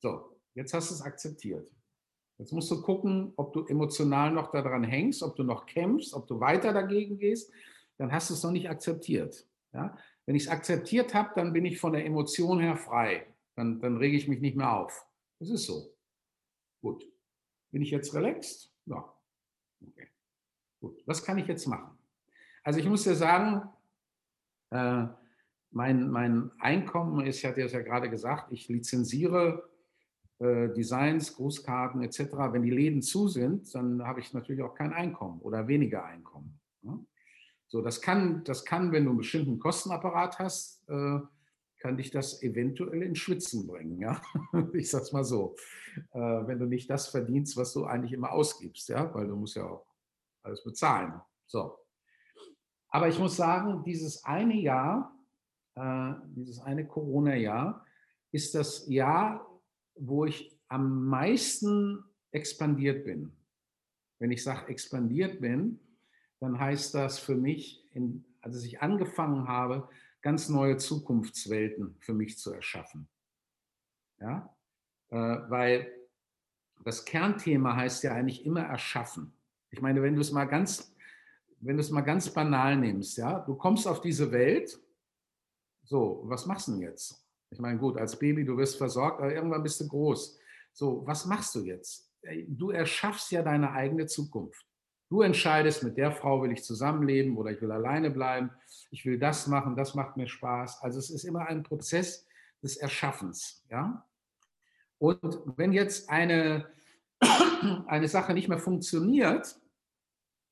So, 0.00 0.40
jetzt 0.54 0.72
hast 0.72 0.90
du 0.90 0.94
es 0.94 1.02
akzeptiert. 1.02 1.70
Jetzt 2.38 2.52
musst 2.52 2.70
du 2.70 2.82
gucken, 2.82 3.32
ob 3.36 3.52
du 3.52 3.66
emotional 3.66 4.32
noch 4.32 4.50
daran 4.50 4.84
hängst, 4.84 5.22
ob 5.22 5.36
du 5.36 5.44
noch 5.44 5.66
kämpfst, 5.66 6.14
ob 6.14 6.26
du 6.26 6.40
weiter 6.40 6.72
dagegen 6.72 7.18
gehst. 7.18 7.52
Dann 7.98 8.10
hast 8.10 8.30
du 8.30 8.34
es 8.34 8.42
noch 8.42 8.50
nicht 8.50 8.68
akzeptiert. 8.68 9.46
Ja? 9.72 9.96
Wenn 10.26 10.34
ich 10.34 10.44
es 10.44 10.48
akzeptiert 10.48 11.14
habe, 11.14 11.30
dann 11.34 11.52
bin 11.52 11.64
ich 11.64 11.78
von 11.78 11.92
der 11.92 12.04
Emotion 12.04 12.58
her 12.60 12.76
frei. 12.76 13.26
Dann, 13.54 13.80
dann 13.80 13.96
rege 13.96 14.16
ich 14.16 14.28
mich 14.28 14.40
nicht 14.40 14.56
mehr 14.56 14.72
auf. 14.72 15.06
Das 15.38 15.50
ist 15.50 15.66
so. 15.66 15.94
Gut. 16.80 17.06
Bin 17.70 17.82
ich 17.82 17.90
jetzt 17.90 18.14
relaxed? 18.14 18.72
Ja. 18.86 19.12
Okay. 19.86 20.08
Gut. 20.80 21.02
Was 21.06 21.24
kann 21.24 21.38
ich 21.38 21.46
jetzt 21.46 21.66
machen? 21.66 21.98
Also 22.64 22.78
ich 22.78 22.86
muss 22.86 23.04
dir 23.04 23.14
sagen, 23.14 23.68
äh, 24.70 25.06
mein, 25.70 26.10
mein 26.10 26.50
Einkommen 26.60 27.26
ist, 27.26 27.38
ich 27.38 27.44
hatte 27.44 27.62
es 27.62 27.72
ja 27.72 27.80
gerade 27.80 28.10
gesagt, 28.10 28.52
ich 28.52 28.68
lizenziere 28.68 29.68
Designs, 30.74 31.36
Grußkarten 31.36 32.02
etc. 32.02 32.20
Wenn 32.50 32.62
die 32.62 32.70
Läden 32.70 33.02
zu 33.02 33.28
sind, 33.28 33.74
dann 33.74 34.04
habe 34.04 34.20
ich 34.20 34.32
natürlich 34.32 34.62
auch 34.62 34.74
kein 34.74 34.92
Einkommen 34.92 35.40
oder 35.40 35.68
weniger 35.68 36.04
Einkommen. 36.04 36.58
Ne? 36.82 36.98
So, 37.68 37.80
das 37.80 38.00
kann, 38.00 38.44
das 38.44 38.64
kann, 38.64 38.92
wenn 38.92 39.04
du 39.04 39.10
einen 39.10 39.18
bestimmten 39.18 39.58
Kostenapparat 39.58 40.38
hast, 40.38 40.82
äh, 40.88 41.20
kann 41.78 41.96
dich 41.96 42.10
das 42.10 42.42
eventuell 42.42 43.02
in 43.02 43.16
Schwitzen 43.16 43.66
bringen. 43.66 43.98
Ja? 43.98 44.20
Ich 44.72 44.90
sage 44.90 45.04
es 45.04 45.12
mal 45.12 45.24
so. 45.24 45.56
Äh, 46.12 46.18
wenn 46.18 46.58
du 46.58 46.66
nicht 46.66 46.88
das 46.88 47.08
verdienst, 47.08 47.56
was 47.56 47.72
du 47.72 47.84
eigentlich 47.84 48.12
immer 48.12 48.32
ausgibst, 48.32 48.88
ja, 48.88 49.12
weil 49.14 49.26
du 49.26 49.36
musst 49.36 49.56
ja 49.56 49.64
auch 49.64 49.86
alles 50.42 50.62
bezahlen. 50.62 51.14
So. 51.46 51.78
Aber 52.88 53.08
ich 53.08 53.18
muss 53.18 53.36
sagen, 53.36 53.82
dieses 53.84 54.24
eine 54.24 54.54
Jahr, 54.54 55.16
äh, 55.74 56.12
dieses 56.26 56.60
eine 56.60 56.86
Corona-Jahr, 56.86 57.84
ist 58.32 58.54
das 58.54 58.86
Jahr, 58.88 59.46
wo 59.94 60.24
ich 60.24 60.56
am 60.68 61.06
meisten 61.06 62.04
expandiert 62.30 63.04
bin. 63.04 63.32
Wenn 64.18 64.30
ich 64.32 64.42
sage 64.42 64.68
expandiert 64.68 65.40
bin, 65.40 65.80
dann 66.40 66.58
heißt 66.58 66.94
das 66.94 67.18
für 67.18 67.34
mich, 67.34 67.84
in, 67.92 68.24
als 68.40 68.62
ich 68.64 68.80
angefangen 68.80 69.48
habe, 69.48 69.88
ganz 70.22 70.48
neue 70.48 70.76
Zukunftswelten 70.76 71.96
für 72.00 72.14
mich 72.14 72.38
zu 72.38 72.52
erschaffen. 72.52 73.08
Ja? 74.20 74.54
Äh, 75.10 75.16
weil 75.16 75.92
das 76.84 77.04
Kernthema 77.04 77.76
heißt 77.76 78.02
ja 78.04 78.14
eigentlich 78.14 78.44
immer 78.46 78.62
erschaffen. 78.62 79.32
Ich 79.70 79.80
meine, 79.80 80.02
wenn 80.02 80.14
du 80.14 80.20
es 80.20 80.32
mal 80.32 80.44
ganz 80.44 80.92
wenn 81.62 81.76
du 81.76 81.80
es 81.80 81.90
mal 81.90 82.02
ganz 82.02 82.28
banal 82.28 82.76
nimmst, 82.76 83.16
ja, 83.16 83.38
du 83.38 83.54
kommst 83.54 83.86
auf 83.86 84.00
diese 84.00 84.30
Welt, 84.32 84.78
so, 85.84 86.22
was 86.24 86.44
machst 86.44 86.68
du 86.68 86.72
denn 86.72 86.82
jetzt? 86.82 87.21
Ich 87.52 87.60
meine, 87.60 87.78
gut, 87.78 87.98
als 87.98 88.18
Baby, 88.18 88.44
du 88.44 88.56
wirst 88.56 88.78
versorgt, 88.78 89.20
aber 89.20 89.34
irgendwann 89.34 89.62
bist 89.62 89.78
du 89.78 89.86
groß. 89.86 90.38
So, 90.72 91.06
was 91.06 91.26
machst 91.26 91.54
du 91.54 91.60
jetzt? 91.60 92.10
Du 92.48 92.70
erschaffst 92.70 93.30
ja 93.30 93.42
deine 93.42 93.72
eigene 93.72 94.06
Zukunft. 94.06 94.66
Du 95.10 95.20
entscheidest, 95.20 95.82
mit 95.82 95.98
der 95.98 96.12
Frau 96.12 96.40
will 96.40 96.52
ich 96.52 96.64
zusammenleben 96.64 97.36
oder 97.36 97.50
ich 97.50 97.60
will 97.60 97.70
alleine 97.70 98.10
bleiben. 98.10 98.50
Ich 98.90 99.04
will 99.04 99.18
das 99.18 99.46
machen, 99.46 99.76
das 99.76 99.94
macht 99.94 100.16
mir 100.16 100.26
Spaß. 100.26 100.82
Also 100.82 100.98
es 100.98 101.10
ist 101.10 101.24
immer 101.24 101.46
ein 101.46 101.62
Prozess 101.62 102.26
des 102.62 102.78
Erschaffens. 102.78 103.62
Ja? 103.68 104.08
Und 104.96 105.42
wenn 105.56 105.72
jetzt 105.72 106.08
eine, 106.08 106.70
eine 107.86 108.08
Sache 108.08 108.32
nicht 108.32 108.48
mehr 108.48 108.60
funktioniert, 108.60 109.60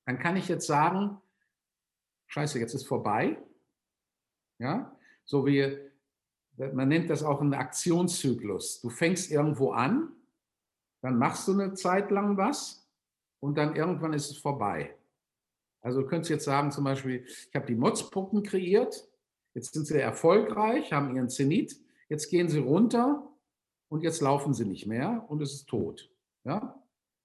dann 0.04 0.18
kann 0.18 0.36
ich 0.36 0.48
jetzt 0.48 0.66
sagen, 0.66 1.16
scheiße, 2.26 2.58
jetzt 2.58 2.74
ist 2.74 2.86
vorbei. 2.86 3.38
Ja, 4.58 4.94
so 5.24 5.46
wie, 5.46 5.89
man 6.68 6.88
nennt 6.88 7.10
das 7.10 7.22
auch 7.22 7.40
einen 7.40 7.54
Aktionszyklus. 7.54 8.80
Du 8.80 8.90
fängst 8.90 9.30
irgendwo 9.30 9.72
an, 9.72 10.12
dann 11.02 11.18
machst 11.18 11.48
du 11.48 11.52
eine 11.52 11.74
Zeit 11.74 12.10
lang 12.10 12.36
was 12.36 12.86
und 13.40 13.56
dann 13.56 13.74
irgendwann 13.74 14.12
ist 14.12 14.30
es 14.30 14.38
vorbei. 14.38 14.94
Also 15.80 16.02
du 16.02 16.06
könntest 16.06 16.30
jetzt 16.30 16.44
sagen, 16.44 16.70
zum 16.70 16.84
Beispiel, 16.84 17.24
ich 17.24 17.54
habe 17.54 17.66
die 17.66 17.74
Motzpuppen 17.74 18.42
kreiert, 18.42 19.08
jetzt 19.54 19.72
sind 19.72 19.86
sie 19.86 19.98
erfolgreich, 19.98 20.92
haben 20.92 21.14
ihren 21.16 21.30
Zenit, 21.30 21.80
jetzt 22.08 22.28
gehen 22.28 22.48
sie 22.48 22.58
runter 22.58 23.26
und 23.88 24.02
jetzt 24.02 24.20
laufen 24.20 24.52
sie 24.52 24.66
nicht 24.66 24.86
mehr 24.86 25.24
und 25.28 25.40
es 25.40 25.54
ist 25.54 25.68
tot. 25.68 26.10
Ja? 26.44 26.78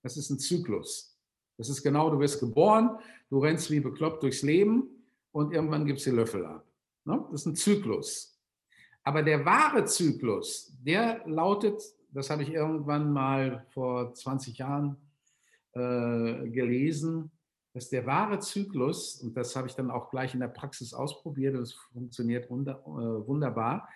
Das 0.03 0.15
ist 0.17 0.29
ein 0.29 0.39
Zyklus. 0.39 1.17
Das 1.57 1.69
ist 1.69 1.83
genau, 1.83 2.09
du 2.09 2.19
wirst 2.19 2.39
geboren, 2.39 2.97
du 3.29 3.39
rennst 3.39 3.71
wie 3.71 3.79
bekloppt 3.79 4.23
durchs 4.23 4.41
Leben 4.41 4.89
und 5.31 5.53
irgendwann 5.53 5.85
gibst 5.85 6.05
du 6.05 6.11
Löffel 6.11 6.45
ab. 6.45 6.65
Ne? 7.05 7.25
Das 7.31 7.41
ist 7.41 7.47
ein 7.47 7.55
Zyklus. 7.55 8.34
Aber 9.05 9.21
der 9.21 9.45
wahre 9.45 9.85
Zyklus, 9.85 10.75
der 10.81 11.21
lautet, 11.27 11.81
das 12.09 12.31
habe 12.31 12.41
ich 12.41 12.49
irgendwann 12.49 13.13
mal 13.13 13.65
vor 13.69 14.13
20 14.13 14.57
Jahren 14.57 14.97
äh, 15.73 16.49
gelesen, 16.49 17.31
dass 17.73 17.89
der 17.89 18.05
wahre 18.07 18.39
Zyklus, 18.39 19.21
und 19.21 19.37
das 19.37 19.55
habe 19.55 19.67
ich 19.67 19.75
dann 19.75 19.91
auch 19.91 20.09
gleich 20.09 20.33
in 20.33 20.39
der 20.39 20.47
Praxis 20.47 20.91
ausprobiert, 20.93 21.55
das 21.55 21.73
funktioniert 21.93 22.49
wunder, 22.49 22.81
äh, 22.83 23.27
wunderbar, 23.27 23.87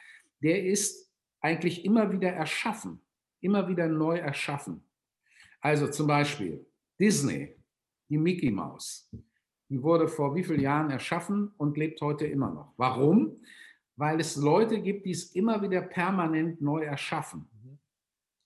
der 0.43 0.63
ist 0.63 1.11
eigentlich 1.41 1.83
immer 1.85 2.11
wieder 2.11 2.29
erschaffen, 2.29 3.01
immer 3.41 3.67
wieder 3.67 3.87
neu 3.87 4.17
erschaffen. 4.17 4.83
Also 5.59 5.87
zum 5.87 6.05
Beispiel, 6.05 6.63
Disney, 6.99 7.55
die 8.09 8.17
Mickey 8.17 8.51
Mouse, 8.51 9.09
die 9.69 9.81
wurde 9.81 10.07
vor 10.07 10.35
wie 10.35 10.43
vielen 10.43 10.61
Jahren 10.61 10.91
erschaffen 10.91 11.51
und 11.57 11.77
lebt 11.77 11.99
heute 12.01 12.27
immer 12.27 12.51
noch. 12.51 12.73
Warum? 12.77 13.37
Weil 13.99 14.21
es 14.21 14.37
Leute 14.37 14.81
gibt, 14.81 15.05
die 15.05 15.11
es 15.11 15.35
immer 15.35 15.61
wieder 15.61 15.81
permanent 15.81 16.61
neu 16.61 16.83
erschaffen. 16.83 17.49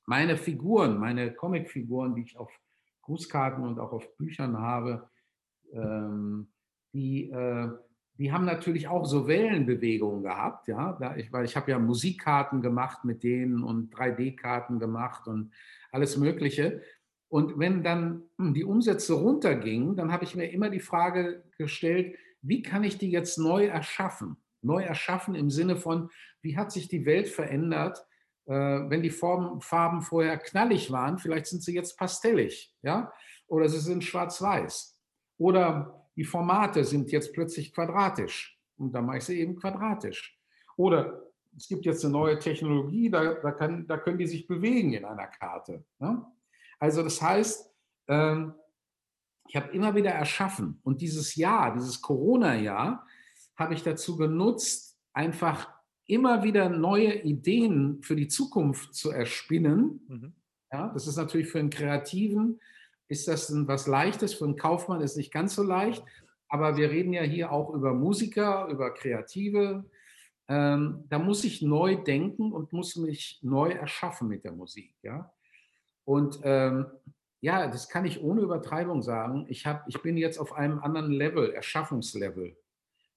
Meine 0.07 0.35
Figuren, 0.35 0.97
meine 0.97 1.31
Comicfiguren, 1.31 2.15
die 2.15 2.23
ich 2.23 2.37
auf 2.39 2.51
Grußkarten 3.03 3.63
und 3.63 3.79
auch 3.79 3.91
auf 3.91 4.17
Büchern 4.17 4.57
habe, 4.57 5.07
ähm, 5.71 6.47
die, 6.91 7.29
äh, 7.29 7.69
die 8.17 8.31
haben 8.31 8.45
natürlich 8.45 8.87
auch 8.87 9.05
so 9.05 9.27
Wellenbewegungen 9.27 10.23
gehabt, 10.23 10.67
ja, 10.67 10.93
da 10.99 11.15
ich, 11.15 11.31
weil 11.31 11.45
ich 11.45 11.55
habe 11.55 11.69
ja 11.69 11.77
Musikkarten 11.77 12.63
gemacht 12.63 13.05
mit 13.05 13.21
denen 13.21 13.63
und 13.63 13.93
3D-Karten 13.93 14.79
gemacht 14.79 15.27
und 15.27 15.53
alles 15.91 16.17
Mögliche. 16.17 16.81
Und 17.27 17.59
wenn 17.59 17.83
dann 17.83 18.23
die 18.39 18.63
Umsätze 18.63 19.13
runtergingen, 19.13 19.95
dann 19.95 20.11
habe 20.11 20.23
ich 20.23 20.35
mir 20.35 20.51
immer 20.51 20.71
die 20.71 20.79
Frage 20.79 21.43
gestellt, 21.59 22.15
wie 22.41 22.63
kann 22.63 22.83
ich 22.83 22.97
die 22.97 23.11
jetzt 23.11 23.37
neu 23.37 23.67
erschaffen? 23.67 24.37
Neu 24.63 24.83
erschaffen 24.83 25.35
im 25.35 25.49
Sinne 25.49 25.75
von, 25.75 26.09
wie 26.41 26.57
hat 26.57 26.71
sich 26.71 26.87
die 26.87 27.05
Welt 27.05 27.27
verändert, 27.27 28.05
äh, 28.45 28.53
wenn 28.53 29.01
die 29.01 29.09
Formen, 29.09 29.61
Farben 29.61 30.01
vorher 30.01 30.37
knallig 30.37 30.91
waren, 30.91 31.17
vielleicht 31.17 31.47
sind 31.47 31.63
sie 31.63 31.73
jetzt 31.73 31.97
pastellig, 31.97 32.73
ja? 32.81 33.11
Oder 33.47 33.69
sie 33.69 33.79
sind 33.79 34.03
schwarz-weiß. 34.03 34.99
Oder 35.37 36.07
die 36.15 36.23
Formate 36.23 36.83
sind 36.83 37.11
jetzt 37.11 37.33
plötzlich 37.33 37.73
quadratisch 37.73 38.59
und 38.77 38.93
dann 38.93 39.05
mache 39.05 39.17
ich 39.17 39.23
sie 39.23 39.39
eben 39.39 39.55
quadratisch. 39.55 40.39
Oder 40.77 41.21
es 41.55 41.67
gibt 41.67 41.85
jetzt 41.85 42.03
eine 42.03 42.13
neue 42.13 42.39
Technologie, 42.39 43.09
da, 43.09 43.35
da, 43.35 43.51
kann, 43.51 43.87
da 43.87 43.97
können 43.97 44.17
die 44.17 44.27
sich 44.27 44.47
bewegen 44.47 44.93
in 44.93 45.05
einer 45.05 45.27
Karte. 45.27 45.83
Ne? 45.99 46.25
Also 46.79 47.03
das 47.03 47.21
heißt, 47.21 47.71
ähm, 48.07 48.53
ich 49.47 49.55
habe 49.55 49.71
immer 49.71 49.93
wieder 49.95 50.11
erschaffen 50.11 50.79
und 50.83 51.01
dieses 51.01 51.35
Jahr, 51.35 51.73
dieses 51.73 52.01
Corona-Jahr, 52.01 53.05
habe 53.55 53.73
ich 53.73 53.83
dazu 53.83 54.17
genutzt, 54.17 54.97
einfach 55.13 55.69
immer 56.05 56.43
wieder 56.43 56.69
neue 56.69 57.21
Ideen 57.21 58.01
für 58.01 58.15
die 58.15 58.27
Zukunft 58.27 58.93
zu 58.93 59.11
erspinnen. 59.11 60.01
Mhm. 60.07 60.33
Ja, 60.71 60.89
das 60.89 61.07
ist 61.07 61.17
natürlich 61.17 61.47
für 61.47 61.59
einen 61.59 61.69
Kreativen, 61.69 62.59
ist 63.07 63.27
das 63.27 63.53
was 63.67 63.87
Leichtes, 63.87 64.33
für 64.33 64.45
einen 64.45 64.57
Kaufmann 64.57 65.01
ist 65.01 65.17
nicht 65.17 65.31
ganz 65.31 65.55
so 65.55 65.63
leicht, 65.63 66.03
aber 66.47 66.77
wir 66.77 66.89
reden 66.89 67.13
ja 67.13 67.21
hier 67.21 67.51
auch 67.51 67.73
über 67.73 67.93
Musiker, 67.93 68.67
über 68.67 68.93
Kreative. 68.93 69.85
Ähm, 70.47 71.05
da 71.09 71.19
muss 71.19 71.43
ich 71.43 71.61
neu 71.61 71.95
denken 71.95 72.51
und 72.51 72.73
muss 72.73 72.95
mich 72.95 73.39
neu 73.41 73.71
erschaffen 73.71 74.27
mit 74.27 74.43
der 74.43 74.51
Musik. 74.51 74.93
Ja? 75.03 75.31
Und 76.05 76.39
ähm, 76.43 76.87
ja, 77.41 77.67
das 77.67 77.89
kann 77.89 78.05
ich 78.05 78.21
ohne 78.21 78.41
Übertreibung 78.41 79.01
sagen. 79.01 79.45
Ich, 79.49 79.65
hab, 79.65 79.87
ich 79.87 80.01
bin 80.01 80.17
jetzt 80.17 80.37
auf 80.37 80.53
einem 80.53 80.79
anderen 80.79 81.11
Level, 81.11 81.51
Erschaffungslevel. 81.51 82.57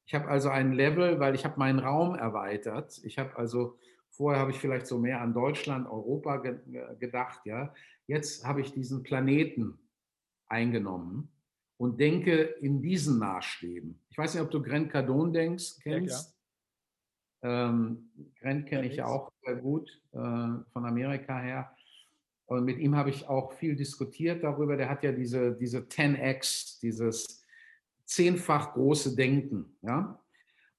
Ich 0.07 0.14
habe 0.14 0.28
also 0.28 0.48
ein 0.48 0.72
Level, 0.72 1.18
weil 1.18 1.34
ich 1.34 1.44
habe 1.44 1.59
meinen 1.59 1.80
Raum 1.80 2.14
erweitert. 2.14 3.00
Ich 3.04 3.18
habe 3.18 3.36
also, 3.36 3.76
vorher 4.09 4.40
habe 4.40 4.52
ich 4.52 4.59
vielleicht 4.59 4.86
so 4.86 4.98
mehr 4.98 5.20
an 5.20 5.34
Deutschland, 5.34 5.86
Europa 5.88 6.38
ge 6.38 6.59
gedacht. 7.00 7.40
Ja. 7.44 7.74
Jetzt 8.07 8.46
habe 8.46 8.61
ich 8.61 8.72
diesen 8.72 9.02
Planeten 9.02 9.78
eingenommen 10.46 11.28
und 11.76 11.98
denke 11.98 12.40
in 12.42 12.80
diesen 12.80 13.18
Maßstäben. 13.18 14.00
Ich 14.09 14.16
weiß 14.16 14.34
nicht, 14.34 14.42
ob 14.44 14.50
du 14.52 14.62
Grant 14.62 14.90
Cardone 14.90 15.32
denkst, 15.32 15.80
kennst. 15.82 16.36
Ja, 17.42 17.68
ähm, 17.68 18.11
Grant 18.40 18.66
kenne 18.66 18.86
ich 18.86 18.96
ja 18.96 19.07
auch 19.07 19.32
sehr 19.44 19.57
gut 19.57 19.90
äh, 20.12 20.18
von 20.18 20.84
Amerika 20.84 21.38
her. 21.40 21.76
Und 22.46 22.64
mit 22.64 22.78
ihm 22.78 22.94
habe 22.94 23.11
ich 23.11 23.28
auch 23.28 23.52
viel 23.54 23.74
diskutiert 23.74 24.44
darüber. 24.44 24.76
Der 24.76 24.88
hat 24.88 25.02
ja 25.02 25.11
diese, 25.11 25.57
diese 25.57 25.80
10x, 25.80 26.80
dieses 26.80 27.44
zehnfach 28.07 28.72
große 28.72 29.14
Denken. 29.14 29.76
Ja? 29.82 30.18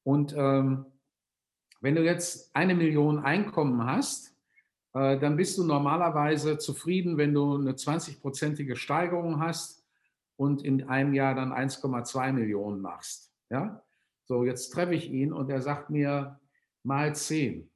Und 0.03 0.33
ähm, 0.35 0.85
wenn 1.81 1.95
du 1.95 2.03
jetzt 2.03 2.55
eine 2.55 2.73
Million 2.73 3.19
Einkommen 3.19 3.85
hast, 3.85 4.35
äh, 4.93 5.19
dann 5.19 5.35
bist 5.35 5.57
du 5.57 5.63
normalerweise 5.63 6.57
zufrieden, 6.57 7.17
wenn 7.17 7.33
du 7.33 7.55
eine 7.55 7.73
20-prozentige 7.73 8.75
Steigerung 8.75 9.39
hast 9.39 9.85
und 10.37 10.63
in 10.63 10.87
einem 10.87 11.13
Jahr 11.13 11.35
dann 11.35 11.51
1,2 11.51 12.31
Millionen 12.31 12.81
machst. 12.81 13.31
Ja? 13.49 13.83
So, 14.25 14.43
jetzt 14.43 14.69
treffe 14.69 14.95
ich 14.95 15.11
ihn 15.11 15.31
und 15.31 15.49
er 15.49 15.61
sagt 15.61 15.89
mir 15.89 16.39
mal 16.83 17.13
10. 17.13 17.69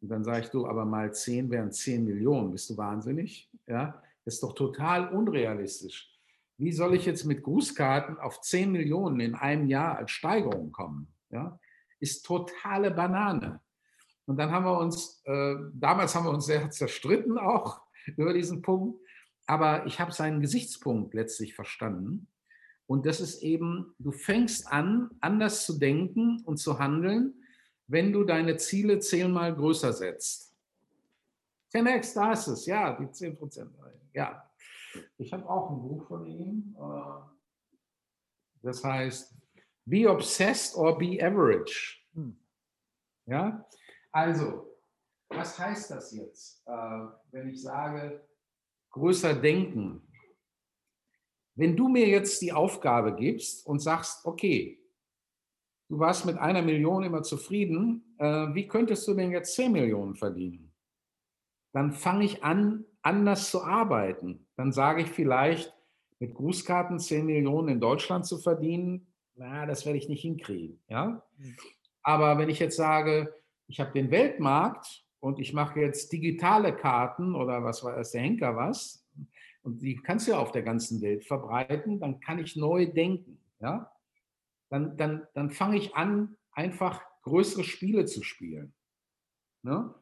Und 0.00 0.08
dann 0.08 0.22
sage 0.22 0.40
ich, 0.40 0.50
du, 0.50 0.66
aber 0.66 0.84
mal 0.84 1.12
10 1.12 1.50
wären 1.50 1.72
10 1.72 2.04
Millionen. 2.04 2.52
Bist 2.52 2.70
du 2.70 2.76
wahnsinnig? 2.76 3.50
Ja, 3.66 4.00
das 4.24 4.34
ist 4.34 4.42
doch 4.42 4.54
total 4.54 5.08
unrealistisch. 5.12 6.17
Wie 6.58 6.72
soll 6.72 6.94
ich 6.94 7.06
jetzt 7.06 7.24
mit 7.24 7.44
Grußkarten 7.44 8.18
auf 8.18 8.40
10 8.40 8.72
Millionen 8.72 9.20
in 9.20 9.34
einem 9.36 9.68
Jahr 9.68 9.96
als 9.96 10.10
Steigerung 10.10 10.72
kommen? 10.72 11.14
Ja, 11.30 11.58
ist 12.00 12.26
totale 12.26 12.90
Banane. 12.90 13.60
Und 14.26 14.36
dann 14.38 14.50
haben 14.50 14.64
wir 14.64 14.78
uns, 14.78 15.22
äh, 15.24 15.54
damals 15.72 16.14
haben 16.14 16.26
wir 16.26 16.32
uns 16.32 16.46
sehr 16.46 16.68
zerstritten 16.70 17.38
auch 17.38 17.80
über 18.16 18.34
diesen 18.34 18.60
Punkt. 18.60 19.00
Aber 19.46 19.86
ich 19.86 20.00
habe 20.00 20.12
seinen 20.12 20.40
Gesichtspunkt 20.40 21.14
letztlich 21.14 21.54
verstanden. 21.54 22.26
Und 22.86 23.06
das 23.06 23.20
ist 23.20 23.42
eben, 23.42 23.94
du 23.98 24.10
fängst 24.10 24.66
an, 24.70 25.10
anders 25.20 25.64
zu 25.64 25.78
denken 25.78 26.42
und 26.44 26.58
zu 26.58 26.78
handeln, 26.78 27.34
wenn 27.86 28.12
du 28.12 28.24
deine 28.24 28.56
Ziele 28.56 28.98
zehnmal 28.98 29.54
größer 29.54 29.92
setzt. 29.92 30.54
10x, 31.72 32.14
da 32.14 32.32
ist 32.32 32.46
es, 32.48 32.66
ja, 32.66 32.98
die 32.98 33.10
10 33.10 33.36
Prozent. 33.36 33.70
Ja, 34.12 34.47
ich 35.18 35.32
habe 35.32 35.48
auch 35.48 35.70
ein 35.70 35.80
Buch 35.80 36.06
von 36.06 36.26
ihm. 36.26 36.76
Äh, 36.78 37.20
das 38.62 38.82
heißt, 38.82 39.34
Be 39.84 40.08
Obsessed 40.10 40.76
or 40.76 40.98
Be 40.98 41.18
Average. 41.22 41.98
Hm. 42.14 42.38
Ja, 43.26 43.66
also, 44.12 44.78
was 45.28 45.58
heißt 45.58 45.90
das 45.90 46.12
jetzt, 46.12 46.62
äh, 46.66 47.06
wenn 47.30 47.48
ich 47.48 47.62
sage, 47.62 48.26
größer 48.90 49.34
denken? 49.34 50.02
Wenn 51.54 51.76
du 51.76 51.88
mir 51.88 52.06
jetzt 52.06 52.40
die 52.40 52.52
Aufgabe 52.52 53.14
gibst 53.14 53.66
und 53.66 53.80
sagst, 53.80 54.24
okay, 54.24 54.80
du 55.88 55.98
warst 55.98 56.24
mit 56.24 56.38
einer 56.38 56.62
Million 56.62 57.02
immer 57.02 57.22
zufrieden, 57.22 58.14
äh, 58.18 58.54
wie 58.54 58.68
könntest 58.68 59.06
du 59.08 59.14
denn 59.14 59.32
jetzt 59.32 59.54
10 59.54 59.72
Millionen 59.72 60.14
verdienen? 60.14 60.72
Dann 61.72 61.92
fange 61.92 62.24
ich 62.24 62.42
an, 62.44 62.84
anders 63.02 63.50
zu 63.50 63.62
arbeiten. 63.62 64.46
Dann 64.56 64.72
sage 64.72 65.02
ich 65.02 65.08
vielleicht, 65.08 65.74
mit 66.20 66.34
Grußkarten 66.34 66.98
10 66.98 67.26
Millionen 67.26 67.68
in 67.68 67.80
Deutschland 67.80 68.26
zu 68.26 68.38
verdienen, 68.38 69.06
na, 69.34 69.66
das 69.66 69.86
werde 69.86 69.98
ich 69.98 70.08
nicht 70.08 70.22
hinkriegen. 70.22 70.80
Ja? 70.88 71.22
Hm. 71.38 71.56
Aber 72.02 72.38
wenn 72.38 72.48
ich 72.48 72.58
jetzt 72.58 72.76
sage, 72.76 73.34
ich 73.68 73.80
habe 73.80 73.92
den 73.92 74.10
Weltmarkt 74.10 75.04
und 75.20 75.38
ich 75.38 75.52
mache 75.52 75.80
jetzt 75.80 76.12
digitale 76.12 76.74
Karten 76.74 77.34
oder 77.34 77.62
was 77.62 77.84
war 77.84 77.96
das, 77.96 78.10
der 78.10 78.22
Henker 78.22 78.56
was, 78.56 79.04
und 79.62 79.82
die 79.82 79.96
kannst 79.96 80.26
du 80.26 80.32
ja 80.32 80.38
auf 80.38 80.52
der 80.52 80.62
ganzen 80.62 81.00
Welt 81.02 81.24
verbreiten, 81.24 82.00
dann 82.00 82.20
kann 82.20 82.38
ich 82.38 82.56
neu 82.56 82.86
denken. 82.86 83.38
Ja? 83.60 83.92
Dann, 84.70 84.96
dann, 84.96 85.26
dann 85.34 85.50
fange 85.50 85.76
ich 85.76 85.94
an, 85.94 86.36
einfach 86.52 87.02
größere 87.22 87.64
Spiele 87.64 88.06
zu 88.06 88.22
spielen. 88.22 88.74
Ne? 89.62 89.94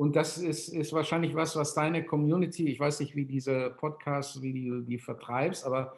Und 0.00 0.16
das 0.16 0.38
ist, 0.38 0.68
ist 0.68 0.94
wahrscheinlich 0.94 1.34
was, 1.34 1.56
was 1.56 1.74
deine 1.74 2.06
Community, 2.06 2.66
ich 2.68 2.80
weiß 2.80 3.00
nicht, 3.00 3.14
wie 3.16 3.26
diese 3.26 3.68
Podcasts, 3.68 4.40
wie 4.40 4.66
du 4.66 4.80
die 4.80 4.98
vertreibst, 4.98 5.66
aber 5.66 5.94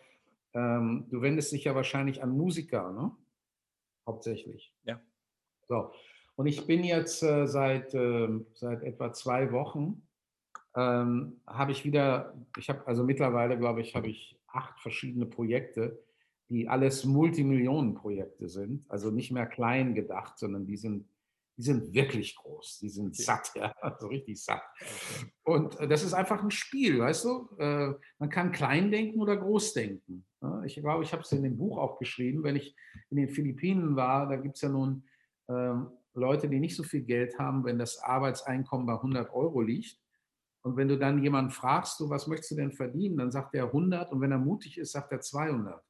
ähm, 0.55 1.07
du 1.09 1.23
wendest 1.23 1.53
dich 1.53 1.63
ja 1.63 1.77
wahrscheinlich 1.77 2.21
an 2.21 2.37
Musiker, 2.37 2.91
ne? 2.91 3.13
Hauptsächlich. 4.05 4.75
Ja. 4.83 5.01
So. 5.69 5.93
Und 6.35 6.49
ich 6.49 6.67
bin 6.67 6.83
jetzt 6.83 7.23
äh, 7.23 7.47
seit, 7.47 7.95
äh, 7.95 8.29
seit 8.55 8.83
etwa 8.83 9.13
zwei 9.13 9.53
Wochen 9.53 10.03
ähm, 10.75 11.41
habe 11.47 11.71
ich 11.71 11.85
wieder, 11.85 12.35
ich 12.59 12.71
habe 12.71 12.85
also 12.89 13.05
mittlerweile, 13.05 13.57
glaube 13.57 13.83
ich, 13.83 13.95
habe 13.95 14.09
ich 14.09 14.37
acht 14.49 14.81
verschiedene 14.81 15.27
Projekte, 15.27 16.03
die 16.49 16.69
alles 16.69 17.05
Multimillionenprojekte 17.05 18.49
sind, 18.49 18.85
also 18.91 19.13
nicht 19.13 19.31
mehr 19.31 19.47
klein 19.47 19.95
gedacht, 19.95 20.41
sondern 20.41 20.67
die 20.67 20.77
sind, 20.77 21.07
die 21.57 21.63
sind 21.63 21.93
wirklich 21.93 22.37
groß, 22.37 22.79
die 22.81 22.89
sind 22.89 23.15
satt, 23.17 23.53
ja, 23.55 23.75
also 23.81 24.07
richtig 24.07 24.43
satt. 24.43 24.63
Und 25.45 25.79
äh, 25.81 25.89
das 25.89 26.03
ist 26.03 26.15
einfach 26.15 26.43
ein 26.43 26.51
Spiel, 26.51 27.01
weißt 27.01 27.25
du? 27.25 27.49
Äh, 27.59 27.93
man 28.19 28.31
kann 28.31 28.53
klein 28.53 28.91
denken 28.91 29.21
oder 29.21 29.37
groß 29.37 29.75
denken. 29.75 30.27
Ja? 30.41 30.63
Ich 30.65 30.77
glaube, 30.77 31.05
ich 31.05 31.13
habe 31.13 31.23
es 31.23 31.33
in 31.33 31.43
dem 31.43 31.57
Buch 31.57 31.79
auch 31.79 31.99
geschrieben, 31.99 32.43
wenn 32.43 32.57
ich 32.57 32.75
in 33.11 33.17
den 33.17 33.29
Philippinen 33.29 33.97
war, 33.97 34.29
da 34.29 34.37
gibt 34.37 34.57
es 34.57 34.63
ja 34.63 34.69
nun 34.69 35.05
ähm, 35.49 35.89
Leute, 36.15 36.49
die 36.49 36.61
nicht 36.61 36.77
so 36.77 36.83
viel 36.83 37.03
Geld 37.03 37.39
haben, 37.39 37.65
wenn 37.65 37.79
das 37.79 37.99
Arbeitseinkommen 37.99 38.87
bei 38.87 38.95
100 38.95 39.33
Euro 39.33 39.61
liegt 39.61 39.99
und 40.63 40.77
wenn 40.77 40.89
du 40.89 40.97
dann 40.97 41.23
jemanden 41.23 41.51
fragst, 41.51 41.99
du, 41.99 42.09
was 42.09 42.27
möchtest 42.27 42.53
du 42.53 42.57
denn 42.57 42.73
verdienen, 42.73 43.17
dann 43.17 43.33
sagt 43.33 43.55
er 43.55 43.67
100 43.67 44.13
und 44.13 44.21
wenn 44.21 44.31
er 44.31 44.39
mutig 44.39 44.79
ist, 44.79 44.93
sagt 44.93 45.13
er 45.13 45.21
200. 45.21 45.83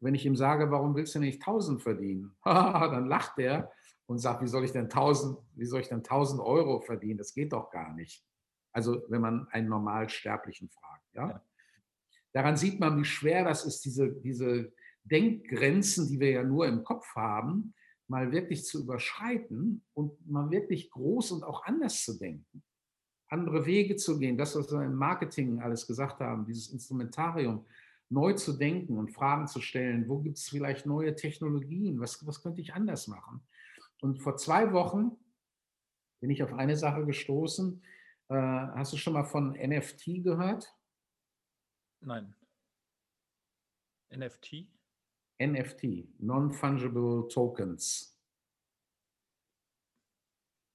Wenn 0.00 0.14
ich 0.14 0.26
ihm 0.26 0.36
sage, 0.36 0.70
warum 0.70 0.94
willst 0.94 1.14
du 1.14 1.20
nicht 1.20 1.40
1000 1.40 1.82
verdienen, 1.82 2.36
dann 2.44 3.06
lacht 3.06 3.38
er 3.38 3.70
und 4.12 4.18
sagt, 4.18 4.42
wie 4.42 4.46
soll 4.46 4.64
ich 4.64 4.72
denn 4.72 4.84
1000, 4.84 5.36
wie 5.54 5.66
soll 5.66 5.80
ich 5.80 5.88
denn 5.88 5.98
1000 5.98 6.40
Euro 6.40 6.80
verdienen? 6.80 7.18
Das 7.18 7.34
geht 7.34 7.52
doch 7.52 7.70
gar 7.70 7.92
nicht. 7.94 8.24
Also 8.72 9.02
wenn 9.08 9.20
man 9.20 9.48
einen 9.48 9.68
Normalsterblichen 9.68 10.70
fragt. 10.70 11.14
Ja? 11.14 11.28
ja. 11.28 11.44
Daran 12.32 12.56
sieht 12.56 12.80
man, 12.80 12.98
wie 12.98 13.04
schwer 13.04 13.44
das 13.44 13.64
ist, 13.64 13.84
diese, 13.84 14.12
diese 14.12 14.72
Denkgrenzen, 15.04 16.08
die 16.08 16.20
wir 16.20 16.30
ja 16.30 16.44
nur 16.44 16.66
im 16.66 16.84
Kopf 16.84 17.06
haben, 17.16 17.74
mal 18.06 18.32
wirklich 18.32 18.64
zu 18.64 18.82
überschreiten 18.82 19.84
und 19.94 20.28
mal 20.30 20.50
wirklich 20.50 20.90
groß 20.90 21.32
und 21.32 21.44
auch 21.44 21.64
anders 21.64 22.04
zu 22.04 22.18
denken 22.18 22.62
andere 23.32 23.64
Wege 23.64 23.96
zu 23.96 24.18
gehen, 24.18 24.36
das, 24.36 24.54
was 24.54 24.70
wir 24.70 24.82
im 24.82 24.94
Marketing 24.94 25.60
alles 25.60 25.86
gesagt 25.86 26.20
haben, 26.20 26.44
dieses 26.44 26.68
Instrumentarium 26.68 27.64
neu 28.10 28.34
zu 28.34 28.52
denken 28.52 28.98
und 28.98 29.10
Fragen 29.10 29.46
zu 29.46 29.62
stellen, 29.62 30.06
wo 30.06 30.18
gibt 30.18 30.36
es 30.36 30.50
vielleicht 30.50 30.84
neue 30.84 31.16
Technologien, 31.16 31.98
was, 31.98 32.24
was 32.26 32.42
könnte 32.42 32.60
ich 32.60 32.74
anders 32.74 33.08
machen? 33.08 33.40
Und 34.02 34.20
vor 34.20 34.36
zwei 34.36 34.72
Wochen 34.72 35.16
bin 36.20 36.30
ich 36.30 36.42
auf 36.42 36.52
eine 36.52 36.76
Sache 36.76 37.06
gestoßen. 37.06 37.82
Äh, 38.28 38.34
hast 38.34 38.92
du 38.92 38.96
schon 38.96 39.12
mal 39.12 39.24
von 39.24 39.52
NFT 39.52 40.24
gehört? 40.24 40.74
Nein. 42.00 42.34
NFT? 44.10 44.66
NFT, 45.40 46.20
Non-Fungible 46.20 47.28
Tokens. 47.28 48.18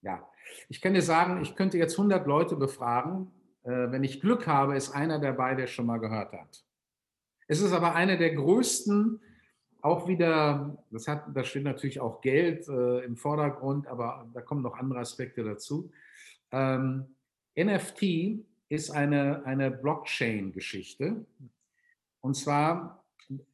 Ja, 0.02 0.30
ich 0.70 0.80
kann 0.80 0.94
dir 0.94 1.02
sagen, 1.02 1.42
ich 1.42 1.56
könnte 1.56 1.78
jetzt 1.78 1.98
100 1.98 2.26
Leute 2.28 2.56
befragen. 2.56 3.32
Äh, 3.64 3.92
wenn 3.92 4.06
ich 4.06 4.22
Glück 4.22 4.48
habe, 4.48 4.78
ist 4.78 4.92
einer 4.92 5.20
dabei, 5.20 5.54
der 5.54 5.68
schon 5.68 5.86
mal 5.86 6.00
gehört 6.00 6.32
hat. 6.32 6.66
Es 7.48 7.60
ist 7.60 7.74
aber 7.74 7.94
eine 7.94 8.18
der 8.18 8.34
größten, 8.36 9.22
auch 9.82 10.08
wieder, 10.08 10.78
das 10.92 11.08
hat, 11.08 11.26
da 11.34 11.44
steht 11.44 11.64
natürlich 11.64 12.00
auch 12.00 12.22
Geld 12.22 12.68
äh, 12.68 13.00
im 13.06 13.16
Vordergrund, 13.16 13.88
aber 13.88 14.30
da 14.34 14.42
kommen 14.42 14.62
noch 14.62 14.78
andere 14.78 15.00
Aspekte 15.00 15.44
dazu. 15.44 15.92
Ähm, 16.52 17.16
NFT 17.58 18.46
ist 18.70 18.92
eine, 18.92 19.46
eine 19.46 19.72
Blockchain-Geschichte. 19.72 21.26
Und 22.22 22.36
zwar 22.36 23.04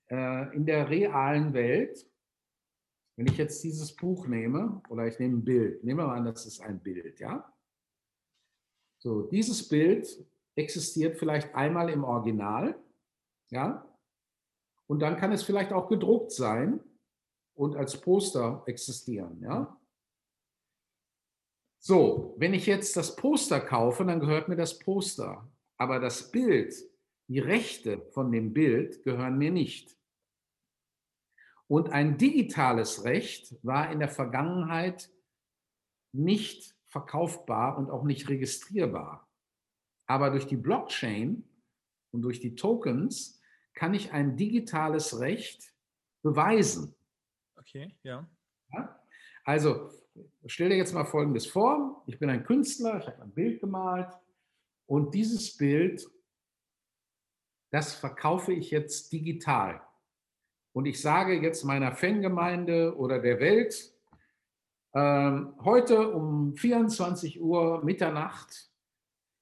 äh, 0.09 0.55
in 0.55 0.65
der 0.65 0.89
realen 0.89 1.53
Welt 1.53 2.05
wenn 3.15 3.27
ich 3.27 3.37
jetzt 3.37 3.63
dieses 3.63 3.95
Buch 3.95 4.27
nehme 4.27 4.81
oder 4.89 5.07
ich 5.07 5.19
nehme 5.19 5.37
ein 5.37 5.45
Bild, 5.45 5.83
nehmen 5.83 5.99
wir 5.99 6.07
mal 6.07 6.17
an, 6.17 6.25
das 6.25 6.45
ist 6.45 6.61
ein 6.61 6.79
Bild, 6.79 7.19
ja? 7.19 7.51
So, 8.97 9.23
dieses 9.23 9.67
Bild 9.67 10.25
existiert 10.55 11.17
vielleicht 11.17 11.53
einmal 11.53 11.89
im 11.89 12.03
Original, 12.03 12.75
ja? 13.51 13.85
Und 14.87 14.99
dann 14.99 15.17
kann 15.17 15.31
es 15.31 15.43
vielleicht 15.43 15.71
auch 15.71 15.87
gedruckt 15.87 16.31
sein 16.31 16.79
und 17.55 17.75
als 17.75 17.99
Poster 17.99 18.63
existieren, 18.65 19.41
ja? 19.41 19.79
So, 21.79 22.33
wenn 22.37 22.53
ich 22.53 22.65
jetzt 22.65 22.95
das 22.95 23.15
Poster 23.17 23.59
kaufe, 23.59 24.05
dann 24.05 24.21
gehört 24.21 24.47
mir 24.47 24.55
das 24.55 24.79
Poster. 24.79 25.51
Aber 25.77 25.99
das 25.99 26.31
Bild, 26.31 26.73
die 27.27 27.39
Rechte 27.39 28.01
von 28.11 28.31
dem 28.31 28.53
Bild 28.53 29.03
gehören 29.03 29.37
mir 29.37 29.51
nicht. 29.51 29.97
Und 31.67 31.89
ein 31.89 32.17
digitales 32.17 33.03
Recht 33.03 33.57
war 33.63 33.91
in 33.91 33.99
der 33.99 34.07
Vergangenheit 34.07 35.11
nicht 36.13 36.73
verkaufbar 36.87 37.77
und 37.77 37.89
auch 37.89 38.03
nicht 38.03 38.29
registrierbar. 38.29 39.27
Aber 40.07 40.29
durch 40.29 40.47
die 40.47 40.57
Blockchain 40.57 41.43
und 42.11 42.21
durch 42.21 42.39
die 42.39 42.55
Tokens 42.55 43.41
kann 43.73 43.93
ich 43.93 44.11
ein 44.13 44.35
digitales 44.35 45.19
Recht 45.19 45.73
beweisen. 46.21 46.95
Okay, 47.57 47.95
ja. 48.03 48.27
ja? 48.73 48.99
Also 49.43 49.89
stell 50.45 50.69
dir 50.69 50.77
jetzt 50.77 50.93
mal 50.93 51.05
Folgendes 51.05 51.47
vor. 51.47 52.03
Ich 52.07 52.19
bin 52.19 52.29
ein 52.29 52.43
Künstler, 52.43 52.99
ich 52.99 53.07
habe 53.07 53.21
ein 53.21 53.31
Bild 53.31 53.59
gemalt 53.59 54.09
und 54.85 55.13
dieses 55.13 55.57
Bild, 55.57 56.07
das 57.71 57.93
verkaufe 57.95 58.53
ich 58.53 58.71
jetzt 58.71 59.11
digital. 59.11 59.81
und 60.73 60.85
ich 60.87 60.99
sage 60.99 61.39
jetzt 61.39 61.63
meiner 61.63 61.91
Fangemeinde 61.91 62.95
oder 62.97 63.19
der 63.19 63.39
Welt, 63.39 63.93
ähm, 64.95 65.55
heute 65.63 66.11
um 66.11 66.55
24 66.55 67.41
Uhr 67.41 67.83
Mitternacht 67.83 68.72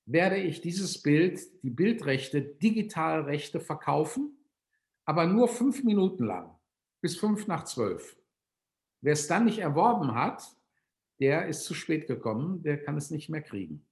werde 0.06 0.38
ich 0.38 0.62
dieses 0.62 1.02
Bild, 1.02 1.40
die 1.64 1.70
Bildrechte, 1.70 2.42
Digitalrechte 2.42 3.60
verkaufen, 3.60 4.38
aber 5.06 5.26
nur 5.26 5.48
fünf 5.48 5.84
Minuten 5.84 6.26
lang, 6.26 6.56
bis 7.02 7.18
fünf 7.18 7.48
nach 7.48 7.64
zwölf. 7.64 8.18
Wer 9.02 9.14
es 9.14 9.28
dann 9.28 9.46
nicht 9.46 9.60
erworben 9.60 10.14
hat, 10.14 10.44
der 11.20 11.48
ist 11.48 11.64
zu 11.66 11.74
spät 11.74 12.08
gekommen, 12.08 12.64
der 12.64 12.82
kann 12.82 12.98
es 12.98 13.12
nicht 13.12 13.30
mehr 13.30 13.42
kriegen. 13.42 13.86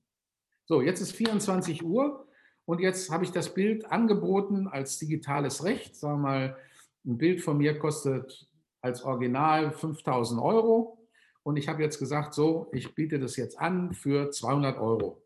So, 0.65 0.81
jetzt 0.81 1.01
ist 1.01 1.13
24 1.13 1.83
Uhr 1.83 2.27
und 2.65 2.79
jetzt 2.79 3.09
habe 3.11 3.23
ich 3.23 3.31
das 3.31 3.53
Bild 3.53 3.85
angeboten 3.91 4.67
als 4.67 4.99
digitales 4.99 5.63
Recht. 5.63 5.95
Sagen 5.95 6.21
wir 6.21 6.29
mal, 6.29 6.57
ein 7.05 7.17
Bild 7.17 7.41
von 7.41 7.57
mir 7.57 7.79
kostet 7.79 8.47
als 8.81 9.03
Original 9.03 9.71
5000 9.71 10.41
Euro. 10.41 11.07
Und 11.43 11.57
ich 11.57 11.67
habe 11.67 11.81
jetzt 11.81 11.97
gesagt, 11.97 12.33
so, 12.33 12.69
ich 12.71 12.93
biete 12.93 13.19
das 13.19 13.35
jetzt 13.37 13.57
an 13.57 13.93
für 13.93 14.29
200 14.29 14.77
Euro. 14.77 15.23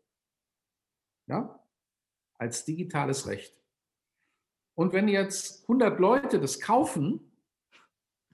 Ja? 1.26 1.60
Als 2.38 2.64
digitales 2.64 3.26
Recht. 3.26 3.60
Und 4.74 4.92
wenn 4.92 5.08
jetzt 5.08 5.62
100 5.62 5.98
Leute 6.00 6.40
das 6.40 6.60
kaufen, 6.60 7.30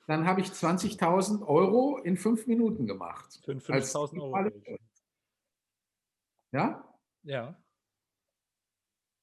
dann 0.06 0.26
habe 0.26 0.40
ich 0.40 0.48
20.000 0.48 1.46
Euro 1.46 1.98
in 1.98 2.16
fünf 2.16 2.46
Minuten 2.46 2.86
gemacht. 2.86 3.40
Für 3.44 3.52
5.000 3.52 4.20
Euro. 4.20 4.78
Ja? 6.52 6.98
Ja. 7.22 7.62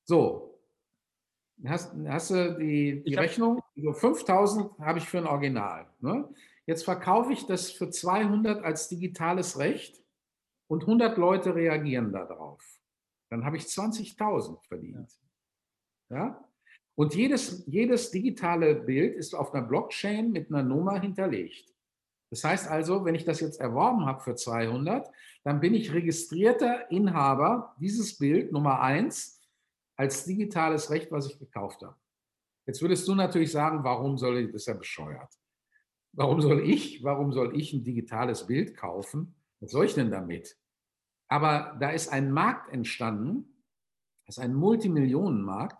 So. 0.06 0.62
Hast, 1.66 1.94
hast 2.08 2.30
du 2.30 2.58
die, 2.60 3.04
die 3.04 3.16
Rechnung? 3.16 3.62
So 3.76 3.92
5000 3.92 4.80
habe 4.80 5.00
ich 5.00 5.10
für 5.10 5.18
ein 5.18 5.26
Original. 5.28 5.92
Ne? 6.00 6.30
Jetzt 6.68 6.86
verkaufe 6.86 7.34
ich 7.34 7.46
das 7.48 7.72
für 7.72 7.90
200 7.90 8.64
als 8.64 8.90
digitales 8.90 9.58
Recht 9.58 10.04
und 10.68 10.84
100 10.84 11.18
Leute 11.18 11.56
reagieren 11.56 12.12
darauf. 12.12 12.64
Dann 13.30 13.46
habe 13.46 13.58
ich 13.58 13.64
20.000 13.64 14.66
verdient. 14.68 15.12
Ja. 16.10 16.18
ja. 16.18 16.50
Und 16.96 17.14
jedes, 17.14 17.64
jedes 17.68 18.10
digitale 18.10 18.76
Bild 18.76 19.16
ist 19.16 19.36
auf 19.36 19.54
einer 19.54 19.66
Blockchain 19.66 20.32
mit 20.32 20.50
einer 20.50 20.64
Nummer 20.64 21.00
hinterlegt. 21.00 21.74
Das 22.30 22.44
heißt 22.44 22.68
also, 22.68 23.06
wenn 23.06 23.16
ich 23.16 23.24
das 23.24 23.40
jetzt 23.40 23.60
erworben 23.62 24.06
habe 24.06 24.22
für 24.22 24.36
200, 24.36 25.10
dann 25.44 25.60
bin 25.60 25.74
ich 25.74 25.94
registrierter 25.94 26.90
Inhaber 26.92 27.76
dieses 27.80 28.18
Bild 28.18 28.52
Nummer 28.52 28.82
1 28.82 29.42
als 29.96 30.26
digitales 30.26 30.90
Recht, 30.90 31.12
was 31.12 31.30
ich 31.30 31.40
gekauft 31.40 31.84
habe. 31.84 31.96
Jetzt 32.66 32.82
würdest 32.82 33.08
du 33.08 33.16
natürlich 33.16 33.52
sagen, 33.52 33.84
warum 33.84 34.18
soll 34.18 34.40
ich, 34.40 34.48
das 34.48 34.64
ist 34.64 34.68
ja 34.68 34.74
bescheuert. 34.74 35.32
Warum 36.14 36.42
soll 36.42 36.68
ich, 36.68 37.04
warum 37.04 37.32
soll 37.32 37.58
ich 37.58 37.74
ein 37.74 37.84
digitales 37.84 38.46
Bild 38.46 38.76
kaufen? 38.76 39.36
Was 39.60 39.72
soll 39.72 39.86
ich 39.86 39.94
denn 39.94 40.12
damit? 40.12 40.58
Aber 41.28 41.76
da 41.80 41.90
ist 41.90 42.12
ein 42.12 42.32
Markt 42.32 42.72
entstanden, 42.72 43.64
das 44.26 44.38
ist 44.38 44.44
ein 44.44 44.54
Multimillionenmarkt. 44.54 45.78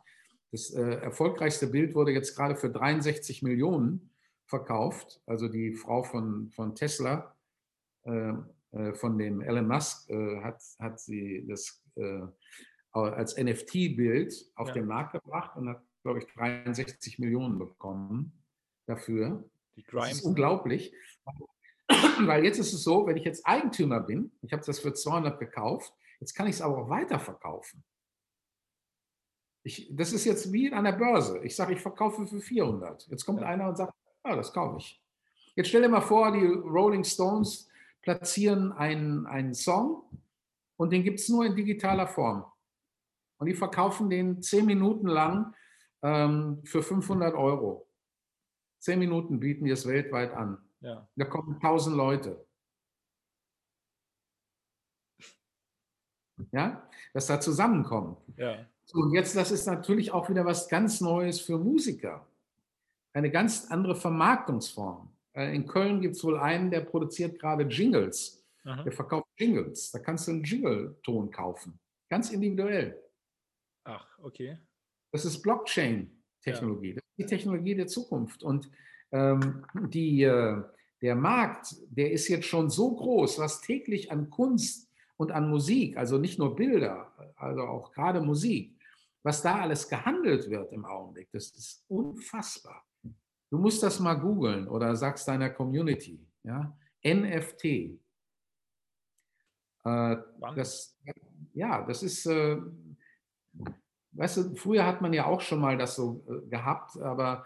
Das 0.52 0.72
äh, 0.72 0.82
erfolgreichste 0.82 1.68
Bild 1.68 1.96
wurde 1.96 2.12
jetzt 2.12 2.36
gerade 2.36 2.56
für 2.56 2.70
63 2.70 3.44
Millionen 3.44 4.10
verkauft. 4.46 5.22
Also 5.26 5.50
die 5.50 5.74
Frau 5.74 6.04
von, 6.04 6.50
von 6.52 6.74
Tesla, 6.74 7.36
äh, 8.04 8.34
äh, 8.72 8.94
von 8.94 9.18
dem 9.18 9.42
Elon 9.42 9.68
Musk, 9.68 10.10
äh, 10.10 10.42
hat, 10.42 10.62
hat 10.80 11.00
sie 11.00 11.46
das 11.48 11.84
äh, 11.96 12.22
als 12.94 13.38
NFT-Bild 13.38 14.52
auf 14.56 14.70
ja. 14.70 14.74
den 14.76 14.88
Markt 14.88 15.12
gebracht 15.12 15.56
und 15.56 15.70
hat, 15.70 15.84
glaube 16.04 16.20
ich, 16.20 16.26
63 16.28 17.20
Millionen 17.20 17.60
bekommen 17.60 18.32
dafür. 18.86 19.44
Die 19.76 19.84
Grimes. 19.84 20.10
Das 20.10 20.18
ist 20.20 20.26
unglaublich. 20.26 20.94
Weil 21.90 22.44
jetzt 22.44 22.60
ist 22.60 22.74
es 22.74 22.84
so, 22.84 23.06
wenn 23.08 23.18
ich 23.18 23.24
jetzt 23.24 23.46
Eigentümer 23.46 24.00
bin, 24.02 24.32
ich 24.42 24.52
habe 24.52 24.64
das 24.66 24.80
für 24.80 24.94
200 24.94 25.40
gekauft, 25.40 25.94
jetzt 26.20 26.34
kann 26.34 26.48
ich 26.48 26.56
es 26.56 26.62
aber 26.62 26.78
auch 26.78 26.90
weiterverkaufen. 26.90 27.84
Ich, 29.64 29.90
das 29.92 30.14
ist 30.14 30.26
jetzt 30.26 30.52
wie 30.52 30.72
an 30.72 30.86
der 30.86 30.94
Börse. 30.94 31.40
Ich 31.44 31.56
sage, 31.56 31.74
ich 31.74 31.82
verkaufe 31.82 32.26
für 32.26 32.40
400. 32.40 33.08
Jetzt 33.08 33.26
kommt 33.26 33.42
ja. 33.42 33.48
einer 33.48 33.68
und 33.68 33.76
sagt, 33.76 33.94
ja, 34.26 34.36
das 34.36 34.54
kaufe 34.54 34.78
ich. 34.78 35.02
Jetzt 35.56 35.70
stell 35.70 35.82
dir 35.82 35.90
mal 35.90 36.02
vor, 36.02 36.32
die 36.32 36.46
Rolling 36.46 37.04
Stones 37.04 37.68
platzieren 38.02 38.72
einen, 38.72 39.26
einen 39.26 39.54
Song 39.54 40.04
und 40.78 40.92
den 40.92 41.04
gibt 41.04 41.20
es 41.20 41.30
nur 41.30 41.46
in 41.46 41.56
digitaler 41.56 42.08
Form. 42.08 42.46
Und 43.40 43.48
die 43.48 43.56
verkaufen 43.56 44.10
den 44.10 44.42
zehn 44.42 44.66
Minuten 44.66 45.08
lang 45.08 45.54
ähm, 46.02 46.62
für 46.64 46.82
500 46.82 47.36
Euro. 47.36 47.88
Zehn 48.80 49.00
Minuten 49.00 49.40
bieten 49.40 49.66
die 49.66 49.72
es 49.72 49.88
weltweit 49.88 50.34
an. 50.34 50.67
Ja. 50.82 51.08
Da 51.16 51.26
kommen 51.26 51.56
1000 51.56 51.96
Leute. 51.96 52.46
Ja, 56.52 56.88
dass 57.14 57.28
da 57.28 57.40
zusammenkommen. 57.40 58.18
Ja. 58.36 58.66
So, 58.86 59.00
und 59.00 59.14
jetzt, 59.14 59.36
das 59.36 59.52
ist 59.52 59.66
natürlich 59.66 60.12
auch 60.12 60.30
wieder 60.30 60.46
was 60.46 60.70
ganz 60.70 61.02
Neues 61.02 61.42
für 61.42 61.58
Musiker 61.58 62.28
eine 63.18 63.32
ganz 63.32 63.72
andere 63.72 63.96
Vermarktungsform. 63.96 65.10
Äh, 65.34 65.56
in 65.56 65.66
Köln 65.66 66.02
gibt 66.02 66.16
es 66.16 66.24
wohl 66.24 66.38
einen, 66.38 66.70
der 66.70 66.82
produziert 66.82 67.40
gerade 67.40 67.64
Jingles. 67.64 68.46
Aha. 68.64 68.84
Der 68.84 68.92
verkauft 68.92 69.28
Jingles. 69.38 69.92
Da 69.92 70.00
kannst 70.00 70.28
du 70.28 70.32
einen 70.32 70.44
Jingle-Ton 70.44 71.32
kaufen. 71.32 71.80
Ganz 72.10 72.32
individuell. 72.32 73.02
Ach, 73.86 74.08
okay. 74.20 74.60
Das 75.12 75.26
ist 75.26 75.42
Blockchain-Technologie. 75.42 76.90
Ja. 76.90 76.96
Das 76.96 77.04
ist 77.04 77.18
die 77.18 77.26
Technologie 77.26 77.76
der 77.76 77.88
Zukunft. 77.88 78.44
Und 78.44 78.70
die, 79.12 80.24
äh, 80.24 80.64
der 81.02 81.16
Markt, 81.16 81.76
der 81.90 82.12
ist 82.12 82.28
jetzt 82.28 82.48
schon 82.48 82.70
so 82.70 82.96
groß, 82.96 83.40
was 83.40 83.62
täglich 83.62 84.12
an 84.12 84.30
Kunst 84.30 84.90
und 85.18 85.32
an 85.32 85.50
Musik, 85.50 85.98
also 85.98 86.18
nicht 86.18 86.40
nur 86.40 86.56
Bilder, 86.56 87.12
also 87.36 87.62
auch 87.62 87.92
gerade 87.92 88.22
Musik, 88.22 88.76
was 89.24 89.42
da 89.42 89.60
alles 89.60 89.90
gehandelt 89.90 90.50
wird 90.50 90.72
im 90.72 90.86
Augenblick, 90.86 91.30
das 91.32 91.52
ist 91.52 91.84
unfassbar. 91.88 92.84
Du 93.50 93.58
musst 93.58 93.82
das 93.82 94.00
mal 94.00 94.16
googeln 94.16 94.68
oder 94.68 94.96
sagst 94.96 95.28
deiner 95.28 95.50
Community. 95.50 96.20
Ja? 96.44 96.78
NFT. 97.04 97.66
Äh, 99.84 100.18
das, 100.56 100.98
ja, 101.54 101.82
das 101.86 102.04
ist, 102.04 102.26
äh, 102.26 102.58
weißt 104.12 104.38
du, 104.38 104.56
früher 104.56 104.86
hat 104.86 105.02
man 105.02 105.14
ja 105.14 105.26
auch 105.26 105.42
schon 105.42 105.62
mal 105.62 105.78
das 105.78 105.96
so 105.96 106.26
äh, 106.28 106.50
gehabt, 106.50 106.98
aber 106.98 107.46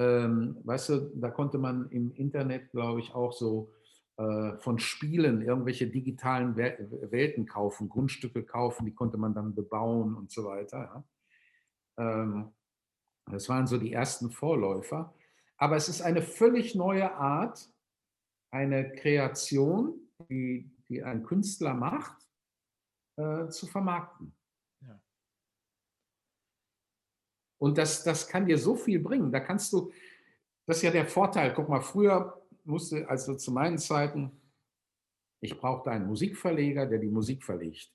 ähm, 0.00 0.56
weißt 0.64 0.88
du, 0.88 1.12
da 1.16 1.28
konnte 1.28 1.58
man 1.58 1.90
im 1.90 2.10
Internet, 2.12 2.70
glaube 2.70 3.00
ich, 3.00 3.14
auch 3.14 3.32
so 3.32 3.70
äh, 4.16 4.56
von 4.56 4.78
Spielen 4.78 5.42
irgendwelche 5.42 5.88
digitalen 5.88 6.56
Welten 6.56 7.44
kaufen, 7.44 7.90
Grundstücke 7.90 8.42
kaufen, 8.42 8.86
die 8.86 8.94
konnte 8.94 9.18
man 9.18 9.34
dann 9.34 9.54
bebauen 9.54 10.14
und 10.16 10.30
so 10.30 10.44
weiter. 10.44 11.04
Ja? 11.98 12.22
Ähm, 12.22 12.54
das 13.30 13.50
waren 13.50 13.66
so 13.66 13.76
die 13.76 13.92
ersten 13.92 14.30
Vorläufer. 14.30 15.14
Aber 15.58 15.76
es 15.76 15.90
ist 15.90 16.00
eine 16.00 16.22
völlig 16.22 16.74
neue 16.74 17.14
Art, 17.14 17.70
eine 18.50 18.92
Kreation, 18.92 20.00
die, 20.30 20.74
die 20.88 21.02
ein 21.02 21.24
Künstler 21.24 21.74
macht, 21.74 22.26
äh, 23.16 23.48
zu 23.48 23.66
vermarkten. 23.66 24.34
Ja. 24.80 24.98
Und 27.60 27.76
das, 27.76 28.02
das 28.02 28.26
kann 28.26 28.46
dir 28.46 28.56
so 28.56 28.74
viel 28.74 28.98
bringen. 28.98 29.30
Da 29.30 29.38
kannst 29.38 29.72
du, 29.72 29.92
das 30.66 30.78
ist 30.78 30.82
ja 30.82 30.90
der 30.90 31.06
Vorteil. 31.06 31.52
Guck 31.52 31.68
mal, 31.68 31.82
früher 31.82 32.42
musste, 32.64 33.06
also 33.08 33.34
zu 33.34 33.52
meinen 33.52 33.76
Zeiten, 33.76 34.32
ich 35.40 35.58
brauchte 35.58 35.90
einen 35.90 36.06
Musikverleger, 36.06 36.86
der 36.86 36.98
die 36.98 37.10
Musik 37.10 37.44
verlegt. 37.44 37.92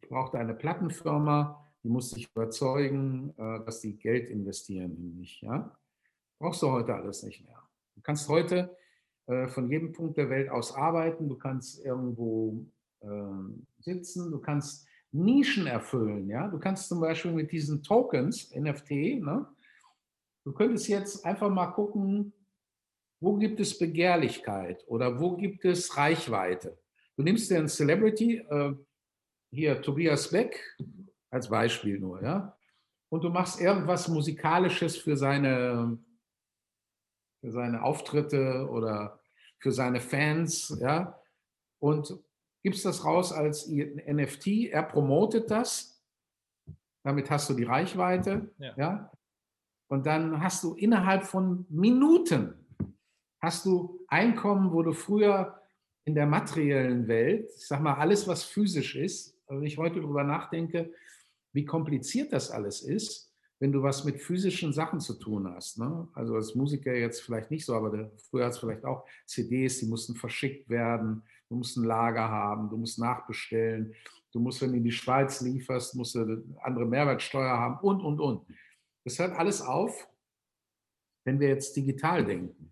Ich 0.00 0.08
brauchte 0.08 0.38
eine 0.38 0.54
Plattenfirma, 0.54 1.70
die 1.82 1.88
musste 1.88 2.18
ich 2.18 2.30
überzeugen, 2.34 3.34
äh, 3.36 3.62
dass 3.64 3.80
die 3.80 3.96
Geld 3.98 4.30
investieren 4.30 4.96
in 4.96 5.16
mich. 5.18 5.42
Ja? 5.42 5.76
Brauchst 6.38 6.62
du 6.62 6.70
heute 6.70 6.94
alles 6.94 7.22
nicht 7.22 7.44
mehr. 7.44 7.62
Du 7.96 8.00
kannst 8.00 8.26
heute 8.28 8.74
äh, 9.26 9.48
von 9.48 9.68
jedem 9.68 9.92
Punkt 9.92 10.16
der 10.16 10.30
Welt 10.30 10.48
aus 10.48 10.74
arbeiten, 10.74 11.28
du 11.28 11.36
kannst 11.36 11.84
irgendwo 11.84 12.66
äh, 13.00 13.06
sitzen, 13.80 14.30
du 14.30 14.40
kannst 14.40 14.86
Nischen 15.14 15.68
erfüllen. 15.68 16.28
Ja? 16.28 16.48
Du 16.48 16.58
kannst 16.58 16.88
zum 16.88 17.00
Beispiel 17.00 17.32
mit 17.32 17.52
diesen 17.52 17.82
Tokens, 17.82 18.50
NFT, 18.54 18.90
ne? 19.22 19.46
du 20.44 20.52
könntest 20.52 20.88
jetzt 20.88 21.24
einfach 21.24 21.48
mal 21.50 21.68
gucken, 21.68 22.32
wo 23.20 23.36
gibt 23.36 23.60
es 23.60 23.78
Begehrlichkeit 23.78 24.84
oder 24.88 25.20
wo 25.20 25.36
gibt 25.36 25.64
es 25.64 25.96
Reichweite. 25.96 26.76
Du 27.16 27.22
nimmst 27.22 27.48
dir 27.48 27.58
einen 27.58 27.68
Celebrity, 27.68 28.38
äh, 28.38 28.74
hier 29.52 29.80
Tobias 29.80 30.30
Beck 30.30 30.60
als 31.30 31.48
Beispiel 31.48 32.00
nur, 32.00 32.20
ja, 32.22 32.56
und 33.08 33.22
du 33.22 33.28
machst 33.28 33.60
irgendwas 33.60 34.08
Musikalisches 34.08 34.96
für 34.96 35.16
seine 35.16 35.96
für 37.40 37.52
seine 37.52 37.82
Auftritte 37.82 38.68
oder 38.68 39.20
für 39.58 39.70
seine 39.70 40.00
Fans, 40.00 40.76
ja, 40.80 41.18
und 41.78 42.18
gibst 42.64 42.84
das 42.84 43.04
raus 43.04 43.32
als 43.32 43.68
NFT, 43.68 44.70
er 44.72 44.82
promotet 44.82 45.50
das, 45.50 46.02
damit 47.04 47.30
hast 47.30 47.48
du 47.50 47.54
die 47.54 47.64
Reichweite, 47.64 48.50
ja. 48.58 48.74
ja. 48.76 49.12
Und 49.88 50.06
dann 50.06 50.42
hast 50.42 50.64
du 50.64 50.74
innerhalb 50.74 51.24
von 51.24 51.66
Minuten 51.68 52.54
hast 53.40 53.66
du 53.66 54.00
Einkommen, 54.08 54.72
wo 54.72 54.82
du 54.82 54.92
früher 54.92 55.60
in 56.06 56.14
der 56.14 56.26
materiellen 56.26 57.06
Welt, 57.06 57.50
ich 57.56 57.66
sag 57.66 57.80
mal, 57.80 57.94
alles, 57.94 58.26
was 58.26 58.44
physisch 58.44 58.96
ist, 58.96 59.38
wenn 59.48 59.64
ich 59.64 59.76
heute 59.76 60.00
darüber 60.00 60.24
nachdenke, 60.24 60.92
wie 61.52 61.66
kompliziert 61.66 62.32
das 62.32 62.50
alles 62.50 62.82
ist, 62.82 63.30
wenn 63.60 63.72
du 63.72 63.82
was 63.82 64.04
mit 64.04 64.20
physischen 64.20 64.72
Sachen 64.72 65.00
zu 65.00 65.14
tun 65.14 65.48
hast. 65.48 65.78
Ne? 65.78 66.08
Also 66.14 66.34
als 66.34 66.54
Musiker 66.54 66.94
jetzt 66.94 67.20
vielleicht 67.20 67.50
nicht 67.50 67.64
so, 67.64 67.74
aber 67.74 68.10
früher 68.30 68.46
hat 68.46 68.52
es 68.52 68.58
vielleicht 68.58 68.84
auch 68.84 69.06
CDs, 69.26 69.78
die 69.78 69.86
mussten 69.86 70.14
verschickt 70.14 70.68
werden, 70.70 71.22
du 71.48 71.56
musst 71.56 71.76
ein 71.76 71.84
Lager 71.84 72.28
haben, 72.28 72.68
du 72.68 72.76
musst 72.76 72.98
nachbestellen, 72.98 73.94
du 74.32 74.40
musst, 74.40 74.60
wenn 74.62 74.72
du 74.72 74.78
in 74.78 74.84
die 74.84 74.92
Schweiz 74.92 75.40
lieferst, 75.40 75.94
musst 75.94 76.14
du 76.14 76.44
andere 76.62 76.86
Mehrwertsteuer 76.86 77.56
haben 77.56 77.78
und, 77.80 78.00
und, 78.00 78.20
und. 78.20 78.46
Das 79.04 79.18
hört 79.18 79.36
alles 79.36 79.60
auf, 79.60 80.08
wenn 81.24 81.40
wir 81.40 81.48
jetzt 81.48 81.76
digital 81.76 82.24
denken. 82.24 82.70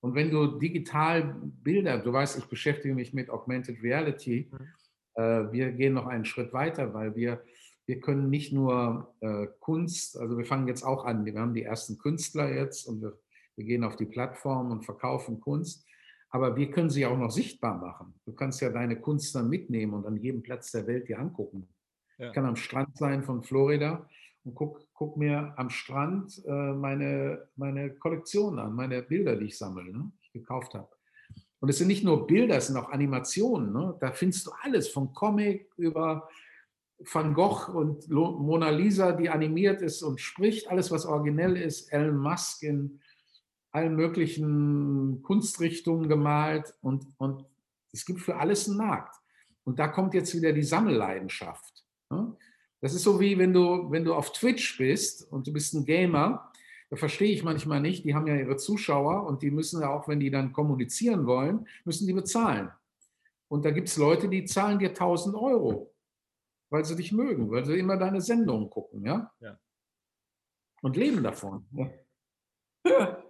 Und 0.00 0.14
wenn 0.16 0.30
du 0.30 0.58
digital 0.58 1.36
Bilder, 1.62 1.98
du 1.98 2.12
weißt, 2.12 2.38
ich 2.38 2.46
beschäftige 2.46 2.94
mich 2.94 3.14
mit 3.14 3.30
Augmented 3.30 3.82
Reality, 3.82 4.50
mhm. 4.50 4.58
äh, 5.14 5.52
wir 5.52 5.72
gehen 5.72 5.94
noch 5.94 6.06
einen 6.06 6.24
Schritt 6.24 6.52
weiter, 6.52 6.92
weil 6.92 7.14
wir, 7.14 7.42
wir 7.86 8.00
können 8.00 8.28
nicht 8.28 8.52
nur 8.52 9.14
äh, 9.20 9.46
Kunst, 9.60 10.16
also 10.16 10.36
wir 10.36 10.44
fangen 10.44 10.66
jetzt 10.66 10.82
auch 10.82 11.04
an, 11.04 11.24
wir 11.24 11.38
haben 11.38 11.54
die 11.54 11.62
ersten 11.62 11.98
Künstler 11.98 12.52
jetzt 12.52 12.86
und 12.86 13.00
wir, 13.00 13.16
wir 13.54 13.64
gehen 13.64 13.84
auf 13.84 13.96
die 13.96 14.06
Plattform 14.06 14.72
und 14.72 14.84
verkaufen 14.84 15.40
Kunst, 15.40 15.86
aber 16.32 16.56
wir 16.56 16.70
können 16.70 16.88
sie 16.88 17.04
auch 17.04 17.16
noch 17.16 17.30
sichtbar 17.30 17.78
machen. 17.78 18.14
Du 18.24 18.32
kannst 18.32 18.62
ja 18.62 18.70
deine 18.70 18.98
Kunst 18.98 19.34
dann 19.34 19.50
mitnehmen 19.50 19.92
und 19.92 20.06
an 20.06 20.16
jedem 20.16 20.42
Platz 20.42 20.72
der 20.72 20.86
Welt 20.86 21.06
dir 21.06 21.18
angucken. 21.18 21.68
Ja. 22.16 22.28
Ich 22.28 22.32
kann 22.32 22.46
am 22.46 22.56
Strand 22.56 22.96
sein 22.96 23.22
von 23.22 23.42
Florida 23.42 24.08
und 24.44 24.54
guck, 24.54 24.88
guck 24.94 25.18
mir 25.18 25.52
am 25.56 25.68
Strand 25.68 26.42
äh, 26.46 26.72
meine, 26.72 27.46
meine 27.54 27.90
Kollektion 27.90 28.58
an, 28.58 28.74
meine 28.74 29.02
Bilder, 29.02 29.36
die 29.36 29.46
ich 29.46 29.58
sammle, 29.58 29.92
ne, 29.92 30.10
die 30.14 30.26
ich 30.26 30.32
gekauft 30.32 30.72
habe. 30.72 30.88
Und 31.60 31.68
es 31.68 31.78
sind 31.78 31.88
nicht 31.88 32.02
nur 32.02 32.26
Bilder, 32.26 32.56
es 32.56 32.68
sind 32.68 32.78
auch 32.78 32.90
Animationen. 32.90 33.72
Ne? 33.72 33.94
Da 34.00 34.12
findest 34.12 34.46
du 34.46 34.52
alles, 34.62 34.88
von 34.88 35.12
Comic 35.12 35.70
über 35.76 36.28
Van 36.98 37.34
Gogh 37.34 37.68
und 37.68 38.08
Mona 38.08 38.70
Lisa, 38.70 39.12
die 39.12 39.28
animiert 39.28 39.82
ist 39.82 40.02
und 40.02 40.18
spricht, 40.18 40.70
alles, 40.70 40.90
was 40.90 41.04
originell 41.04 41.56
ist, 41.58 41.92
Elon 41.92 42.16
Musk 42.16 42.62
in 42.62 43.00
allen 43.72 43.96
möglichen 43.96 45.22
Kunstrichtungen 45.22 46.08
gemalt 46.08 46.74
und, 46.82 47.06
und 47.16 47.44
es 47.92 48.04
gibt 48.04 48.20
für 48.20 48.36
alles 48.36 48.68
einen 48.68 48.78
Markt. 48.78 49.16
Und 49.64 49.78
da 49.78 49.88
kommt 49.88 50.14
jetzt 50.14 50.34
wieder 50.34 50.52
die 50.52 50.62
Sammelleidenschaft. 50.62 51.84
Ne? 52.10 52.36
Das 52.80 52.94
ist 52.94 53.02
so 53.02 53.20
wie 53.20 53.38
wenn 53.38 53.52
du, 53.52 53.90
wenn 53.90 54.04
du 54.04 54.14
auf 54.14 54.32
Twitch 54.32 54.76
bist 54.78 55.30
und 55.30 55.46
du 55.46 55.52
bist 55.52 55.72
ein 55.74 55.84
Gamer, 55.84 56.52
da 56.90 56.96
verstehe 56.96 57.32
ich 57.32 57.42
manchmal 57.42 57.80
nicht, 57.80 58.04
die 58.04 58.14
haben 58.14 58.26
ja 58.26 58.36
ihre 58.36 58.56
Zuschauer 58.56 59.24
und 59.24 59.42
die 59.42 59.50
müssen 59.50 59.80
ja 59.80 59.88
auch, 59.88 60.08
wenn 60.08 60.20
die 60.20 60.30
dann 60.30 60.52
kommunizieren 60.52 61.26
wollen, 61.26 61.66
müssen 61.84 62.06
die 62.06 62.12
bezahlen. 62.12 62.70
Und 63.48 63.64
da 63.64 63.70
gibt 63.70 63.88
es 63.88 63.96
Leute, 63.96 64.28
die 64.28 64.44
zahlen 64.44 64.78
dir 64.78 64.90
1000 64.90 65.34
Euro, 65.34 65.94
weil 66.70 66.84
sie 66.84 66.96
dich 66.96 67.12
mögen, 67.12 67.50
weil 67.50 67.64
sie 67.64 67.78
immer 67.78 67.96
deine 67.96 68.20
Sendungen 68.20 68.68
gucken, 68.68 69.06
ja? 69.06 69.32
ja. 69.40 69.58
Und 70.82 70.96
leben 70.96 71.22
davon. 71.22 71.66
Ja. 72.84 73.18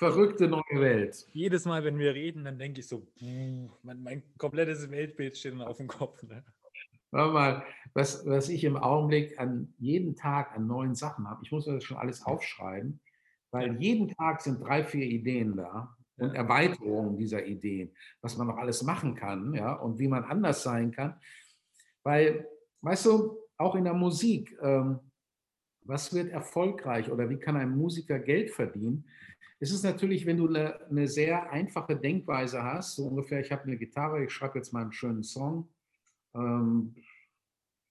Verrückte 0.00 0.48
neue 0.48 0.80
Welt. 0.80 1.26
Jedes 1.34 1.66
Mal, 1.66 1.84
wenn 1.84 1.98
wir 1.98 2.14
reden, 2.14 2.42
dann 2.42 2.58
denke 2.58 2.80
ich 2.80 2.88
so, 2.88 3.06
mein, 3.20 4.02
mein 4.02 4.22
komplettes 4.38 4.90
Weltbild 4.90 5.36
steht 5.36 5.52
dann 5.52 5.60
auf 5.60 5.76
dem 5.76 5.88
Kopf. 5.88 6.22
Ne? 6.22 6.42
mal, 7.10 7.62
was, 7.92 8.24
was 8.24 8.48
ich 8.48 8.64
im 8.64 8.78
Augenblick 8.78 9.38
an 9.38 9.74
jeden 9.76 10.16
Tag 10.16 10.56
an 10.56 10.66
neuen 10.66 10.94
Sachen 10.94 11.28
habe. 11.28 11.42
Ich 11.44 11.52
muss 11.52 11.66
das 11.66 11.84
schon 11.84 11.98
alles 11.98 12.24
aufschreiben, 12.24 12.98
weil 13.50 13.78
jeden 13.78 14.08
Tag 14.08 14.40
sind 14.40 14.62
drei, 14.62 14.84
vier 14.84 15.04
Ideen 15.04 15.54
da 15.58 15.94
und 16.16 16.34
Erweiterungen 16.34 17.18
dieser 17.18 17.44
Ideen, 17.44 17.94
was 18.22 18.38
man 18.38 18.46
noch 18.46 18.56
alles 18.56 18.82
machen 18.82 19.14
kann, 19.14 19.52
ja, 19.52 19.74
und 19.74 19.98
wie 19.98 20.08
man 20.08 20.24
anders 20.24 20.62
sein 20.62 20.92
kann. 20.92 21.20
Weil, 22.04 22.48
weißt 22.80 23.04
du, 23.04 23.36
auch 23.58 23.74
in 23.74 23.84
der 23.84 23.92
Musik, 23.92 24.56
ähm, 24.62 24.98
was 25.90 26.14
wird 26.14 26.30
erfolgreich 26.30 27.10
oder 27.10 27.28
wie 27.28 27.38
kann 27.38 27.56
ein 27.56 27.76
Musiker 27.76 28.20
Geld 28.20 28.50
verdienen? 28.50 29.04
Es 29.58 29.72
ist 29.72 29.82
natürlich, 29.82 30.24
wenn 30.24 30.38
du 30.38 30.48
eine, 30.48 31.08
sehr 31.08 31.50
einfache 31.50 31.96
Denkweise 31.96 32.62
hast, 32.62 32.94
so 32.94 33.06
ungefähr, 33.06 33.40
ich 33.40 33.50
habe 33.52 33.64
eine 33.64 33.76
Gitarre, 33.76 34.24
ich 34.24 34.32
schreibe 34.32 34.58
jetzt 34.58 34.72
mal 34.72 34.82
einen 34.82 34.92
schönen 34.92 35.24
Song, 35.24 35.68
ähm, 36.34 36.94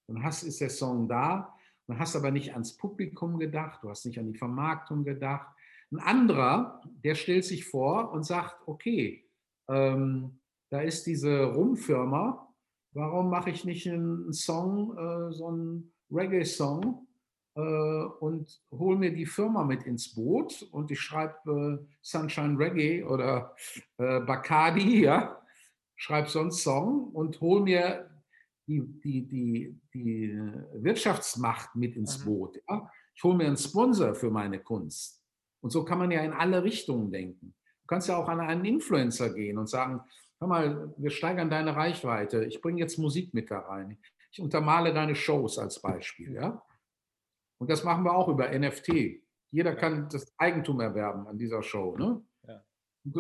dann 0.08 0.24
hast, 0.24 0.44
ist 0.44 0.62
der 0.62 0.70
Song 0.70 1.08
da, 1.08 1.54
dann 1.88 2.00
hast 2.00 2.16
aber 2.16 2.32
nicht 2.32 2.54
ans 2.54 2.76
Publikum 2.78 3.38
gedacht, 3.38 3.84
du 3.84 3.90
hast 3.90 4.06
nicht 4.06 4.18
an 4.18 4.32
die 4.32 4.38
Vermarktung 4.38 5.04
gedacht. 5.04 5.48
Ein 5.92 6.00
anderer, 6.00 6.82
der 7.04 7.16
stellt 7.16 7.46
sich 7.46 7.66
vor 7.66 8.12
und 8.12 8.24
sagt, 8.24 8.66
okay, 8.66 9.30
ähm, 9.68 10.40
da 10.70 10.82
ist 10.82 11.06
diese 11.06 11.44
Rumfirma, 11.44 12.48
warum 12.94 13.30
mache 13.30 13.50
ich 13.50 13.66
nicht 13.66 13.88
einen 13.88 14.32
Song, 14.32 14.98
äh, 14.98 15.34
so 15.34 15.48
einen 15.48 15.94
Reggae-Song 16.10 17.09
und 18.20 18.62
hole 18.72 18.98
mir 18.98 19.14
die 19.14 19.26
Firma 19.26 19.64
mit 19.64 19.84
ins 19.84 20.14
Boot 20.16 20.68
und 20.72 20.92
ich 20.92 21.00
schreibe 21.00 21.80
äh, 21.82 21.86
Sunshine 22.02 22.58
Reggae 22.58 23.04
oder 23.04 23.56
äh, 23.98 24.20
Bacardi, 24.22 25.02
ja, 25.04 25.42
schreibe 25.96 26.30
so 26.30 26.40
einen 26.40 26.52
Song 26.52 27.10
und 27.14 27.40
hole 27.42 27.62
mir 27.62 28.10
die, 28.68 28.82
die, 29.02 29.28
die, 29.28 29.82
die 29.94 30.40
Wirtschaftsmacht 30.74 31.76
mit 31.76 31.96
ins 31.96 32.20
mhm. 32.20 32.26
Boot. 32.26 32.62
Ja? 32.70 32.90
Ich 33.16 33.24
hole 33.24 33.36
mir 33.36 33.48
einen 33.48 33.58
Sponsor 33.58 34.16
für 34.16 34.30
meine 34.30 34.60
Kunst. 34.60 35.24
Und 35.62 35.72
so 35.72 35.84
kann 35.84 35.98
man 35.98 36.12
ja 36.12 36.22
in 36.22 36.32
alle 36.32 36.64
Richtungen 36.64 37.12
denken. 37.12 37.54
Du 37.82 37.88
kannst 37.88 38.08
ja 38.08 38.16
auch 38.16 38.30
an 38.30 38.40
einen 38.40 38.64
Influencer 38.64 39.34
gehen 39.34 39.58
und 39.58 39.68
sagen, 39.68 40.02
hör 40.40 40.48
mal, 40.48 40.94
wir 40.98 41.10
steigern 41.10 41.50
deine 41.50 41.76
Reichweite, 41.76 42.46
ich 42.46 42.62
bringe 42.62 42.80
jetzt 42.80 42.98
Musik 42.98 43.34
mit 43.34 43.52
da 43.52 43.60
rein. 43.60 43.98
Ich 44.32 44.40
untermale 44.40 44.94
deine 44.94 45.16
Shows 45.16 45.58
als 45.58 45.82
Beispiel. 45.82 46.34
Ja? 46.34 46.62
Und 47.60 47.70
das 47.70 47.84
machen 47.84 48.04
wir 48.04 48.14
auch 48.14 48.28
über 48.28 48.50
NFT. 48.50 49.22
Jeder 49.52 49.76
kann 49.76 50.10
das 50.10 50.34
Eigentum 50.38 50.80
erwerben 50.80 51.28
an 51.28 51.38
dieser 51.38 51.62
Show. 51.62 51.96
Ne? 51.98 52.22
Ja. 52.48 52.62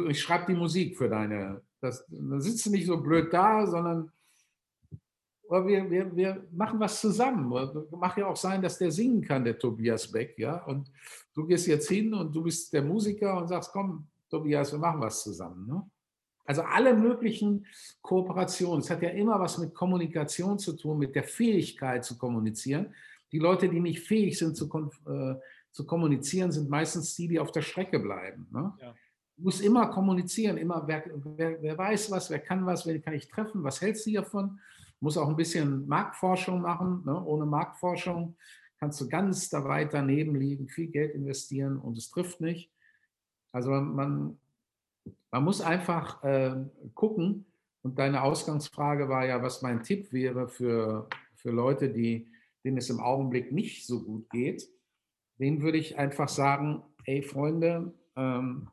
Ich 0.08 0.22
schreibe 0.22 0.52
die 0.54 0.60
Musik 0.60 0.98
für 0.98 1.10
deine. 1.10 1.62
Das, 1.82 2.06
dann 2.08 2.42
sitzt 2.42 2.66
du 2.66 2.72
nicht 2.72 2.88
so 2.88 2.98
blöd 2.98 3.34
da, 3.34 3.66
sondern 3.66 4.12
wir, 5.50 5.90
wir, 5.90 6.16
wir 6.16 6.48
machen 6.52 6.80
was 6.80 7.02
zusammen. 7.02 7.50
Macht 7.92 8.18
ja 8.18 8.28
auch 8.28 8.36
sein, 8.36 8.62
dass 8.62 8.78
der 8.78 8.92
singen 8.92 9.22
kann, 9.22 9.44
der 9.44 9.58
Tobias 9.58 10.12
Beck, 10.12 10.38
ja. 10.38 10.64
Und 10.66 10.92
du 11.34 11.46
gehst 11.46 11.68
jetzt 11.68 11.90
hin 11.90 12.14
und 12.14 12.34
du 12.34 12.44
bist 12.44 12.72
der 12.72 12.84
Musiker 12.84 13.38
und 13.38 13.48
sagst, 13.48 13.72
komm, 13.72 14.08
Tobias, 14.30 14.72
wir 14.72 14.80
machen 14.80 15.02
was 15.02 15.24
zusammen. 15.24 15.66
Ne? 15.66 15.90
Also 16.46 16.62
alle 16.62 16.96
möglichen 16.96 17.66
Kooperationen. 18.02 18.82
Es 18.82 18.90
hat 18.90 19.02
ja 19.02 19.10
immer 19.10 19.40
was 19.40 19.58
mit 19.58 19.74
Kommunikation 19.74 20.60
zu 20.60 20.74
tun, 20.74 21.00
mit 21.00 21.16
der 21.16 21.24
Fähigkeit 21.24 22.06
zu 22.06 22.18
kommunizieren. 22.18 22.94
Die 23.32 23.40
Leute, 23.40 23.70
die 23.70 23.80
nicht 23.80 24.02
fähig 24.02 24.38
sind 24.38 24.56
zu, 24.56 24.66
äh, 25.08 25.36
zu 25.72 25.86
kommunizieren, 25.86 26.52
sind 26.52 26.70
meistens 26.70 27.16
die, 27.16 27.28
die 27.28 27.40
auf 27.40 27.52
der 27.52 27.62
Strecke 27.62 28.00
bleiben. 28.00 28.48
Ne? 28.52 28.74
Ja. 28.80 28.94
Du 29.38 29.44
musst 29.44 29.62
immer 29.62 29.88
kommunizieren, 29.88 30.58
immer, 30.58 30.84
wer, 30.86 31.04
wer, 31.38 31.62
wer 31.62 31.78
weiß 31.78 32.12
was, 32.12 32.30
wer 32.30 32.40
kann 32.40 32.66
was, 32.66 32.86
wen 32.86 33.02
kann 33.02 33.14
ich 33.14 33.30
treffen, 33.30 33.64
was 33.64 33.82
hältst 33.82 34.06
du 34.06 34.14
davon? 34.14 34.60
muss 35.00 35.18
auch 35.18 35.30
ein 35.30 35.36
bisschen 35.36 35.88
Marktforschung 35.88 36.62
machen. 36.62 37.04
Ne? 37.06 37.24
Ohne 37.24 37.46
Marktforschung 37.46 38.36
kannst 38.80 39.00
du 39.02 39.10
ganz 39.10 39.50
da 39.50 39.64
weit 39.64 39.94
daneben 39.94 40.36
liegen, 40.36 40.68
viel 40.68 40.88
Geld 40.88 41.14
investieren 41.16 41.78
und 41.78 41.98
es 41.98 42.10
trifft 42.10 42.42
nicht. 42.42 42.72
Also 43.52 43.72
man, 43.72 44.38
man 45.32 45.44
muss 45.44 45.62
einfach 45.62 46.24
äh, 46.24 46.56
gucken. 46.94 47.46
Und 47.82 47.98
deine 47.98 48.24
Ausgangsfrage 48.24 49.08
war 49.08 49.26
ja, 49.26 49.42
was 49.42 49.62
mein 49.62 49.84
Tipp 49.84 50.12
wäre 50.12 50.50
für, 50.50 51.08
für 51.36 51.50
Leute, 51.50 51.90
die, 51.90 52.28
denen 52.64 52.78
es 52.78 52.90
im 52.90 53.00
Augenblick 53.00 53.52
nicht 53.52 53.86
so 53.86 54.04
gut 54.04 54.30
geht. 54.30 54.70
Denen 55.40 55.62
würde 55.62 55.78
ich 55.78 55.98
einfach 55.98 56.30
sagen, 56.30 56.84
ey 57.06 57.22
Freunde, 57.22 57.94
ähm, 58.16 58.70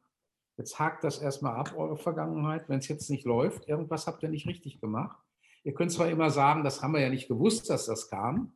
jetzt 0.57 0.79
hakt 0.79 1.05
das 1.05 1.19
erstmal 1.19 1.57
ab, 1.57 1.75
eure 1.77 1.97
Vergangenheit. 1.97 2.69
Wenn 2.69 2.79
es 2.79 2.89
jetzt 2.89 3.11
nicht 3.11 3.25
läuft, 3.25 3.69
irgendwas 3.69 4.07
habt 4.07 4.23
ihr 4.23 4.29
nicht 4.29 4.47
richtig 4.47 4.81
gemacht. 4.81 5.19
Ihr 5.65 5.75
könnt 5.75 5.93
zwar 5.93 6.09
immer 6.09 6.31
sagen, 6.31 6.65
das 6.65 6.83
haben 6.83 6.95
wir 6.95 7.01
ja 7.01 7.11
nicht 7.11 7.29
gewusst, 7.29 7.71
dass 7.71 7.87
das 7.87 8.09
kam, 8.09 8.53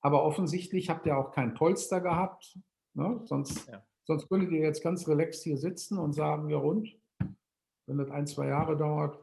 aber 0.00 0.24
offensichtlich 0.24 0.88
habt 0.88 1.06
ihr 1.06 1.16
auch 1.16 1.32
kein 1.32 1.54
Polster 1.54 2.00
gehabt. 2.00 2.58
Ne? 2.94 3.20
Sonst, 3.24 3.68
ja. 3.68 3.82
sonst 4.04 4.28
könntet 4.28 4.52
ihr 4.52 4.60
jetzt 4.60 4.82
ganz 4.82 5.06
relaxed 5.06 5.44
hier 5.44 5.58
sitzen 5.58 5.98
und 5.98 6.14
sagen, 6.14 6.48
ja 6.48 6.56
rund, 6.56 6.88
wenn 7.86 7.98
das 7.98 8.10
ein, 8.10 8.26
zwei 8.26 8.48
Jahre 8.48 8.76
dauert, 8.76 9.18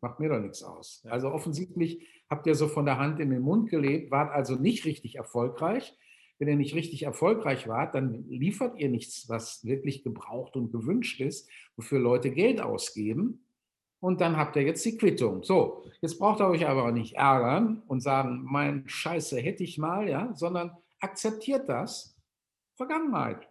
macht 0.00 0.20
mir 0.20 0.28
doch 0.28 0.40
nichts 0.40 0.62
aus. 0.62 1.02
Ja. 1.04 1.12
Also 1.12 1.30
offensichtlich 1.30 2.06
habt 2.32 2.46
ihr 2.46 2.54
so 2.54 2.66
von 2.66 2.86
der 2.86 2.96
Hand 2.96 3.20
in 3.20 3.28
den 3.28 3.42
Mund 3.42 3.68
gelebt, 3.68 4.10
wart 4.10 4.32
also 4.32 4.56
nicht 4.56 4.86
richtig 4.86 5.16
erfolgreich. 5.16 5.94
Wenn 6.38 6.48
ihr 6.48 6.56
nicht 6.56 6.74
richtig 6.74 7.02
erfolgreich 7.02 7.68
wart, 7.68 7.94
dann 7.94 8.24
liefert 8.26 8.78
ihr 8.78 8.88
nichts, 8.88 9.28
was 9.28 9.66
wirklich 9.66 10.02
gebraucht 10.02 10.56
und 10.56 10.72
gewünscht 10.72 11.20
ist, 11.20 11.50
wofür 11.76 11.98
Leute 12.00 12.30
Geld 12.30 12.62
ausgeben 12.62 13.44
und 14.00 14.22
dann 14.22 14.38
habt 14.38 14.56
ihr 14.56 14.62
jetzt 14.62 14.82
die 14.86 14.96
Quittung. 14.96 15.44
So, 15.44 15.84
jetzt 16.00 16.18
braucht 16.18 16.40
ihr 16.40 16.48
euch 16.48 16.66
aber 16.66 16.86
auch 16.86 16.90
nicht 16.90 17.16
ärgern 17.16 17.82
und 17.86 18.00
sagen, 18.00 18.44
mein 18.44 18.88
Scheiße 18.88 19.38
hätte 19.38 19.62
ich 19.62 19.76
mal, 19.76 20.08
ja, 20.08 20.32
sondern 20.34 20.74
akzeptiert 21.00 21.68
das 21.68 22.18
Vergangenheit, 22.76 23.46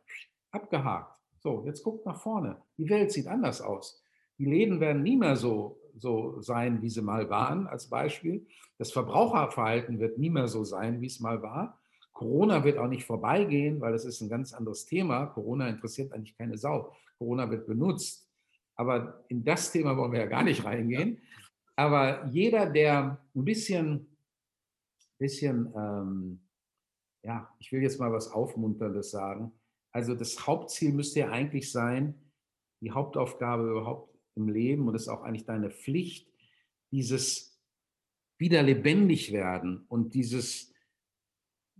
abgehakt. 0.49 1.15
So, 1.39 1.63
jetzt 1.67 1.83
guckt 1.83 2.03
nach 2.07 2.19
vorne. 2.19 2.59
Die 2.79 2.89
Welt 2.89 3.11
sieht 3.11 3.27
anders 3.27 3.61
aus. 3.61 4.03
Die 4.39 4.45
Läden 4.45 4.79
werden 4.79 5.03
nie 5.03 5.17
mehr 5.17 5.35
so, 5.35 5.79
so 5.97 6.41
sein, 6.41 6.81
wie 6.81 6.89
sie 6.89 7.01
mal 7.01 7.29
waren, 7.29 7.67
als 7.67 7.89
Beispiel. 7.89 8.45
Das 8.77 8.91
Verbraucherverhalten 8.91 9.99
wird 9.99 10.17
nie 10.17 10.29
mehr 10.29 10.47
so 10.47 10.63
sein, 10.63 11.01
wie 11.01 11.07
es 11.07 11.19
mal 11.19 11.41
war. 11.41 11.79
Corona 12.13 12.63
wird 12.63 12.77
auch 12.77 12.87
nicht 12.87 13.05
vorbeigehen, 13.05 13.81
weil 13.81 13.91
das 13.91 14.05
ist 14.05 14.21
ein 14.21 14.29
ganz 14.29 14.53
anderes 14.53 14.85
Thema. 14.85 15.27
Corona 15.27 15.67
interessiert 15.69 16.13
eigentlich 16.13 16.37
keine 16.37 16.57
Sau. 16.57 16.93
Corona 17.17 17.49
wird 17.49 17.67
benutzt. 17.67 18.27
Aber 18.75 19.23
in 19.27 19.43
das 19.43 19.71
Thema 19.71 19.95
wollen 19.97 20.11
wir 20.11 20.19
ja 20.19 20.25
gar 20.25 20.43
nicht 20.43 20.63
reingehen. 20.63 21.19
Aber 21.75 22.25
jeder, 22.27 22.69
der 22.69 23.19
ein 23.35 23.45
bisschen, 23.45 24.17
bisschen 25.17 25.73
ähm, 25.75 26.41
ja, 27.23 27.49
ich 27.59 27.71
will 27.71 27.81
jetzt 27.81 27.99
mal 27.99 28.11
was 28.11 28.31
Aufmunterndes 28.31 29.11
sagen. 29.11 29.51
Also 29.91 30.15
das 30.15 30.47
Hauptziel 30.47 30.93
müsste 30.93 31.21
ja 31.21 31.29
eigentlich 31.29 31.71
sein, 31.71 32.15
die 32.81 32.91
Hauptaufgabe 32.91 33.69
überhaupt 33.69 34.10
im 34.35 34.47
Leben 34.47 34.87
und 34.87 34.93
das 34.93 35.03
ist 35.03 35.07
auch 35.07 35.23
eigentlich 35.23 35.45
deine 35.45 35.69
Pflicht, 35.69 36.27
dieses 36.91 37.59
wieder 38.37 38.63
lebendig 38.63 39.31
werden 39.31 39.85
und 39.87 40.13
dieses 40.13 40.73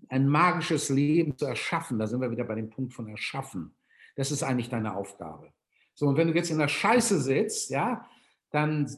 ein 0.10 0.28
magisches 0.28 0.90
Leben 0.90 1.38
zu 1.38 1.46
erschaffen. 1.46 2.00
Da 2.00 2.08
sind 2.08 2.22
wir 2.22 2.32
wieder 2.32 2.44
bei 2.44 2.56
dem 2.56 2.70
Punkt 2.70 2.94
von 2.94 3.08
erschaffen. 3.08 3.76
Das 4.16 4.32
ist 4.32 4.44
eigentlich 4.44 4.70
deine 4.70 4.96
Aufgabe. 4.96 5.54
So, 5.94 6.08
und 6.08 6.18
wenn 6.18 6.28
du 6.28 6.34
jetzt 6.34 6.52
in 6.52 6.60
der 6.60 6.68
Scheiße 6.68 7.20
sitzt, 7.22 7.70
ja, 7.70 8.08
dann 8.52 8.90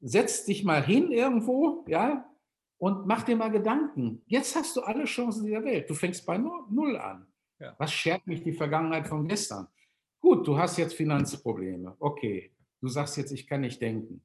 setz 0.00 0.44
dich 0.44 0.64
mal 0.64 0.82
hin 0.84 1.12
irgendwo, 1.12 1.84
ja, 1.88 2.28
und 2.78 3.06
mach 3.06 3.22
dir 3.22 3.36
mal 3.36 3.50
Gedanken. 3.50 4.22
Jetzt 4.26 4.56
hast 4.56 4.74
du 4.74 4.80
alle 4.80 5.04
Chancen 5.04 5.44
dieser 5.44 5.62
Welt. 5.62 5.88
Du 5.88 5.94
fängst 5.94 6.26
bei 6.26 6.36
Null 6.36 6.96
an. 6.96 7.26
Ja. 7.60 7.76
Was 7.78 7.92
schert 7.92 8.26
mich 8.26 8.42
die 8.42 8.52
Vergangenheit 8.52 9.06
von 9.06 9.28
gestern? 9.28 9.68
Gut, 10.18 10.46
du 10.46 10.58
hast 10.58 10.76
jetzt 10.78 10.94
Finanzprobleme. 10.94 11.94
Okay, 12.00 12.52
du 12.82 12.88
sagst 12.88 13.16
jetzt, 13.16 13.32
ich 13.32 13.46
kann 13.46 13.62
nicht 13.62 13.80
denken. 13.80 14.22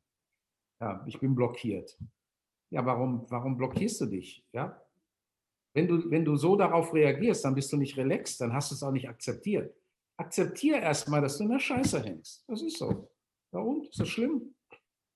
Ja, 0.82 1.04
ich 1.08 1.20
bin 1.20 1.36
blockiert. 1.36 1.98
Ja, 2.70 2.86
warum, 2.86 3.26
warum 3.30 3.56
blockierst 3.56 4.02
du 4.02 4.08
dich? 4.08 4.46
Ja, 4.52 4.82
wenn 5.78 5.88
du, 5.88 6.10
wenn 6.10 6.26
du 6.26 6.36
so 6.36 6.56
darauf 6.56 6.92
reagierst, 6.92 7.46
dann 7.46 7.54
bist 7.54 7.72
du 7.72 7.78
nicht 7.78 7.96
relaxed, 7.98 8.42
dann 8.42 8.52
hast 8.52 8.72
du 8.72 8.76
es 8.76 8.82
auch 8.82 8.92
nicht 8.92 9.08
akzeptiert. 9.08 9.76
Akzeptiere 10.18 10.80
erstmal, 10.80 11.22
dass 11.22 11.38
du 11.38 11.44
in 11.44 11.52
der 11.52 11.60
Scheiße 11.60 12.02
hängst. 12.02 12.44
Das 12.48 12.64
ist 12.64 12.80
so. 12.80 13.12
Warum? 13.52 13.84
Ist 13.84 14.00
das 14.00 14.10
schlimm? 14.10 14.56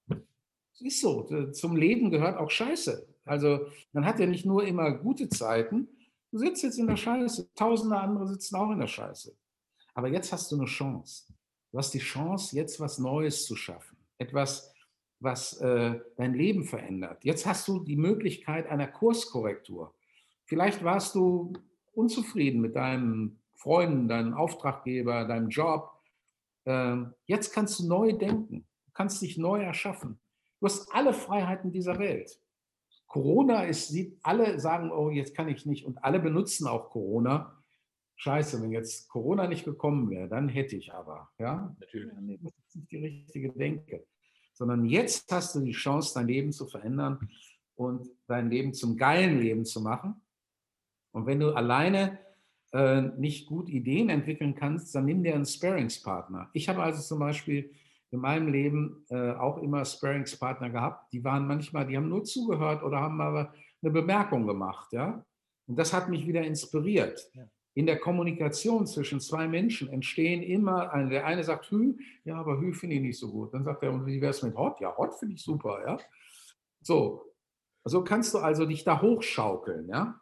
Das 0.08 0.82
ist 0.82 1.02
so. 1.02 1.24
Zum 1.52 1.76
Leben 1.76 2.12
gehört 2.12 2.38
auch 2.38 2.52
Scheiße. 2.52 3.08
Also 3.26 3.66
man 3.92 4.06
hat 4.06 4.20
ja 4.20 4.28
nicht 4.28 4.46
nur 4.46 4.64
immer 4.64 4.92
gute 4.92 5.30
Zeiten. 5.30 5.88
Du 6.32 6.38
sitzt 6.38 6.62
jetzt 6.62 6.78
in 6.78 6.86
der 6.86 6.96
Scheiße. 6.96 7.56
Tausende 7.56 7.98
andere 7.98 8.28
sitzen 8.28 8.56
auch 8.56 8.70
in 8.70 8.80
der 8.80 8.88
Scheiße. 8.88 9.36
Aber 9.96 10.10
jetzt 10.10 10.32
hast 10.32 10.52
du 10.52 10.58
eine 10.58 10.66
Chance. 10.66 11.31
Du 11.72 11.78
hast 11.78 11.94
die 11.94 12.00
Chance, 12.00 12.56
jetzt 12.56 12.80
was 12.80 13.00
Neues 13.00 13.46
zu 13.46 13.56
schaffen. 13.56 13.98
Etwas, 14.18 14.74
was 15.20 15.60
äh, 15.62 16.00
dein 16.18 16.34
Leben 16.34 16.66
verändert. 16.66 17.24
Jetzt 17.24 17.46
hast 17.46 17.68
du 17.68 17.80
die 17.80 17.96
Möglichkeit 17.96 18.68
einer 18.68 18.88
Kurskorrektur. 18.88 19.94
Vielleicht 20.46 20.84
warst 20.84 21.16
du 21.16 21.54
unzufrieden 21.94 22.60
mit 22.60 22.76
deinen 22.76 23.40
Freunden, 23.56 24.08
deinem 24.08 24.34
Auftraggeber, 24.34 25.26
deinem 25.26 25.50
Job. 25.50 25.92
Ähm, 26.66 27.14
jetzt 27.26 27.54
kannst 27.54 27.80
du 27.80 27.88
neu 27.88 28.14
denken, 28.14 28.66
du 28.86 28.92
kannst 28.94 29.22
dich 29.22 29.38
neu 29.38 29.62
erschaffen. 29.62 30.20
Du 30.60 30.66
hast 30.66 30.94
alle 30.94 31.14
Freiheiten 31.14 31.72
dieser 31.72 32.00
Welt. 32.00 32.38
Corona 33.08 33.64
ist, 33.64 33.90
sieht, 33.90 34.18
alle 34.24 34.60
sagen, 34.60 34.92
oh, 34.92 35.10
jetzt 35.10 35.36
kann 35.36 35.48
ich 35.48 35.66
nicht. 35.66 35.86
Und 35.86 36.04
alle 36.04 36.20
benutzen 36.20 36.68
auch 36.68 36.90
Corona. 36.90 37.61
Scheiße, 38.22 38.62
wenn 38.62 38.72
jetzt 38.72 39.10
Corona 39.10 39.48
nicht 39.48 39.66
gekommen 39.66 40.08
wäre, 40.12 40.28
dann 40.28 40.48
hätte 40.48 40.76
ich 40.76 40.94
aber. 40.94 41.32
Ja, 41.40 41.76
natürlich. 41.80 42.14
Das 42.44 42.54
ist 42.68 42.76
nicht 42.76 42.92
die 42.92 42.98
richtige 42.98 43.52
Denke. 43.52 44.06
Sondern 44.54 44.86
jetzt 44.86 45.32
hast 45.32 45.56
du 45.56 45.62
die 45.62 45.72
Chance, 45.72 46.14
dein 46.14 46.28
Leben 46.28 46.52
zu 46.52 46.68
verändern 46.68 47.18
und 47.74 48.08
dein 48.28 48.52
Leben 48.52 48.76
zum 48.76 48.96
geilen 48.96 49.40
Leben 49.40 49.66
zu 49.66 49.82
machen. 49.82 50.22
Und 51.14 51.26
wenn 51.26 51.40
du 51.40 51.56
alleine 51.56 52.20
äh, 52.74 53.02
nicht 53.02 53.48
gut 53.48 53.70
Ideen 53.70 54.10
entwickeln 54.10 54.54
kannst, 54.54 54.94
dann 54.94 55.06
nimm 55.06 55.24
dir 55.24 55.34
einen 55.34 55.48
Sparingspartner. 55.48 56.52
Ich 56.54 56.70
habe 56.70 56.84
also 56.84 57.02
zum 57.02 57.18
Beispiel 57.18 57.74
in 58.12 58.20
meinem 58.20 58.50
Leben 58.50 59.04
äh, 59.10 59.32
auch 59.32 59.58
immer 59.58 59.84
Sparingspartner 59.84 60.70
gehabt. 60.70 61.12
Die 61.12 61.24
waren 61.24 61.48
manchmal, 61.48 61.88
die 61.88 61.98
haben 61.98 62.10
nur 62.10 62.24
zugehört 62.24 62.84
oder 62.84 63.00
haben 63.00 63.20
aber 63.20 63.52
eine 63.82 63.92
Bemerkung 63.92 64.46
gemacht, 64.46 64.94
ja. 64.94 65.26
Und 65.66 65.80
das 65.80 65.92
hat 65.92 66.08
mich 66.08 66.28
wieder 66.28 66.44
inspiriert. 66.44 67.32
Ja. 67.34 67.48
In 67.74 67.86
der 67.86 68.00
Kommunikation 68.00 68.86
zwischen 68.86 69.22
zwei 69.22 69.48
Menschen 69.48 69.90
entstehen 69.90 70.44
immer, 70.44 70.92
der 71.10 71.26
eine 71.26 71.44
sagt 71.44 71.72
Hü, 71.72 71.96
ja, 72.26 72.36
aber 72.36 72.60
Hü 72.60 72.74
finde 72.74 72.98
ich 72.98 73.02
nicht 73.02 73.18
so 73.18 73.32
gut. 73.32 73.54
Dann 73.54 73.64
sagt 73.64 73.82
er, 73.84 73.94
und 73.94 74.06
wie 74.06 74.20
wäre 74.20 74.32
es 74.32 74.44
mit 74.44 74.56
Hot? 74.56 74.82
Ja, 74.82 74.96
Hot 74.98 75.16
finde 75.16 75.36
ich 75.36 75.42
super, 75.42 75.82
ja. 75.86 75.98
So, 76.82 77.32
so 77.86 78.04
kannst 78.04 78.34
du 78.34 78.40
also 78.40 78.66
dich 78.66 78.84
da 78.84 79.02
hochschaukeln, 79.02 79.88
ja. 79.88 80.20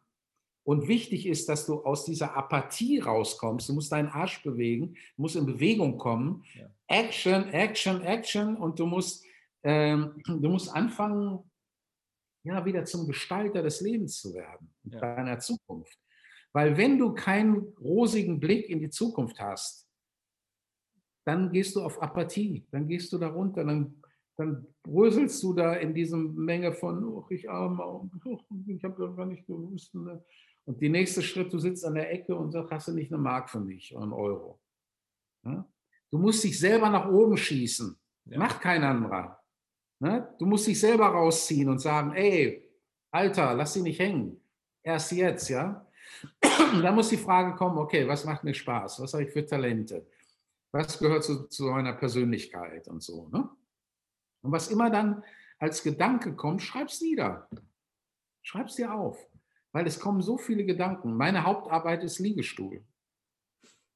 Und 0.64 0.88
wichtig 0.88 1.26
ist, 1.26 1.50
dass 1.50 1.66
du 1.66 1.84
aus 1.84 2.06
dieser 2.06 2.36
Apathie 2.38 3.00
rauskommst. 3.00 3.70
Du 3.70 3.74
musst 3.74 3.92
deinen 3.92 4.10
Arsch 4.10 4.44
bewegen, 4.44 4.94
du 5.16 5.24
musst 5.24 5.36
in 5.36 5.48
Bewegung 5.48 5.98
kommen. 5.98 6.44
Ja. 6.54 6.70
Action, 6.86 7.50
Action, 7.50 8.02
Action. 8.04 8.56
Und 8.56 8.78
du 8.78 8.86
musst, 8.86 9.26
ähm, 9.64 10.22
du 10.28 10.48
musst 10.48 10.70
anfangen, 10.70 11.40
ja, 12.44 12.64
wieder 12.66 12.86
zum 12.86 13.08
Gestalter 13.08 13.64
des 13.64 13.82
Lebens 13.82 14.22
zu 14.22 14.34
werden, 14.36 14.72
ja. 14.84 15.00
deiner 15.00 15.40
Zukunft. 15.40 15.98
Weil 16.54 16.78
wenn 16.78 16.98
du 16.98 17.14
keinen 17.14 17.74
rosigen 17.80 18.40
Blick 18.40 18.70
in 18.70 18.80
die 18.80 18.90
Zukunft 18.90 19.40
hast, 19.40 19.88
dann 21.26 21.52
gehst 21.52 21.76
du 21.76 21.82
auf 21.82 22.02
Apathie, 22.02 22.66
dann 22.72 22.88
gehst 22.88 23.14
du 23.14 23.18
da 23.20 23.28
runter, 23.28 23.64
dann, 23.64 24.02
dann 24.36 24.66
bröselst 24.84 25.44
du 25.44 25.54
da 25.54 25.76
in 25.76 25.94
diesem 25.94 26.34
Menge 26.34 26.74
von, 26.74 27.04
oh, 27.04 27.26
ich 27.30 27.50
arme, 27.50 27.86
oh, 27.86 28.10
ich 28.68 28.84
habe 28.84 29.16
gar 29.16 29.26
nicht 29.26 29.46
gewusst. 29.46 29.94
Ne? 29.94 30.24
Und 30.66 30.82
die 30.82 30.90
nächste 30.90 31.22
Schritt, 31.22 31.54
du 31.54 31.60
sitzt 31.60 31.86
an 31.86 31.96
der 31.96 32.12
Ecke 32.12 32.36
und 32.36 32.52
sagst, 32.52 32.72
hast 32.72 32.88
du 32.88 32.94
nicht 32.94 33.12
eine 33.12 33.22
Mark 33.22 33.50
für 33.50 33.60
mich 33.60 33.94
oder 33.94 34.04
einen 34.04 34.14
Euro? 34.14 34.60
Ja? 35.46 35.68
Du 36.12 36.18
musst 36.18 36.44
dich 36.44 36.60
selber 36.60 36.90
nach 36.90 37.08
oben 37.08 37.38
schießen. 37.38 37.96
Ja. 38.26 38.40
Macht 38.40 38.62
kein 38.62 38.84
anderer. 38.84 39.40
Ne? 40.00 40.34
Du 40.40 40.46
musst 40.46 40.68
dich 40.68 40.80
selber 40.80 41.08
rausziehen 41.08 41.70
und 41.70 41.80
sagen, 41.80 42.14
ey, 42.14 42.68
Alter, 43.12 43.54
lass 43.54 43.74
sie 43.74 43.82
nicht 43.82 44.00
hängen. 44.00 44.42
Erst 44.82 45.12
jetzt, 45.12 45.50
ja. 45.50 45.86
Und 46.74 46.82
dann 46.82 46.96
muss 46.96 47.10
die 47.10 47.18
Frage 47.18 47.56
kommen, 47.56 47.78
okay, 47.78 48.08
was 48.08 48.26
macht 48.26 48.44
mir 48.44 48.54
Spaß? 48.54 49.00
Was 49.02 49.14
habe 49.14 49.24
ich 49.24 49.32
für 49.32 49.46
Talente? 49.46 50.06
Was 50.72 51.00
gehört 51.00 51.24
zu, 51.24 51.48
zu 51.48 51.64
meiner 51.64 51.94
Persönlichkeit 51.94 52.88
und 52.88 53.02
so. 53.02 53.28
Ne? 53.30 53.50
Und 54.42 54.52
was 54.52 54.68
immer 54.68 54.90
dann 54.90 55.24
als 55.58 55.84
Gedanke 55.84 56.36
kommt, 56.36 56.62
schreib's 56.62 57.02
nieder. 57.02 57.50
Schreib's 58.44 58.76
dir 58.76 58.94
auf 58.94 59.30
weil 59.72 59.86
es 59.88 60.00
kommen 60.00 60.22
so 60.22 60.38
viele 60.38 60.66
Gedanken. 60.66 61.16
Meine 61.16 61.44
Hauptarbeit 61.44 62.04
ist 62.04 62.20
Liegestuhl 62.20 62.84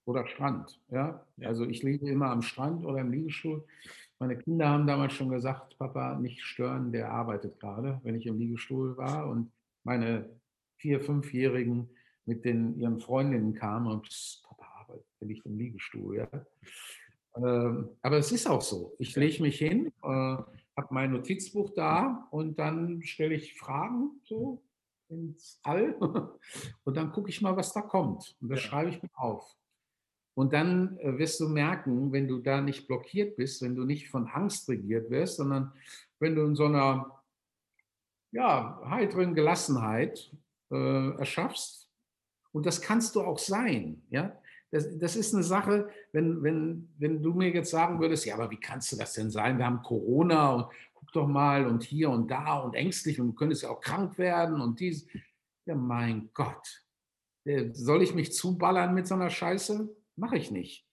oder 0.06 0.28
Strand. 0.28 0.80
Ja? 0.90 1.26
ja? 1.38 1.48
Also 1.48 1.66
ich 1.66 1.84
liege 1.84 2.10
immer 2.10 2.28
am 2.28 2.41
Strand 2.41 2.86
oder 2.86 3.00
im 3.00 3.12
Liegestuhl. 3.12 3.66
Meine 4.20 4.38
Kinder 4.38 4.70
haben 4.70 4.88
damals 4.88 5.14
schon 5.14 5.30
gesagt, 5.30 5.78
Papa, 5.78 6.16
nicht 6.16 6.41
stören, 6.41 6.91
der 6.91 7.12
arbeitet 7.12 7.60
gerade, 7.60 8.00
wenn 8.04 8.16
ich 8.16 8.26
im 8.26 8.38
Liegestuhl 8.38 8.95
war. 8.95 9.28
Und 9.28 9.52
meine 9.84 10.30
vier-, 10.78 11.02
fünfjährigen 11.02 11.90
mit 12.26 12.45
den, 12.45 12.80
ihren 12.80 13.00
Freundinnen 13.00 13.54
kamen 13.54 13.88
und 13.88 14.08
pss, 14.08 14.44
Papa 14.48 14.66
arbeitet, 14.80 15.06
der 15.20 15.28
liegt 15.28 15.45
im 15.45 15.58
Liegestuhl. 15.58 16.18
Ja? 16.18 16.30
Ähm, 17.36 17.90
aber 18.02 18.18
es 18.18 18.32
ist 18.32 18.48
auch 18.48 18.62
so. 18.62 18.95
Ich 19.00 19.16
lege 19.16 19.41
mich 19.41 19.58
hin, 19.58 19.88
äh, 20.04 20.08
habe 20.08 20.88
mein 20.90 21.12
Notizbuch 21.12 21.72
da 21.76 22.28
und 22.32 22.58
dann 22.60 23.02
stelle 23.04 23.36
ich 23.36 23.58
Fragen 23.58 24.22
so 24.24 24.64
ins 25.10 25.60
All 25.64 25.95
und 26.84 26.98
dann 26.98 27.12
gucke 27.12 27.30
ich 27.30 27.41
mal, 27.41 27.56
was 27.56 27.74
da 27.74 27.82
kommt. 27.82 28.36
Und 28.41 28.50
das 28.50 28.64
ja. 28.64 28.70
schreibe 28.70 28.90
ich 28.90 29.02
mir 29.02 29.10
auf. 29.16 29.56
Und 30.36 30.54
dann 30.54 30.98
äh, 30.98 31.18
wirst 31.18 31.40
du 31.40 31.48
merken, 31.48 32.12
wenn 32.12 32.28
du 32.28 32.40
da 32.40 32.62
nicht 32.62 32.88
blockiert 32.88 33.36
bist, 33.36 33.62
wenn 33.62 33.76
du 33.76 33.84
nicht 33.84 34.10
von 34.10 34.28
Angst 34.28 34.68
regiert 34.68 35.10
wirst, 35.10 35.38
sondern 35.38 35.74
wenn 36.20 36.36
du 36.36 36.44
in 36.44 36.56
so 36.56 36.66
einer 36.66 37.22
ja, 38.32 38.82
heiteren 38.86 39.36
Gelassenheit 39.36 40.32
äh, 40.72 41.10
erschaffst. 41.18 41.83
Und 42.54 42.66
das 42.66 42.82
kannst 42.82 43.16
du 43.16 43.22
auch 43.22 43.40
sein. 43.40 44.02
Ja? 44.10 44.40
Das, 44.72 44.98
das, 44.98 45.16
ist 45.16 45.34
eine 45.34 45.44
Sache, 45.44 45.90
wenn, 46.14 46.42
wenn, 46.42 46.90
wenn 46.98 47.22
du 47.22 47.34
mir 47.34 47.50
jetzt 47.50 47.72
sagen 47.72 48.00
würdest, 48.00 48.26
ja, 48.26 48.36
aber 48.36 48.50
wie 48.50 48.60
kannst 48.60 48.92
du 48.92 48.96
das 48.96 49.14
denn 49.14 49.30
sein? 49.30 49.58
Wir 49.58 49.66
haben 49.66 49.84
Corona 49.84 50.54
und 50.54 50.68
doch 51.14 51.28
mal 51.28 51.68
und 51.68 51.84
hier 51.84 52.10
und 52.10 52.30
da 52.30 52.58
und 52.60 52.74
ängstlich 52.74 53.22
und 53.22 53.28
du 53.28 53.34
könntest 53.34 53.64
ja 53.64 53.70
auch 53.70 53.82
krank 53.82 54.18
werden 54.18 54.60
und 54.60 54.80
dies. 54.80 55.08
Ja, 55.66 55.76
mein 55.76 56.30
Gott. 56.34 56.84
Äh, 57.46 57.70
soll 57.74 58.02
ich 58.02 58.14
mich 58.14 58.34
zuballern 58.34 58.94
mit 58.94 59.08
so 59.08 59.16
einer 59.16 59.30
Scheiße? 59.30 59.96
Mache 60.16 60.38
ich 60.38 60.52
nicht. 60.52 60.86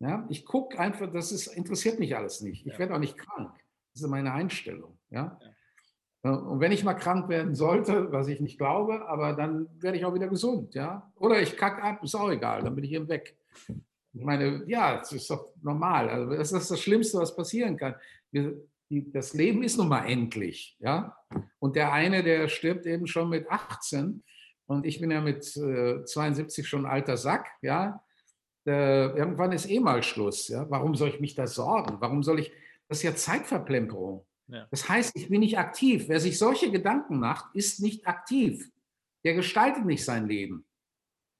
Ja, 0.00 0.26
ich 0.28 0.44
gucke 0.44 0.78
einfach, 0.78 1.12
das 1.12 1.32
ist, 1.32 1.48
interessiert 1.48 1.98
mich 1.98 2.16
alles 2.16 2.40
nicht. 2.40 2.66
Ich 2.66 2.72
ja. 2.72 2.78
werde 2.78 2.94
auch 2.94 2.98
nicht 2.98 3.18
krank. 3.18 3.52
Das 3.92 4.02
ist 4.02 4.08
meine 4.08 4.32
Einstellung. 4.32 4.98
Ja? 5.10 5.38
ja. 5.40 5.50
Und 6.22 6.58
wenn 6.58 6.72
ich 6.72 6.82
mal 6.84 6.94
krank 6.94 7.28
werden 7.28 7.54
sollte, 7.54 8.10
was 8.10 8.26
ich 8.26 8.40
nicht 8.40 8.58
glaube, 8.58 9.06
aber 9.08 9.34
dann 9.34 9.68
werde 9.80 9.98
ich 9.98 10.04
auch 10.04 10.14
wieder 10.14 10.28
gesund, 10.28 10.74
ja. 10.74 11.10
Oder 11.16 11.40
ich 11.40 11.56
kacke 11.56 11.82
ab, 11.82 12.02
ist 12.02 12.16
auch 12.16 12.30
egal, 12.30 12.62
dann 12.62 12.74
bin 12.74 12.84
ich 12.84 12.92
eben 12.92 13.08
weg. 13.08 13.36
Ich 14.12 14.24
meine, 14.24 14.64
ja, 14.66 14.98
das 14.98 15.12
ist 15.12 15.30
doch 15.30 15.52
normal. 15.62 16.08
Also 16.08 16.30
das 16.30 16.50
ist 16.50 16.70
das 16.70 16.80
Schlimmste, 16.80 17.18
was 17.18 17.36
passieren 17.36 17.76
kann. 17.76 17.94
das 18.90 19.34
Leben 19.34 19.62
ist 19.62 19.76
nun 19.76 19.88
mal 19.88 20.06
endlich, 20.06 20.76
ja. 20.80 21.16
Und 21.60 21.76
der 21.76 21.92
eine, 21.92 22.24
der 22.24 22.48
stirbt 22.48 22.86
eben 22.86 23.06
schon 23.06 23.28
mit 23.28 23.48
18 23.48 24.24
und 24.66 24.86
ich 24.86 25.00
bin 25.00 25.12
ja 25.12 25.20
mit 25.20 25.44
72 25.44 26.66
schon 26.66 26.84
ein 26.84 26.90
alter 26.90 27.16
Sack, 27.16 27.46
ja. 27.62 28.02
irgendwann 28.64 29.52
ist 29.52 29.70
eh 29.70 29.78
mal 29.78 30.02
Schluss, 30.02 30.48
ja. 30.48 30.68
Warum 30.68 30.96
soll 30.96 31.10
ich 31.10 31.20
mich 31.20 31.36
da 31.36 31.46
sorgen? 31.46 31.98
Warum 32.00 32.24
soll 32.24 32.40
ich, 32.40 32.52
das 32.88 32.98
ist 32.98 33.04
ja 33.04 33.14
Zeitverplemperung. 33.14 34.26
Ja. 34.48 34.66
Das 34.70 34.88
heißt, 34.88 35.14
ich 35.14 35.28
bin 35.28 35.40
nicht 35.40 35.58
aktiv. 35.58 36.06
Wer 36.08 36.20
sich 36.20 36.38
solche 36.38 36.70
Gedanken 36.70 37.18
macht, 37.18 37.54
ist 37.54 37.80
nicht 37.80 38.06
aktiv. 38.06 38.70
Der 39.24 39.34
gestaltet 39.34 39.84
nicht 39.84 40.04
sein 40.04 40.26
Leben. 40.26 40.64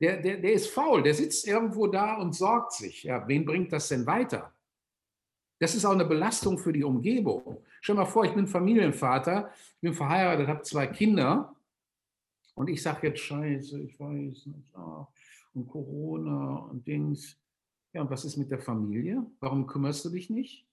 Der, 0.01 0.21
der, 0.23 0.37
der 0.37 0.53
ist 0.53 0.69
faul, 0.69 1.03
der 1.03 1.15
sitzt 1.15 1.47
irgendwo 1.47 1.87
da 1.89 2.17
und 2.17 2.35
sorgt 2.35 2.73
sich. 2.73 3.03
Ja, 3.03 3.27
wen 3.27 3.45
bringt 3.45 3.73
das 3.73 3.89
denn 3.89 4.07
weiter? 4.07 4.55
Das 5.59 5.75
ist 5.75 5.85
auch 5.85 5.93
eine 5.93 6.05
Belastung 6.05 6.57
für 6.57 6.73
die 6.73 6.85
Umgebung. 6.85 7.65
Stell 7.81 7.97
dir 7.97 8.03
mal 8.03 8.07
vor, 8.07 8.25
ich 8.25 8.35
bin 8.35 8.47
Familienvater, 8.47 9.51
ich 9.75 9.81
bin 9.81 9.95
verheiratet, 9.95 10.47
habe 10.47 10.63
zwei 10.63 10.87
Kinder 10.87 11.57
und 12.55 12.69
ich 12.69 12.81
sage 12.81 13.09
jetzt 13.09 13.21
Scheiße, 13.21 13.81
ich 13.81 13.99
weiß 13.99 14.47
nicht, 14.47 14.75
oh, 14.77 15.07
und 15.55 15.67
Corona 15.67 16.57
und 16.57 16.87
Dings. 16.87 17.37
Ja, 17.93 18.03
und 18.03 18.11
was 18.11 18.25
ist 18.25 18.37
mit 18.37 18.51
der 18.51 18.61
Familie? 18.61 19.27
Warum 19.41 19.67
kümmerst 19.67 20.05
du 20.05 20.11
dich 20.11 20.31
nicht? 20.31 20.67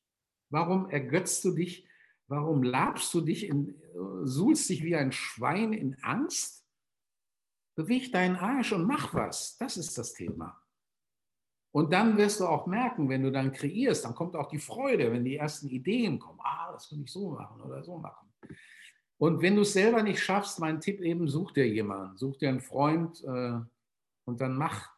Warum 0.51 0.89
ergötzt 0.89 1.43
du 1.45 1.51
dich 1.51 1.87
Warum 2.27 2.63
labst 2.63 3.13
du 3.13 3.21
dich, 3.21 3.47
in, 3.47 3.75
suhlst 4.23 4.69
dich 4.69 4.83
wie 4.83 4.95
ein 4.95 5.11
Schwein 5.11 5.73
in 5.73 5.95
Angst? 6.01 6.65
Beweg 7.75 8.11
deinen 8.11 8.35
Arsch 8.37 8.71
und 8.71 8.85
mach 8.85 9.13
was. 9.13 9.57
Das 9.57 9.77
ist 9.77 9.97
das 9.97 10.13
Thema. 10.13 10.61
Und 11.71 11.91
dann 11.91 12.17
wirst 12.17 12.39
du 12.39 12.47
auch 12.47 12.67
merken, 12.67 13.09
wenn 13.09 13.21
du 13.21 13.31
dann 13.31 13.51
kreierst, 13.51 14.05
dann 14.05 14.15
kommt 14.15 14.35
auch 14.37 14.47
die 14.47 14.59
Freude, 14.59 15.11
wenn 15.11 15.25
die 15.25 15.35
ersten 15.35 15.67
Ideen 15.67 16.17
kommen. 16.19 16.39
Ah, 16.41 16.71
das 16.71 16.87
kann 16.87 17.01
ich 17.01 17.11
so 17.11 17.31
machen 17.31 17.61
oder 17.61 17.83
so 17.83 17.97
machen. 17.97 18.33
Und 19.17 19.41
wenn 19.41 19.55
du 19.55 19.61
es 19.61 19.73
selber 19.73 20.01
nicht 20.01 20.21
schaffst, 20.21 20.59
mein 20.59 20.79
Tipp 20.79 21.01
eben, 21.01 21.27
such 21.27 21.51
dir 21.51 21.67
jemanden, 21.67 22.17
such 22.17 22.37
dir 22.37 22.49
einen 22.49 22.61
Freund 22.61 23.21
äh, 23.23 23.59
und 24.25 24.39
dann 24.39 24.55
mach. 24.55 24.95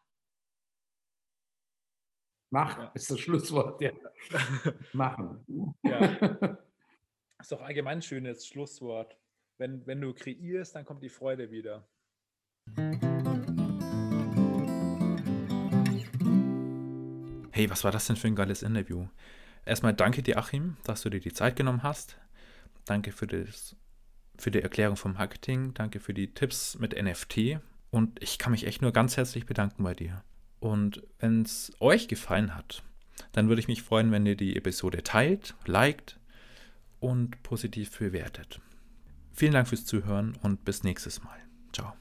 Mach 2.50 2.78
ja. 2.78 2.84
ist 2.94 3.10
das 3.10 3.20
Schlusswort. 3.20 3.80
Ja. 3.80 3.92
Machen. 4.92 5.44
Ja. 5.82 6.58
ist 7.40 7.52
doch 7.52 7.62
allgemein 7.62 7.98
ein 7.98 8.02
schönes 8.02 8.46
Schlusswort. 8.46 9.16
Wenn, 9.58 9.86
wenn 9.86 10.00
du 10.00 10.12
kreierst, 10.12 10.74
dann 10.74 10.84
kommt 10.84 11.02
die 11.02 11.08
Freude 11.08 11.50
wieder. 11.50 11.88
Hey, 17.52 17.70
was 17.70 17.84
war 17.84 17.90
das 17.90 18.06
denn 18.06 18.16
für 18.16 18.28
ein 18.28 18.36
geiles 18.36 18.62
Interview? 18.62 19.08
Erstmal 19.64 19.94
danke 19.94 20.22
dir, 20.22 20.38
Achim, 20.38 20.76
dass 20.84 21.02
du 21.02 21.10
dir 21.10 21.20
die 21.20 21.32
Zeit 21.32 21.56
genommen 21.56 21.82
hast. 21.82 22.18
Danke 22.84 23.12
für, 23.12 23.26
das, 23.26 23.76
für 24.36 24.50
die 24.50 24.62
Erklärung 24.62 24.96
vom 24.96 25.14
Marketing. 25.14 25.74
Danke 25.74 26.00
für 26.00 26.14
die 26.14 26.32
Tipps 26.34 26.78
mit 26.78 27.00
NFT. 27.00 27.60
Und 27.90 28.22
ich 28.22 28.38
kann 28.38 28.52
mich 28.52 28.66
echt 28.66 28.82
nur 28.82 28.92
ganz 28.92 29.16
herzlich 29.16 29.46
bedanken 29.46 29.82
bei 29.82 29.94
dir. 29.94 30.22
Und 30.60 31.02
wenn 31.18 31.42
es 31.42 31.72
euch 31.80 32.08
gefallen 32.08 32.54
hat, 32.54 32.82
dann 33.32 33.48
würde 33.48 33.60
ich 33.60 33.68
mich 33.68 33.82
freuen, 33.82 34.10
wenn 34.12 34.26
ihr 34.26 34.36
die 34.36 34.56
Episode 34.56 35.02
teilt, 35.02 35.54
liked 35.66 36.17
und 37.00 37.42
positiv 37.42 37.96
bewertet. 37.98 38.60
Vielen 39.32 39.52
Dank 39.52 39.68
fürs 39.68 39.84
Zuhören 39.84 40.36
und 40.42 40.64
bis 40.64 40.82
nächstes 40.82 41.22
Mal. 41.22 41.38
Ciao. 41.72 41.94